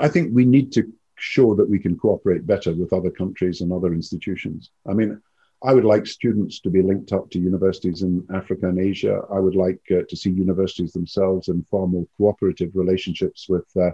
I 0.00 0.08
think 0.08 0.34
we 0.34 0.44
need 0.44 0.72
to 0.72 0.92
show 1.16 1.54
that 1.54 1.70
we 1.70 1.78
can 1.78 1.96
cooperate 1.96 2.46
better 2.46 2.72
with 2.72 2.92
other 2.92 3.10
countries 3.10 3.60
and 3.60 3.72
other 3.72 3.92
institutions. 3.92 4.70
I 4.88 4.94
mean, 4.94 5.20
I 5.64 5.74
would 5.74 5.84
like 5.84 6.06
students 6.06 6.60
to 6.60 6.70
be 6.70 6.82
linked 6.82 7.12
up 7.12 7.30
to 7.30 7.38
universities 7.38 8.02
in 8.02 8.26
Africa 8.34 8.68
and 8.68 8.80
Asia. 8.80 9.22
I 9.32 9.38
would 9.38 9.54
like 9.54 9.80
uh, 9.92 10.02
to 10.08 10.16
see 10.16 10.30
universities 10.30 10.92
themselves 10.92 11.48
in 11.48 11.64
far 11.70 11.86
more 11.86 12.06
cooperative 12.16 12.72
relationships 12.74 13.48
with 13.48 13.66
uh, 13.76 13.90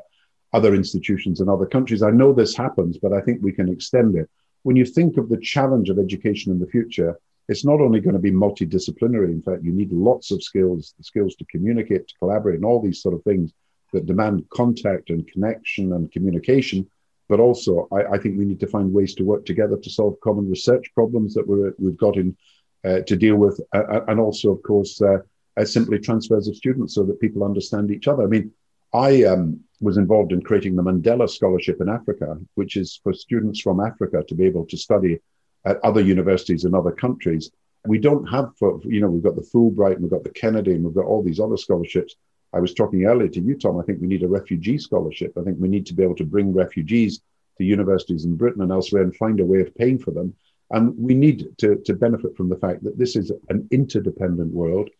other 0.52 0.74
institutions 0.74 1.40
in 1.40 1.48
other 1.48 1.66
countries. 1.66 2.02
I 2.02 2.10
know 2.10 2.32
this 2.32 2.56
happens, 2.56 2.98
but 2.98 3.12
I 3.12 3.20
think 3.20 3.42
we 3.42 3.52
can 3.52 3.68
extend 3.68 4.16
it. 4.16 4.28
When 4.62 4.76
you 4.76 4.84
think 4.84 5.16
of 5.16 5.28
the 5.28 5.38
challenge 5.38 5.88
of 5.90 5.98
education 5.98 6.52
in 6.52 6.58
the 6.58 6.66
future, 6.66 7.18
it's 7.48 7.64
not 7.64 7.80
only 7.80 8.00
going 8.00 8.14
to 8.14 8.20
be 8.20 8.30
multidisciplinary. 8.30 9.30
In 9.30 9.42
fact, 9.42 9.62
you 9.62 9.72
need 9.72 9.92
lots 9.92 10.30
of 10.30 10.42
skills, 10.42 10.94
the 10.98 11.04
skills 11.04 11.34
to 11.36 11.44
communicate, 11.46 12.08
to 12.08 12.14
collaborate, 12.18 12.56
and 12.56 12.64
all 12.64 12.80
these 12.80 13.02
sort 13.02 13.14
of 13.14 13.22
things 13.24 13.52
that 13.92 14.06
demand 14.06 14.46
contact 14.50 15.10
and 15.10 15.26
connection 15.26 15.92
and 15.94 16.12
communication 16.12 16.86
but 17.28 17.40
also 17.40 17.86
I, 17.92 18.14
I, 18.14 18.18
think 18.18 18.38
we 18.38 18.46
need 18.46 18.60
to 18.60 18.66
find 18.66 18.92
ways 18.92 19.14
to 19.16 19.22
work 19.22 19.44
together 19.44 19.76
to 19.76 19.90
solve 19.90 20.18
common 20.20 20.48
research 20.48 20.90
problems 20.94 21.34
that 21.34 21.46
we 21.46 21.86
have 21.86 21.96
got 21.96 22.16
in 22.16 22.36
uh, 22.84 23.00
to 23.00 23.16
deal 23.16 23.36
with, 23.36 23.60
uh, 23.74 23.82
uh, 23.90 24.04
and 24.08 24.20
also, 24.20 24.52
of 24.52 24.62
course, 24.62 25.00
uh, 25.02 25.18
uh, 25.56 25.64
simply 25.64 25.98
transfers 25.98 26.48
of 26.48 26.56
students 26.56 26.94
so 26.94 27.02
that 27.04 27.20
people 27.20 27.44
understand 27.44 27.90
each 27.90 28.08
other. 28.08 28.22
I 28.22 28.26
mean, 28.26 28.52
I 28.92 29.24
um, 29.24 29.60
was 29.80 29.96
involved 29.96 30.32
in 30.32 30.42
creating 30.42 30.76
the 30.76 30.82
Mandela 30.82 31.28
Scholarship 31.28 31.80
in 31.80 31.88
Africa, 31.88 32.38
which 32.54 32.76
is 32.76 33.00
for 33.02 33.12
students 33.12 33.60
from 33.60 33.80
Africa 33.80 34.24
to 34.26 34.34
be 34.34 34.44
able 34.44 34.66
to 34.66 34.76
study 34.76 35.20
at 35.64 35.78
other 35.84 36.00
universities 36.00 36.64
in 36.64 36.74
other 36.74 36.92
countries. 36.92 37.50
We 37.86 37.98
don't 37.98 38.26
have, 38.26 38.50
for, 38.58 38.80
you 38.84 39.00
know, 39.00 39.08
we've 39.08 39.22
got 39.22 39.36
the 39.36 39.48
Fulbright, 39.54 39.94
and 39.94 40.02
we've 40.02 40.10
got 40.10 40.24
the 40.24 40.30
Kennedy, 40.30 40.72
and 40.72 40.84
we've 40.84 40.94
got 40.94 41.04
all 41.04 41.22
these 41.22 41.40
other 41.40 41.56
scholarships 41.56 42.16
I 42.52 42.60
was 42.60 42.74
talking 42.74 43.04
earlier 43.04 43.28
to 43.28 43.40
you, 43.40 43.56
Tom. 43.56 43.78
I 43.78 43.82
think 43.82 44.00
we 44.00 44.06
need 44.06 44.22
a 44.22 44.28
refugee 44.28 44.78
scholarship. 44.78 45.32
I 45.36 45.42
think 45.42 45.58
we 45.60 45.68
need 45.68 45.86
to 45.86 45.94
be 45.94 46.02
able 46.02 46.16
to 46.16 46.24
bring 46.24 46.52
refugees 46.52 47.20
to 47.58 47.64
universities 47.64 48.24
in 48.24 48.36
Britain 48.36 48.62
and 48.62 48.72
elsewhere 48.72 49.02
and 49.02 49.14
find 49.14 49.40
a 49.40 49.44
way 49.44 49.60
of 49.60 49.74
paying 49.74 49.98
for 49.98 50.12
them. 50.12 50.34
And 50.70 50.96
we 50.98 51.14
need 51.14 51.48
to, 51.58 51.76
to 51.76 51.94
benefit 51.94 52.36
from 52.36 52.48
the 52.48 52.56
fact 52.56 52.84
that 52.84 52.98
this 52.98 53.16
is 53.16 53.32
an 53.48 53.68
interdependent 53.70 54.52
world, 54.52 54.90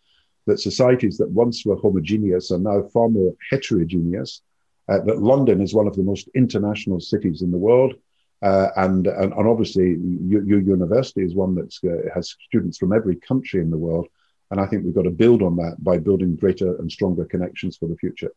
that 0.49 0.61
societies 0.61 1.16
that 1.18 1.30
once 1.30 1.64
were 1.64 1.76
homogeneous 1.76 2.51
are 2.51 2.59
now 2.59 2.82
far 2.94 3.09
more 3.09 3.34
heterogeneous, 3.51 4.42
uh, 4.88 5.01
that 5.01 5.22
London 5.22 5.61
is 5.61 5.74
one 5.74 5.86
of 5.86 5.96
the 5.96 6.03
most 6.03 6.28
international 6.34 7.01
cities 7.01 7.42
in 7.42 7.51
the 7.51 7.64
world. 7.68 7.94
Uh, 8.40 8.68
and, 8.76 9.07
and, 9.07 9.32
and 9.32 9.46
obviously, 9.49 9.96
your, 10.32 10.42
your 10.44 10.61
university 10.61 11.22
is 11.22 11.34
one 11.34 11.55
that 11.55 11.72
uh, 11.84 12.14
has 12.14 12.36
students 12.46 12.78
from 12.78 12.92
every 12.92 13.16
country 13.16 13.61
in 13.61 13.70
the 13.70 13.76
world. 13.86 14.07
And 14.51 14.61
I 14.61 14.66
think 14.66 14.84
we've 14.84 14.94
got 14.94 15.03
to 15.03 15.11
build 15.11 15.42
on 15.42 15.57
that 15.57 15.76
by 15.78 15.99
building 15.99 16.36
greater 16.36 16.76
and 16.78 16.90
stronger 16.90 17.24
connections 17.24 17.76
for 17.76 17.86
the 17.88 17.96
future. 17.96 18.32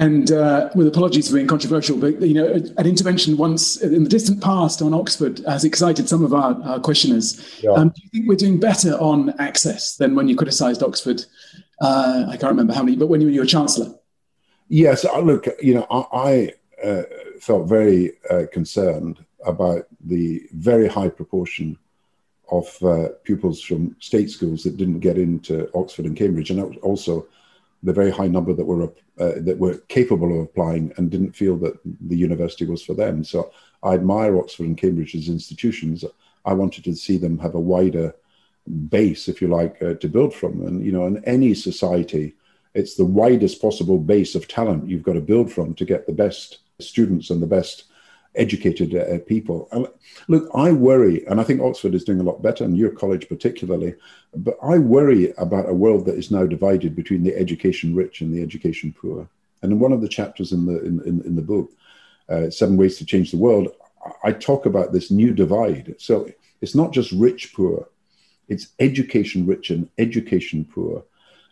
And 0.00 0.32
uh, 0.32 0.70
with 0.74 0.86
apologies 0.88 1.28
for 1.28 1.34
being 1.34 1.46
controversial, 1.46 1.98
but 1.98 2.22
you 2.22 2.32
know, 2.32 2.46
an 2.78 2.86
intervention 2.86 3.36
once 3.36 3.76
in 3.82 4.02
the 4.02 4.08
distant 4.08 4.42
past 4.42 4.80
on 4.80 4.94
Oxford 4.94 5.40
has 5.46 5.62
excited 5.62 6.08
some 6.08 6.24
of 6.24 6.32
our, 6.32 6.58
our 6.62 6.80
questioners. 6.80 7.60
Yeah. 7.62 7.72
Um, 7.72 7.90
do 7.90 8.00
you 8.02 8.08
think 8.08 8.26
we're 8.26 8.36
doing 8.36 8.58
better 8.58 8.94
on 8.94 9.38
access 9.38 9.96
than 9.96 10.14
when 10.14 10.26
you 10.26 10.36
criticised 10.36 10.82
Oxford? 10.82 11.26
Uh, 11.82 12.24
I 12.28 12.38
can't 12.38 12.50
remember 12.50 12.72
how 12.72 12.82
many, 12.82 12.96
but 12.96 13.08
when 13.08 13.20
you 13.20 13.38
were 13.38 13.46
chancellor. 13.46 13.94
Yes, 14.68 15.04
uh, 15.04 15.18
look, 15.20 15.46
you 15.60 15.74
know, 15.74 15.86
I, 15.90 16.54
I 16.82 16.86
uh, 16.86 17.02
felt 17.38 17.68
very 17.68 18.12
uh, 18.30 18.44
concerned 18.50 19.22
about 19.44 19.86
the 20.00 20.48
very 20.54 20.88
high 20.88 21.10
proportion 21.10 21.76
of 22.50 22.82
uh, 22.82 23.08
pupils 23.24 23.60
from 23.60 23.96
state 24.00 24.30
schools 24.30 24.62
that 24.62 24.78
didn't 24.78 25.00
get 25.00 25.18
into 25.18 25.70
Oxford 25.74 26.06
and 26.06 26.16
Cambridge, 26.16 26.50
and 26.50 26.78
also 26.78 27.26
the 27.82 27.92
very 27.92 28.10
high 28.10 28.28
number 28.28 28.52
that 28.54 28.66
were 28.66 28.84
uh, 28.84 29.34
that 29.46 29.58
were 29.58 29.78
capable 29.88 30.30
of 30.32 30.44
applying 30.44 30.92
and 30.96 31.10
didn't 31.10 31.36
feel 31.36 31.56
that 31.58 31.78
the 32.08 32.16
university 32.16 32.66
was 32.66 32.82
for 32.82 32.94
them. 32.94 33.24
So 33.24 33.50
I 33.82 33.94
admire 33.94 34.38
Oxford 34.38 34.66
and 34.66 34.76
Cambridge 34.76 35.14
as 35.14 35.28
institutions. 35.28 36.04
I 36.44 36.52
wanted 36.54 36.84
to 36.84 36.94
see 36.94 37.18
them 37.18 37.38
have 37.38 37.54
a 37.54 37.66
wider 37.74 38.14
base, 38.88 39.28
if 39.28 39.40
you 39.42 39.48
like, 39.48 39.82
uh, 39.82 39.94
to 39.94 40.08
build 40.08 40.34
from. 40.34 40.66
And 40.66 40.84
you 40.84 40.92
know, 40.92 41.06
in 41.06 41.24
any 41.24 41.54
society, 41.54 42.34
It's 42.74 42.94
the 42.94 43.04
widest 43.04 43.60
possible 43.60 43.98
base 43.98 44.34
of 44.34 44.46
talent 44.46 44.88
you've 44.88 45.02
got 45.02 45.14
to 45.14 45.20
build 45.20 45.52
from 45.52 45.74
to 45.74 45.84
get 45.84 46.06
the 46.06 46.12
best 46.12 46.58
students 46.78 47.30
and 47.30 47.42
the 47.42 47.46
best 47.46 47.84
educated 48.36 48.94
uh, 48.94 49.18
people. 49.26 49.68
Look, 50.28 50.48
I 50.54 50.72
worry, 50.72 51.26
and 51.26 51.40
I 51.40 51.44
think 51.44 51.60
Oxford 51.60 51.94
is 51.94 52.04
doing 52.04 52.20
a 52.20 52.24
lot 52.24 52.42
better, 52.42 52.64
and 52.64 52.76
your 52.76 52.90
college 52.90 53.28
particularly, 53.28 53.94
but 54.34 54.56
I 54.62 54.78
worry 54.78 55.32
about 55.36 55.68
a 55.68 55.74
world 55.74 56.06
that 56.06 56.16
is 56.16 56.30
now 56.30 56.46
divided 56.46 56.94
between 56.94 57.24
the 57.24 57.36
education 57.36 57.94
rich 57.94 58.20
and 58.20 58.32
the 58.32 58.42
education 58.42 58.94
poor. 58.98 59.28
And 59.62 59.72
in 59.72 59.78
one 59.78 59.92
of 59.92 60.00
the 60.00 60.08
chapters 60.08 60.52
in 60.52 60.66
the 60.66 60.80
in, 60.80 61.00
in, 61.04 61.20
in 61.22 61.36
the 61.36 61.42
book, 61.42 61.70
uh, 62.28 62.50
Seven 62.50 62.76
Ways 62.76 62.98
to 62.98 63.06
Change 63.06 63.30
the 63.30 63.36
World, 63.36 63.68
I 64.24 64.32
talk 64.32 64.66
about 64.66 64.92
this 64.92 65.10
new 65.10 65.32
divide. 65.34 65.96
So 65.98 66.30
it's 66.60 66.74
not 66.74 66.92
just 66.92 67.12
rich 67.12 67.52
poor, 67.54 67.88
it's 68.48 68.68
education 68.78 69.46
rich 69.46 69.70
and 69.70 69.88
education 69.98 70.64
poor. 70.64 71.04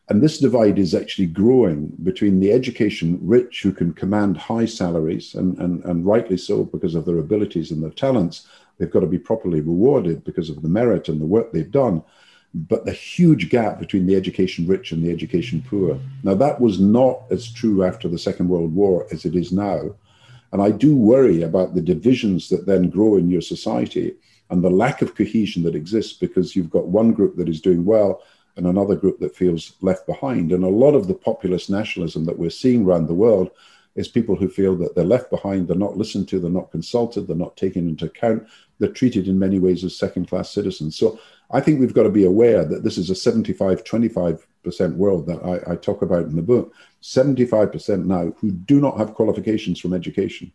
And 0.09 0.23
this 0.23 0.39
divide 0.39 0.79
is 0.79 0.95
actually 0.95 1.27
growing 1.27 1.93
between 2.03 2.41
the 2.41 2.51
education 2.53 3.19
rich 3.23 3.63
who 3.63 3.73
can 3.73 3.93
command 3.93 4.39
high 4.39 4.65
salaries, 4.65 5.35
and, 5.35 5.59
and, 5.59 5.85
and 5.85 6.07
rightly 6.07 6.39
so 6.39 6.65
because 6.65 6.95
of 6.95 7.05
their 7.05 7.19
abilities 7.19 7.71
and 7.71 7.83
their 7.83 7.91
talents. 7.91 8.47
They've 8.79 8.91
got 8.91 9.01
to 9.01 9.07
be 9.07 9.19
properly 9.19 9.61
rewarded 9.61 10.25
because 10.25 10.49
of 10.49 10.63
the 10.63 10.69
merit 10.69 11.09
and 11.09 11.21
the 11.21 11.27
work 11.27 11.53
they've 11.53 11.71
done. 11.71 12.03
But 12.55 12.87
the 12.87 12.93
huge 12.93 13.51
gap 13.51 13.79
between 13.79 14.07
the 14.07 14.17
education 14.17 14.67
rich 14.67 14.93
and 14.93 15.05
the 15.05 15.11
education 15.11 15.63
poor. 15.69 16.01
Now, 16.23 16.35
that 16.35 16.59
was 16.59 16.81
not 16.81 17.25
as 17.31 17.53
true 17.53 17.85
after 17.85 18.09
the 18.09 18.19
Second 18.19 18.49
World 18.49 18.75
War 18.75 19.07
as 19.13 19.27
it 19.27 19.37
is 19.37 19.53
now. 19.53 19.95
And 20.53 20.63
I 20.63 20.71
do 20.71 20.97
worry 20.97 21.43
about 21.43 21.75
the 21.75 21.83
divisions 21.83 22.49
that 22.49 22.65
then 22.65 22.89
grow 22.89 23.17
in 23.17 23.29
your 23.29 23.43
society 23.43 24.15
and 24.49 24.65
the 24.65 24.71
lack 24.71 25.03
of 25.03 25.15
cohesion 25.15 25.63
that 25.65 25.75
exists 25.75 26.15
because 26.15 26.57
you've 26.57 26.71
got 26.71 26.87
one 26.87 27.13
group 27.13 27.37
that 27.37 27.51
is 27.51 27.61
doing 27.61 27.85
well 27.85 28.23
and 28.59 28.67
another 28.67 28.97
group 28.97 29.21
that 29.21 29.37
feels 29.37 29.75
left 29.81 30.05
behind. 30.07 30.51
And 30.53 30.65
a 30.65 30.69
lot 30.69 30.95
of 30.95 31.07
the 31.07 31.15
populist 31.15 31.71
nationalism 31.71 32.25
that 32.27 32.39
we're 32.39 32.51
seeing 32.51 32.85
around 32.85 33.07
the 33.07 33.15
world 33.15 33.51
is 33.95 34.09
people 34.09 34.35
who 34.35 34.49
feel 34.49 34.77
that 34.77 34.95
they're 34.95 35.05
left 35.05 35.31
behind, 35.31 35.67
they're 35.67 35.77
not 35.77 35.97
listened 35.97 36.29
to, 36.29 36.41
they're 36.41 36.51
not 36.51 36.73
consulted, 36.73 37.27
they're 37.27 37.37
not 37.37 37.57
taken 37.57 37.89
into 37.89 38.07
account, 38.07 38.47
they're 38.79 38.91
treated 38.91 39.29
in 39.29 39.39
many 39.39 39.61
ways 39.61 39.85
as 39.85 39.97
second 39.97 40.29
class 40.29 40.51
citizens. 40.51 40.97
So 40.97 41.19
I 41.53 41.61
think 41.61 41.79
we've 41.79 41.95
got 41.95 42.03
to 42.03 42.11
be 42.11 42.25
aware 42.25 42.65
that 42.65 42.83
this 42.83 42.99
is 42.99 43.11
a 43.11 43.15
75 43.15 43.85
25% 43.85 44.97
world 44.97 45.27
that 45.27 45.43
I, 45.45 45.73
I 45.73 45.77
talk 45.77 46.03
about 46.03 46.25
in 46.25 46.37
the 46.37 46.43
book. 46.43 46.75
75% 47.01 48.07
now 48.07 48.33
who 48.39 48.51
do 48.51 48.81
not 48.81 48.99
have 48.99 49.15
qualifications 49.15 49.79
from 49.81 49.95
education. 49.95 50.53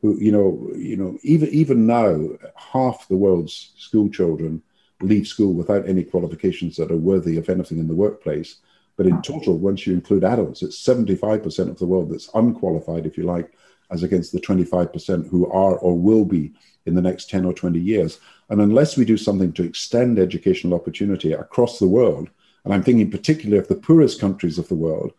Who, 0.00 0.16
you 0.18 0.32
know, 0.32 0.70
you 0.76 0.96
know, 0.96 1.18
even 1.22 1.48
even 1.50 1.86
now, 1.86 2.30
half 2.56 3.06
the 3.06 3.16
world's 3.16 3.72
school 3.76 4.08
children 4.08 4.62
leave 5.02 5.26
school 5.26 5.52
without 5.52 5.88
any 5.88 6.04
qualifications 6.04 6.76
that 6.76 6.90
are 6.90 6.96
worthy 6.96 7.36
of 7.36 7.48
anything 7.48 7.78
in 7.78 7.88
the 7.88 7.94
workplace. 7.94 8.56
But 8.96 9.06
in 9.06 9.22
total, 9.22 9.58
once 9.58 9.86
you 9.86 9.94
include 9.94 10.24
adults, 10.24 10.62
it's 10.62 10.82
75% 10.86 11.70
of 11.70 11.78
the 11.78 11.86
world 11.86 12.10
that's 12.10 12.30
unqualified, 12.34 13.06
if 13.06 13.16
you 13.16 13.24
like, 13.24 13.52
as 13.90 14.02
against 14.02 14.32
the 14.32 14.40
25% 14.40 15.28
who 15.28 15.50
are 15.50 15.76
or 15.78 15.98
will 15.98 16.24
be 16.24 16.52
in 16.86 16.94
the 16.94 17.02
next 17.02 17.30
10 17.30 17.44
or 17.44 17.52
20 17.52 17.78
years. 17.78 18.20
And 18.48 18.60
unless 18.60 18.96
we 18.96 19.04
do 19.04 19.16
something 19.16 19.52
to 19.54 19.62
extend 19.62 20.18
educational 20.18 20.74
opportunity 20.74 21.32
across 21.32 21.78
the 21.78 21.88
world, 21.88 22.28
and 22.64 22.72
I'm 22.72 22.82
thinking 22.82 23.10
particularly 23.10 23.58
of 23.58 23.68
the 23.68 23.74
poorest 23.74 24.20
countries 24.20 24.58
of 24.58 24.68
the 24.68 24.74
world, 24.74 25.12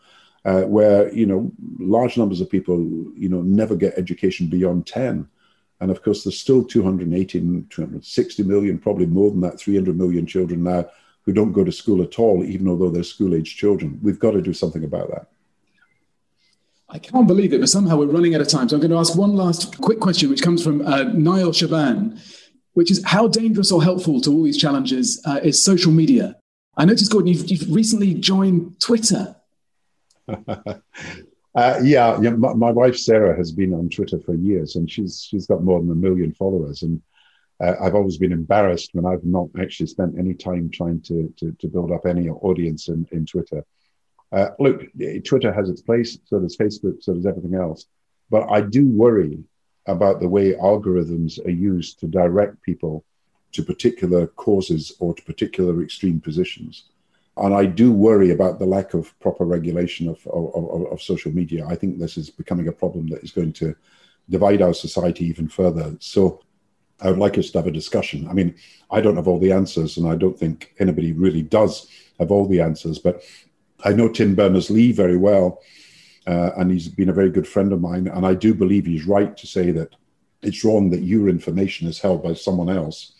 uh, 0.45 0.63
where 0.63 1.13
you 1.13 1.25
know 1.25 1.51
large 1.79 2.17
numbers 2.17 2.41
of 2.41 2.49
people 2.49 2.77
you 3.15 3.29
know 3.29 3.41
never 3.41 3.75
get 3.75 3.97
education 3.97 4.47
beyond 4.47 4.85
10 4.85 5.27
and 5.79 5.91
of 5.91 6.01
course, 6.01 6.23
there's 6.23 6.39
still 6.39 6.63
280, 6.63 7.39
260 7.69 8.43
million, 8.43 8.77
probably 8.77 9.05
more 9.05 9.31
than 9.31 9.41
that, 9.41 9.59
300 9.59 9.97
million 9.97 10.25
children 10.25 10.63
now 10.63 10.85
who 11.23 11.33
don't 11.33 11.53
go 11.53 11.63
to 11.63 11.71
school 11.71 12.01
at 12.01 12.19
all, 12.19 12.43
even 12.43 12.67
although 12.67 12.89
they're 12.89 13.03
school 13.03 13.33
age 13.33 13.55
children. 13.55 13.99
We've 14.01 14.19
got 14.19 14.31
to 14.31 14.41
do 14.41 14.53
something 14.53 14.83
about 14.83 15.09
that. 15.09 15.27
I 16.89 16.99
can't 16.99 17.27
believe 17.27 17.53
it, 17.53 17.59
but 17.59 17.69
somehow 17.69 17.97
we're 17.97 18.05
running 18.05 18.35
out 18.35 18.41
of 18.41 18.47
time. 18.47 18.69
So 18.69 18.75
I'm 18.75 18.81
going 18.81 18.91
to 18.91 18.97
ask 18.97 19.15
one 19.15 19.35
last 19.35 19.79
quick 19.81 19.99
question, 19.99 20.29
which 20.29 20.43
comes 20.43 20.63
from 20.63 20.85
uh, 20.85 21.03
Niall 21.03 21.53
Shaban, 21.53 22.19
which 22.73 22.91
is 22.91 23.03
how 23.03 23.27
dangerous 23.27 23.71
or 23.71 23.81
helpful 23.81 24.21
to 24.21 24.31
all 24.31 24.43
these 24.43 24.57
challenges 24.57 25.21
uh, 25.25 25.39
is 25.41 25.63
social 25.63 25.91
media? 25.91 26.35
I 26.75 26.85
noticed, 26.85 27.11
Gordon, 27.11 27.33
you've, 27.33 27.49
you've 27.49 27.73
recently 27.73 28.13
joined 28.13 28.79
Twitter. 28.79 29.35
Uh, 31.55 31.79
yeah, 31.83 32.19
yeah 32.21 32.31
my, 32.31 32.53
my, 32.53 32.71
wife 32.71 32.97
Sarah 32.97 33.35
has 33.37 33.51
been 33.51 33.73
on 33.73 33.89
Twitter 33.89 34.19
for 34.19 34.33
years, 34.33 34.75
and 34.75 34.89
she's 34.89 35.23
she's 35.29 35.45
got 35.45 35.63
more 35.63 35.79
than 35.79 35.91
a 35.91 35.95
million 35.95 36.33
followers. 36.33 36.81
And 36.81 37.01
uh, 37.63 37.75
I've 37.79 37.95
always 37.95 38.17
been 38.17 38.31
embarrassed 38.31 38.89
when 38.93 39.05
I've 39.05 39.23
not 39.23 39.49
actually 39.59 39.87
spent 39.87 40.17
any 40.17 40.33
time 40.33 40.69
trying 40.71 41.01
to 41.01 41.31
to, 41.37 41.55
to 41.59 41.67
build 41.67 41.91
up 41.91 42.05
any 42.05 42.29
audience 42.29 42.87
in 42.87 43.07
in 43.11 43.25
Twitter. 43.25 43.63
Uh, 44.31 44.49
look, 44.57 44.81
Twitter 45.25 45.53
has 45.53 45.69
its 45.69 45.81
place, 45.81 46.17
so 46.25 46.39
does 46.39 46.57
Facebook, 46.57 47.03
so 47.03 47.13
does 47.13 47.27
everything 47.27 47.53
else. 47.53 47.85
But 48.31 48.51
I 48.51 48.61
do 48.61 48.87
worry 48.87 49.43
about 49.85 50.19
the 50.19 50.27
way 50.27 50.53
algorithms 50.53 51.45
are 51.45 51.51
used 51.51 51.99
to 51.99 52.07
direct 52.07 52.61
people 52.63 53.05
to 53.51 53.61
particular 53.61 54.25
causes 54.25 54.93
or 54.99 55.13
to 55.13 55.21
particular 55.23 55.83
extreme 55.83 56.19
positions. 56.19 56.85
And 57.37 57.53
I 57.53 57.65
do 57.65 57.91
worry 57.91 58.31
about 58.31 58.59
the 58.59 58.65
lack 58.65 58.93
of 58.93 59.17
proper 59.19 59.43
regulation 59.45 60.07
of, 60.07 60.25
of, 60.27 60.85
of, 60.91 61.01
social 61.01 61.31
media. 61.31 61.65
I 61.67 61.75
think 61.75 61.97
this 61.97 62.15
is 62.15 62.29
becoming 62.29 62.67
a 62.67 62.71
problem 62.71 63.07
that 63.07 63.23
is 63.23 63.31
going 63.31 63.53
to 63.53 63.75
divide 64.29 64.61
our 64.61 64.73
society 64.73 65.25
even 65.25 65.47
further. 65.47 65.95
So 65.99 66.41
I 67.01 67.09
would 67.09 67.19
like 67.19 67.37
us 67.37 67.49
to 67.51 67.57
have 67.57 67.67
a 67.67 67.71
discussion. 67.71 68.27
I 68.27 68.33
mean, 68.33 68.55
I 68.91 69.01
don't 69.01 69.15
have 69.15 69.27
all 69.27 69.39
the 69.39 69.51
answers, 69.51 69.97
and 69.97 70.07
I 70.07 70.15
don't 70.15 70.37
think 70.37 70.73
anybody 70.79 71.11
really 71.11 71.41
does 71.41 71.87
have 72.19 72.31
all 72.31 72.47
the 72.47 72.61
answers, 72.61 72.99
but 72.99 73.23
I 73.83 73.93
know 73.93 74.07
Tim 74.07 74.35
Berners 74.35 74.69
Lee 74.69 74.91
very 74.91 75.17
well, 75.17 75.61
uh, 76.27 76.51
and 76.55 76.71
he's 76.71 76.87
been 76.87 77.09
a 77.09 77.13
very 77.13 77.29
good 77.29 77.47
friend 77.47 77.73
of 77.73 77.81
mine. 77.81 78.07
And 78.07 78.25
I 78.25 78.35
do 78.35 78.53
believe 78.53 78.85
he's 78.85 79.05
right 79.05 79.35
to 79.35 79.47
say 79.47 79.71
that 79.71 79.95
it's 80.41 80.63
wrong 80.63 80.89
that 80.91 81.03
your 81.03 81.29
information 81.29 81.87
is 81.87 81.99
held 81.99 82.23
by 82.23 82.33
someone 82.33 82.69
else, 82.69 83.13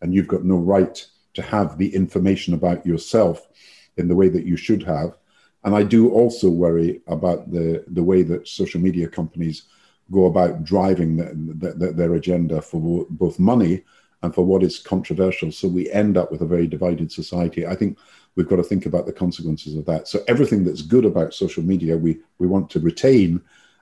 and 0.00 0.14
you've 0.14 0.28
got 0.28 0.44
no 0.44 0.56
right 0.56 1.04
to 1.36 1.42
have 1.42 1.78
the 1.78 1.94
information 1.94 2.54
about 2.54 2.84
yourself 2.84 3.48
in 3.96 4.08
the 4.08 4.14
way 4.14 4.28
that 4.28 4.44
you 4.44 4.56
should 4.56 4.82
have. 4.82 5.16
And 5.64 5.74
I 5.74 5.82
do 5.82 6.10
also 6.10 6.48
worry 6.48 7.00
about 7.06 7.50
the, 7.50 7.84
the 7.88 8.02
way 8.02 8.22
that 8.22 8.48
social 8.48 8.80
media 8.80 9.08
companies 9.08 9.62
go 10.10 10.26
about 10.26 10.64
driving 10.64 11.16
the, 11.16 11.72
the, 11.72 11.92
their 11.92 12.14
agenda 12.14 12.62
for 12.62 13.06
both 13.10 13.38
money 13.38 13.82
and 14.22 14.34
for 14.34 14.44
what 14.44 14.62
is 14.62 14.78
controversial. 14.78 15.50
So 15.50 15.68
we 15.68 15.90
end 15.90 16.16
up 16.16 16.30
with 16.30 16.42
a 16.42 16.46
very 16.46 16.66
divided 16.66 17.10
society. 17.10 17.66
I 17.66 17.74
think 17.74 17.98
we've 18.34 18.48
got 18.48 18.56
to 18.56 18.62
think 18.62 18.86
about 18.86 19.06
the 19.06 19.12
consequences 19.12 19.76
of 19.76 19.84
that. 19.86 20.08
So 20.08 20.22
everything 20.28 20.64
that's 20.64 20.82
good 20.82 21.04
about 21.04 21.34
social 21.34 21.62
media, 21.62 21.96
we, 21.96 22.18
we 22.38 22.46
want 22.46 22.70
to 22.70 22.80
retain, 22.80 23.40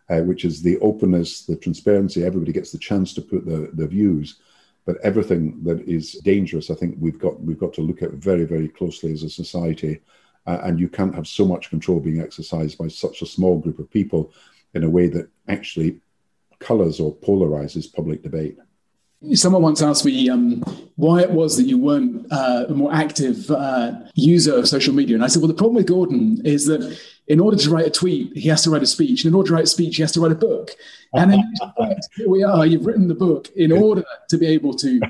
uh, 0.08 0.20
which 0.20 0.44
is 0.44 0.62
the 0.62 0.78
openness, 0.78 1.44
the 1.44 1.56
transparency. 1.56 2.24
Everybody 2.24 2.52
gets 2.52 2.72
the 2.72 2.78
chance 2.78 3.12
to 3.14 3.22
put 3.22 3.46
their, 3.46 3.66
their 3.72 3.86
views. 3.86 4.36
But 4.86 4.98
everything 5.02 5.62
that 5.64 5.80
is 5.88 6.12
dangerous, 6.24 6.70
I 6.70 6.74
think 6.74 6.96
we've 6.98 7.18
got 7.18 7.40
we've 7.40 7.58
got 7.58 7.72
to 7.74 7.80
look 7.80 8.02
at 8.02 8.12
very 8.12 8.44
very 8.44 8.68
closely 8.68 9.12
as 9.12 9.22
a 9.22 9.30
society, 9.30 10.00
uh, 10.46 10.58
and 10.64 10.78
you 10.78 10.88
can't 10.88 11.14
have 11.14 11.26
so 11.26 11.44
much 11.46 11.70
control 11.70 12.00
being 12.00 12.20
exercised 12.20 12.76
by 12.76 12.88
such 12.88 13.22
a 13.22 13.26
small 13.26 13.58
group 13.58 13.78
of 13.78 13.90
people 13.90 14.32
in 14.74 14.84
a 14.84 14.90
way 14.90 15.06
that 15.08 15.28
actually 15.48 16.00
colours 16.58 17.00
or 17.00 17.14
polarizes 17.16 17.92
public 17.92 18.22
debate. 18.22 18.58
Someone 19.32 19.62
once 19.62 19.82
asked 19.82 20.04
me 20.04 20.28
um, 20.28 20.60
why 20.96 21.22
it 21.22 21.30
was 21.30 21.56
that 21.56 21.64
you 21.64 21.78
weren't 21.78 22.26
uh, 22.30 22.66
a 22.68 22.74
more 22.74 22.92
active 22.92 23.50
uh, 23.50 23.92
user 24.14 24.54
of 24.56 24.68
social 24.68 24.94
media. 24.94 25.14
And 25.16 25.24
I 25.24 25.28
said, 25.28 25.40
well, 25.40 25.48
the 25.48 25.54
problem 25.54 25.76
with 25.76 25.86
Gordon 25.86 26.40
is 26.44 26.66
that 26.66 26.98
in 27.26 27.40
order 27.40 27.56
to 27.56 27.70
write 27.70 27.86
a 27.86 27.90
tweet, 27.90 28.36
he 28.36 28.48
has 28.48 28.62
to 28.64 28.70
write 28.70 28.82
a 28.82 28.86
speech. 28.86 29.24
And 29.24 29.32
in 29.32 29.34
order 29.34 29.48
to 29.48 29.54
write 29.54 29.64
a 29.64 29.68
speech, 29.68 29.96
he 29.96 30.02
has 30.02 30.12
to 30.12 30.20
write 30.20 30.32
a 30.32 30.36
book. 30.36 30.70
And 31.14 31.32
then 31.32 31.42
here 32.16 32.28
we 32.28 32.42
are, 32.42 32.66
you've 32.66 32.86
written 32.86 33.08
the 33.08 33.14
book 33.14 33.48
in 33.56 33.72
order 33.72 34.04
to 34.28 34.36
be 34.36 34.46
able 34.46 34.74
to, 34.74 35.00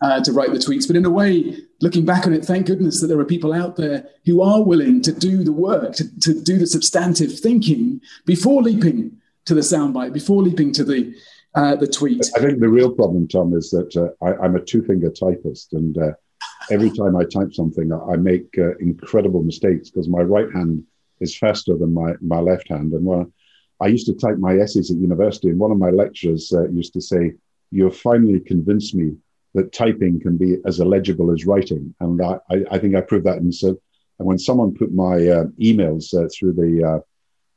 uh, 0.00 0.20
to 0.20 0.32
write 0.32 0.52
the 0.52 0.58
tweets. 0.58 0.86
But 0.86 0.96
in 0.96 1.04
a 1.04 1.10
way, 1.10 1.56
looking 1.80 2.04
back 2.04 2.26
on 2.26 2.32
it, 2.32 2.44
thank 2.44 2.66
goodness 2.66 3.00
that 3.00 3.08
there 3.08 3.18
are 3.18 3.24
people 3.24 3.52
out 3.52 3.76
there 3.76 4.06
who 4.24 4.40
are 4.40 4.62
willing 4.62 5.02
to 5.02 5.12
do 5.12 5.42
the 5.42 5.52
work, 5.52 5.94
to, 5.96 6.20
to 6.20 6.40
do 6.40 6.58
the 6.58 6.66
substantive 6.66 7.38
thinking 7.38 8.00
before 8.24 8.62
leaping 8.62 9.18
to 9.46 9.54
the 9.54 9.60
soundbite, 9.60 10.12
before 10.12 10.42
leaping 10.42 10.72
to 10.72 10.84
the 10.84 11.14
uh, 11.54 11.76
the 11.76 11.86
tweet. 11.86 12.24
I 12.36 12.40
think 12.40 12.60
the 12.60 12.68
real 12.68 12.90
problem, 12.90 13.28
Tom, 13.28 13.54
is 13.54 13.70
that 13.70 13.96
uh, 13.96 14.24
I, 14.24 14.44
am 14.44 14.56
a 14.56 14.60
two 14.60 14.82
finger 14.82 15.10
typist, 15.10 15.72
and 15.72 15.96
uh, 15.96 16.12
every 16.70 16.90
time 16.90 17.16
I 17.16 17.24
type 17.24 17.52
something, 17.52 17.92
I, 17.92 18.16
make 18.16 18.56
uh, 18.58 18.76
incredible 18.78 19.42
mistakes 19.42 19.90
because 19.90 20.08
my 20.08 20.20
right 20.20 20.50
hand 20.52 20.84
is 21.20 21.36
faster 21.36 21.76
than 21.76 21.94
my, 21.94 22.14
my 22.20 22.40
left 22.40 22.68
hand. 22.68 22.92
And 22.92 23.04
when 23.04 23.32
I 23.80 23.86
used 23.86 24.06
to 24.06 24.14
type 24.14 24.38
my 24.38 24.56
essays 24.56 24.90
at 24.90 24.96
university, 24.96 25.48
and 25.48 25.58
one 25.58 25.70
of 25.70 25.78
my 25.78 25.90
lecturers 25.90 26.52
uh, 26.52 26.68
used 26.70 26.92
to 26.94 27.00
say, 27.00 27.32
"You've 27.70 27.96
finally 27.96 28.40
convinced 28.40 28.94
me 28.94 29.16
that 29.54 29.72
typing 29.72 30.20
can 30.20 30.36
be 30.36 30.56
as 30.66 30.80
illegible 30.80 31.30
as 31.30 31.46
writing," 31.46 31.94
and 32.00 32.20
I, 32.20 32.38
I, 32.50 32.64
I 32.72 32.78
think 32.78 32.96
I 32.96 33.00
proved 33.00 33.26
that. 33.26 33.38
And 33.38 33.54
so, 33.54 33.68
and 34.18 34.26
when 34.28 34.38
someone 34.38 34.74
put 34.74 34.92
my 34.92 35.14
uh, 35.28 35.44
emails 35.60 36.10
through 36.36 36.54
the 36.54 37.02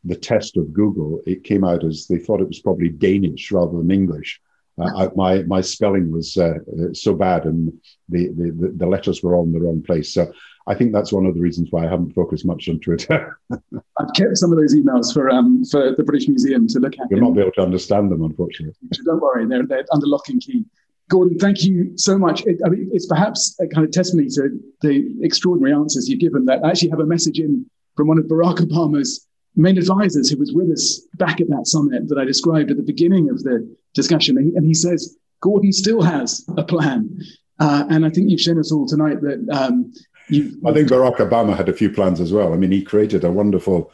the 0.07 0.15
test 0.15 0.57
of 0.57 0.73
Google, 0.73 1.21
it 1.25 1.43
came 1.43 1.63
out 1.63 1.83
as 1.83 2.07
they 2.07 2.17
thought 2.17 2.41
it 2.41 2.47
was 2.47 2.59
probably 2.59 2.89
Danish 2.89 3.51
rather 3.51 3.77
than 3.77 3.91
English. 3.91 4.41
Uh, 4.79 5.05
I, 5.05 5.09
my 5.15 5.43
my 5.43 5.61
spelling 5.61 6.11
was 6.11 6.37
uh, 6.37 6.59
so 6.93 7.15
bad, 7.15 7.45
and 7.45 7.73
the, 8.09 8.27
the 8.27 8.73
the 8.75 8.85
letters 8.85 9.23
were 9.23 9.35
all 9.35 9.43
in 9.43 9.51
the 9.51 9.59
wrong 9.59 9.81
place. 9.81 10.13
So 10.13 10.31
I 10.67 10.75
think 10.75 10.93
that's 10.93 11.11
one 11.11 11.25
of 11.25 11.33
the 11.33 11.41
reasons 11.41 11.69
why 11.71 11.85
I 11.85 11.89
haven't 11.89 12.13
focused 12.13 12.45
much 12.45 12.69
on 12.69 12.79
Twitter. 12.79 13.39
I've 13.51 14.13
kept 14.15 14.37
some 14.37 14.51
of 14.51 14.59
those 14.59 14.75
emails 14.75 15.13
for 15.13 15.29
um, 15.29 15.63
for 15.65 15.95
the 15.95 16.03
British 16.03 16.27
Museum 16.27 16.67
to 16.67 16.79
look 16.79 16.93
at. 16.99 17.07
You'll 17.09 17.21
not 17.21 17.33
be 17.33 17.41
able 17.41 17.53
to 17.53 17.61
understand 17.61 18.11
them, 18.11 18.23
unfortunately. 18.23 18.75
Don't 19.05 19.21
worry, 19.21 19.47
they're, 19.47 19.65
they're 19.65 19.85
under 19.91 20.07
lock 20.07 20.29
and 20.29 20.41
key. 20.41 20.65
Gordon, 21.09 21.39
thank 21.39 21.63
you 21.63 21.97
so 21.97 22.17
much. 22.17 22.45
It, 22.45 22.59
I 22.65 22.69
mean, 22.69 22.89
it's 22.91 23.05
perhaps 23.05 23.57
a 23.59 23.67
kind 23.67 23.85
of 23.85 23.91
testimony 23.91 24.29
to 24.29 24.59
the 24.81 25.15
extraordinary 25.21 25.73
answers 25.73 26.09
you've 26.09 26.19
given 26.19 26.45
that 26.45 26.63
I 26.63 26.69
actually 26.69 26.89
have 26.89 26.99
a 26.99 27.05
message 27.05 27.39
in 27.39 27.65
from 27.95 28.07
one 28.07 28.19
of 28.19 28.25
Barack 28.25 28.57
Obama's 28.57 29.26
main 29.57 29.77
advisors 29.77 30.29
who 30.29 30.37
was 30.37 30.53
with 30.53 30.69
us 30.69 31.01
back 31.15 31.41
at 31.41 31.49
that 31.49 31.67
summit 31.67 32.07
that 32.07 32.17
I 32.17 32.25
described 32.25 32.71
at 32.71 32.77
the 32.77 32.83
beginning 32.83 33.29
of 33.29 33.43
the 33.43 33.67
discussion. 33.93 34.37
And 34.37 34.65
he 34.65 34.73
says, 34.73 35.17
Gordon 35.41 35.73
still 35.73 36.01
has 36.01 36.45
a 36.57 36.63
plan. 36.63 37.21
Uh, 37.59 37.85
and 37.89 38.05
I 38.05 38.09
think 38.09 38.29
you've 38.29 38.41
shown 38.41 38.59
us 38.59 38.71
all 38.71 38.87
tonight 38.87 39.21
that 39.21 39.47
um, 39.51 39.93
I 40.29 40.73
think 40.73 40.89
Barack 40.89 41.17
Obama 41.17 41.55
had 41.55 41.69
a 41.69 41.73
few 41.73 41.89
plans 41.89 42.19
as 42.19 42.31
well. 42.31 42.53
I 42.53 42.57
mean, 42.57 42.71
he 42.71 42.83
created 42.83 43.23
a 43.23 43.31
wonderful 43.31 43.91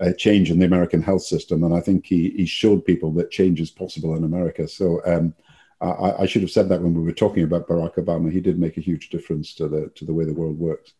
uh, 0.00 0.12
change 0.14 0.50
in 0.50 0.58
the 0.58 0.66
American 0.66 1.02
health 1.02 1.22
system, 1.22 1.62
and 1.62 1.74
I 1.74 1.80
think 1.80 2.06
he, 2.06 2.30
he 2.30 2.46
showed 2.46 2.84
people 2.84 3.12
that 3.12 3.30
change 3.30 3.60
is 3.60 3.70
possible 3.70 4.16
in 4.16 4.24
America. 4.24 4.66
So 4.66 5.00
um, 5.06 5.34
I, 5.80 6.22
I, 6.22 6.26
should 6.26 6.42
have 6.42 6.50
said 6.50 6.68
that 6.68 6.82
when 6.82 6.94
we 6.94 7.02
were 7.02 7.12
talking 7.12 7.44
about 7.44 7.68
Barack 7.68 7.94
Obama. 7.96 8.32
He 8.32 8.40
did 8.40 8.58
make 8.58 8.76
a 8.76 8.80
huge 8.80 9.10
difference 9.10 9.54
to 9.54 9.68
the 9.68 9.90
to 9.94 10.04
the 10.04 10.12
way 10.12 10.24
the 10.24 10.34
world 10.34 10.58
works. 10.58 10.94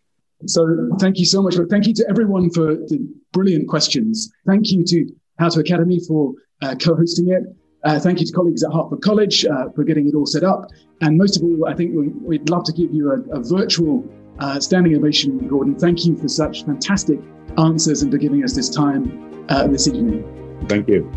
So 0.47 0.91
thank 0.99 1.19
you 1.19 1.27
so 1.27 1.43
much. 1.43 1.57
But 1.57 1.69
thank 1.71 1.87
you 1.87 1.95
to 1.95 2.07
everyone 2.09 2.51
for 2.51 2.75
the 2.75 2.99
brilliant 3.33 3.69
questions. 3.69 4.31
Thank 4.47 4.71
you 4.71 4.85
to 4.85 5.07
How 5.39 5.49
to 5.49 5.61
Academy 5.61 6.01
for 6.07 6.35
uh, 6.63 6.75
co-hosting 6.77 7.31
it. 7.31 7.43
Uh, 7.85 7.99
thank 7.99 8.19
you 8.21 8.27
to 8.27 8.33
colleagues 8.33 8.63
at 8.63 8.73
Hertford 8.73 9.03
College 9.03 9.45
uh, 9.45 9.69
for 9.75 9.85
getting 9.85 10.09
it 10.09 10.15
all 10.15 10.27
set 10.27 10.43
up. 10.43 10.71
And 11.03 11.19
most 11.19 11.37
of 11.37 11.43
all, 11.43 11.69
I 11.69 11.75
think 11.75 11.95
we, 11.95 12.09
would 12.09 12.49
love 12.49 12.65
to 12.65 12.73
give 12.73 12.93
you 12.95 13.13
a, 13.13 13.39
a 13.39 13.43
virtual 13.43 14.09
uh, 14.39 14.59
standing 14.59 14.97
ovation, 14.97 15.47
Gordon. 15.49 15.79
Thank 15.79 16.07
you 16.07 16.17
for 16.17 16.29
such 16.29 16.65
fantastic 16.65 17.21
answers 17.59 18.03
and 18.03 18.11
for 18.11 18.19
giving 18.19 18.43
us 18.43 18.55
this 18.55 18.71
time 18.71 19.45
uh, 19.51 19.67
this 19.67 19.87
evening. 19.87 20.25
Thank 20.69 20.89
you. 20.89 21.13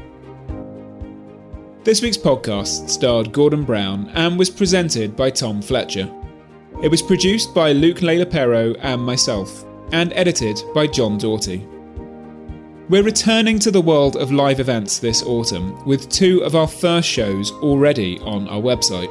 This 1.84 2.02
week's 2.02 2.18
podcast 2.18 2.90
starred 2.90 3.32
Gordon 3.32 3.64
Brown 3.64 4.12
and 4.14 4.38
was 4.38 4.50
presented 4.50 5.16
by 5.16 5.30
Tom 5.30 5.62
Fletcher. 5.62 6.14
It 6.80 6.92
was 6.92 7.02
produced 7.02 7.56
by 7.56 7.72
Luke 7.72 8.02
Pero 8.30 8.76
and 8.82 9.02
myself, 9.02 9.66
and 9.92 10.14
edited 10.14 10.62
by 10.76 10.86
John 10.86 11.18
Doughty. 11.18 11.68
We're 12.88 13.02
returning 13.02 13.58
to 13.60 13.72
the 13.72 13.82
world 13.82 14.16
of 14.16 14.32
live 14.32 14.60
events 14.60 15.00
this 15.00 15.24
autumn 15.24 15.84
with 15.88 16.08
two 16.10 16.44
of 16.44 16.56
our 16.56 16.68
first 16.68 17.10
shows 17.10 17.52
already 17.64 18.20
on 18.20 18.48
our 18.48 18.62
website. 18.62 19.10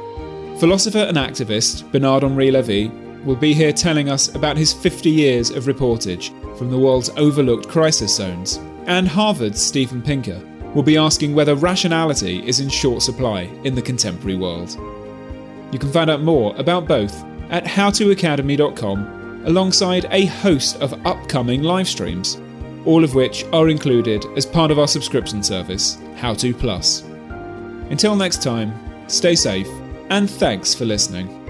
Philosopher 0.61 0.99
and 0.99 1.17
activist 1.17 1.91
Bernard 1.91 2.23
Henri 2.23 2.51
Levy 2.51 2.87
will 3.25 3.35
be 3.35 3.53
here 3.53 3.73
telling 3.73 4.07
us 4.07 4.33
about 4.33 4.55
his 4.55 4.71
50 4.71 5.09
years 5.09 5.49
of 5.49 5.65
reportage 5.65 6.29
from 6.57 6.71
the 6.71 6.79
world's 6.79 7.09
overlooked 7.17 7.67
crisis 7.67 8.15
zones. 8.15 8.61
And 8.85 9.09
Harvard's 9.09 9.61
Steven 9.61 10.01
Pinker 10.01 10.41
will 10.73 10.83
be 10.83 10.95
asking 10.95 11.35
whether 11.35 11.53
rationality 11.53 12.47
is 12.47 12.61
in 12.61 12.69
short 12.69 13.01
supply 13.01 13.41
in 13.65 13.75
the 13.75 13.81
contemporary 13.81 14.37
world. 14.37 14.71
You 15.73 15.79
can 15.79 15.91
find 15.91 16.09
out 16.09 16.21
more 16.21 16.55
about 16.55 16.87
both 16.87 17.25
at 17.49 17.65
howtoacademy.com 17.65 19.43
alongside 19.45 20.05
a 20.11 20.25
host 20.25 20.81
of 20.81 20.93
upcoming 21.05 21.63
live 21.63 21.87
streams, 21.87 22.37
all 22.85 23.03
of 23.03 23.15
which 23.15 23.45
are 23.53 23.69
included 23.69 24.25
as 24.35 24.45
part 24.45 24.71
of 24.71 24.79
our 24.79 24.87
subscription 24.87 25.41
service, 25.41 25.97
How2 26.15 26.57
Plus. 26.57 27.03
Until 27.89 28.15
next 28.15 28.43
time, 28.43 28.73
stay 29.07 29.35
safe 29.35 29.67
and 30.09 30.29
thanks 30.29 30.73
for 30.73 30.85
listening. 30.85 31.46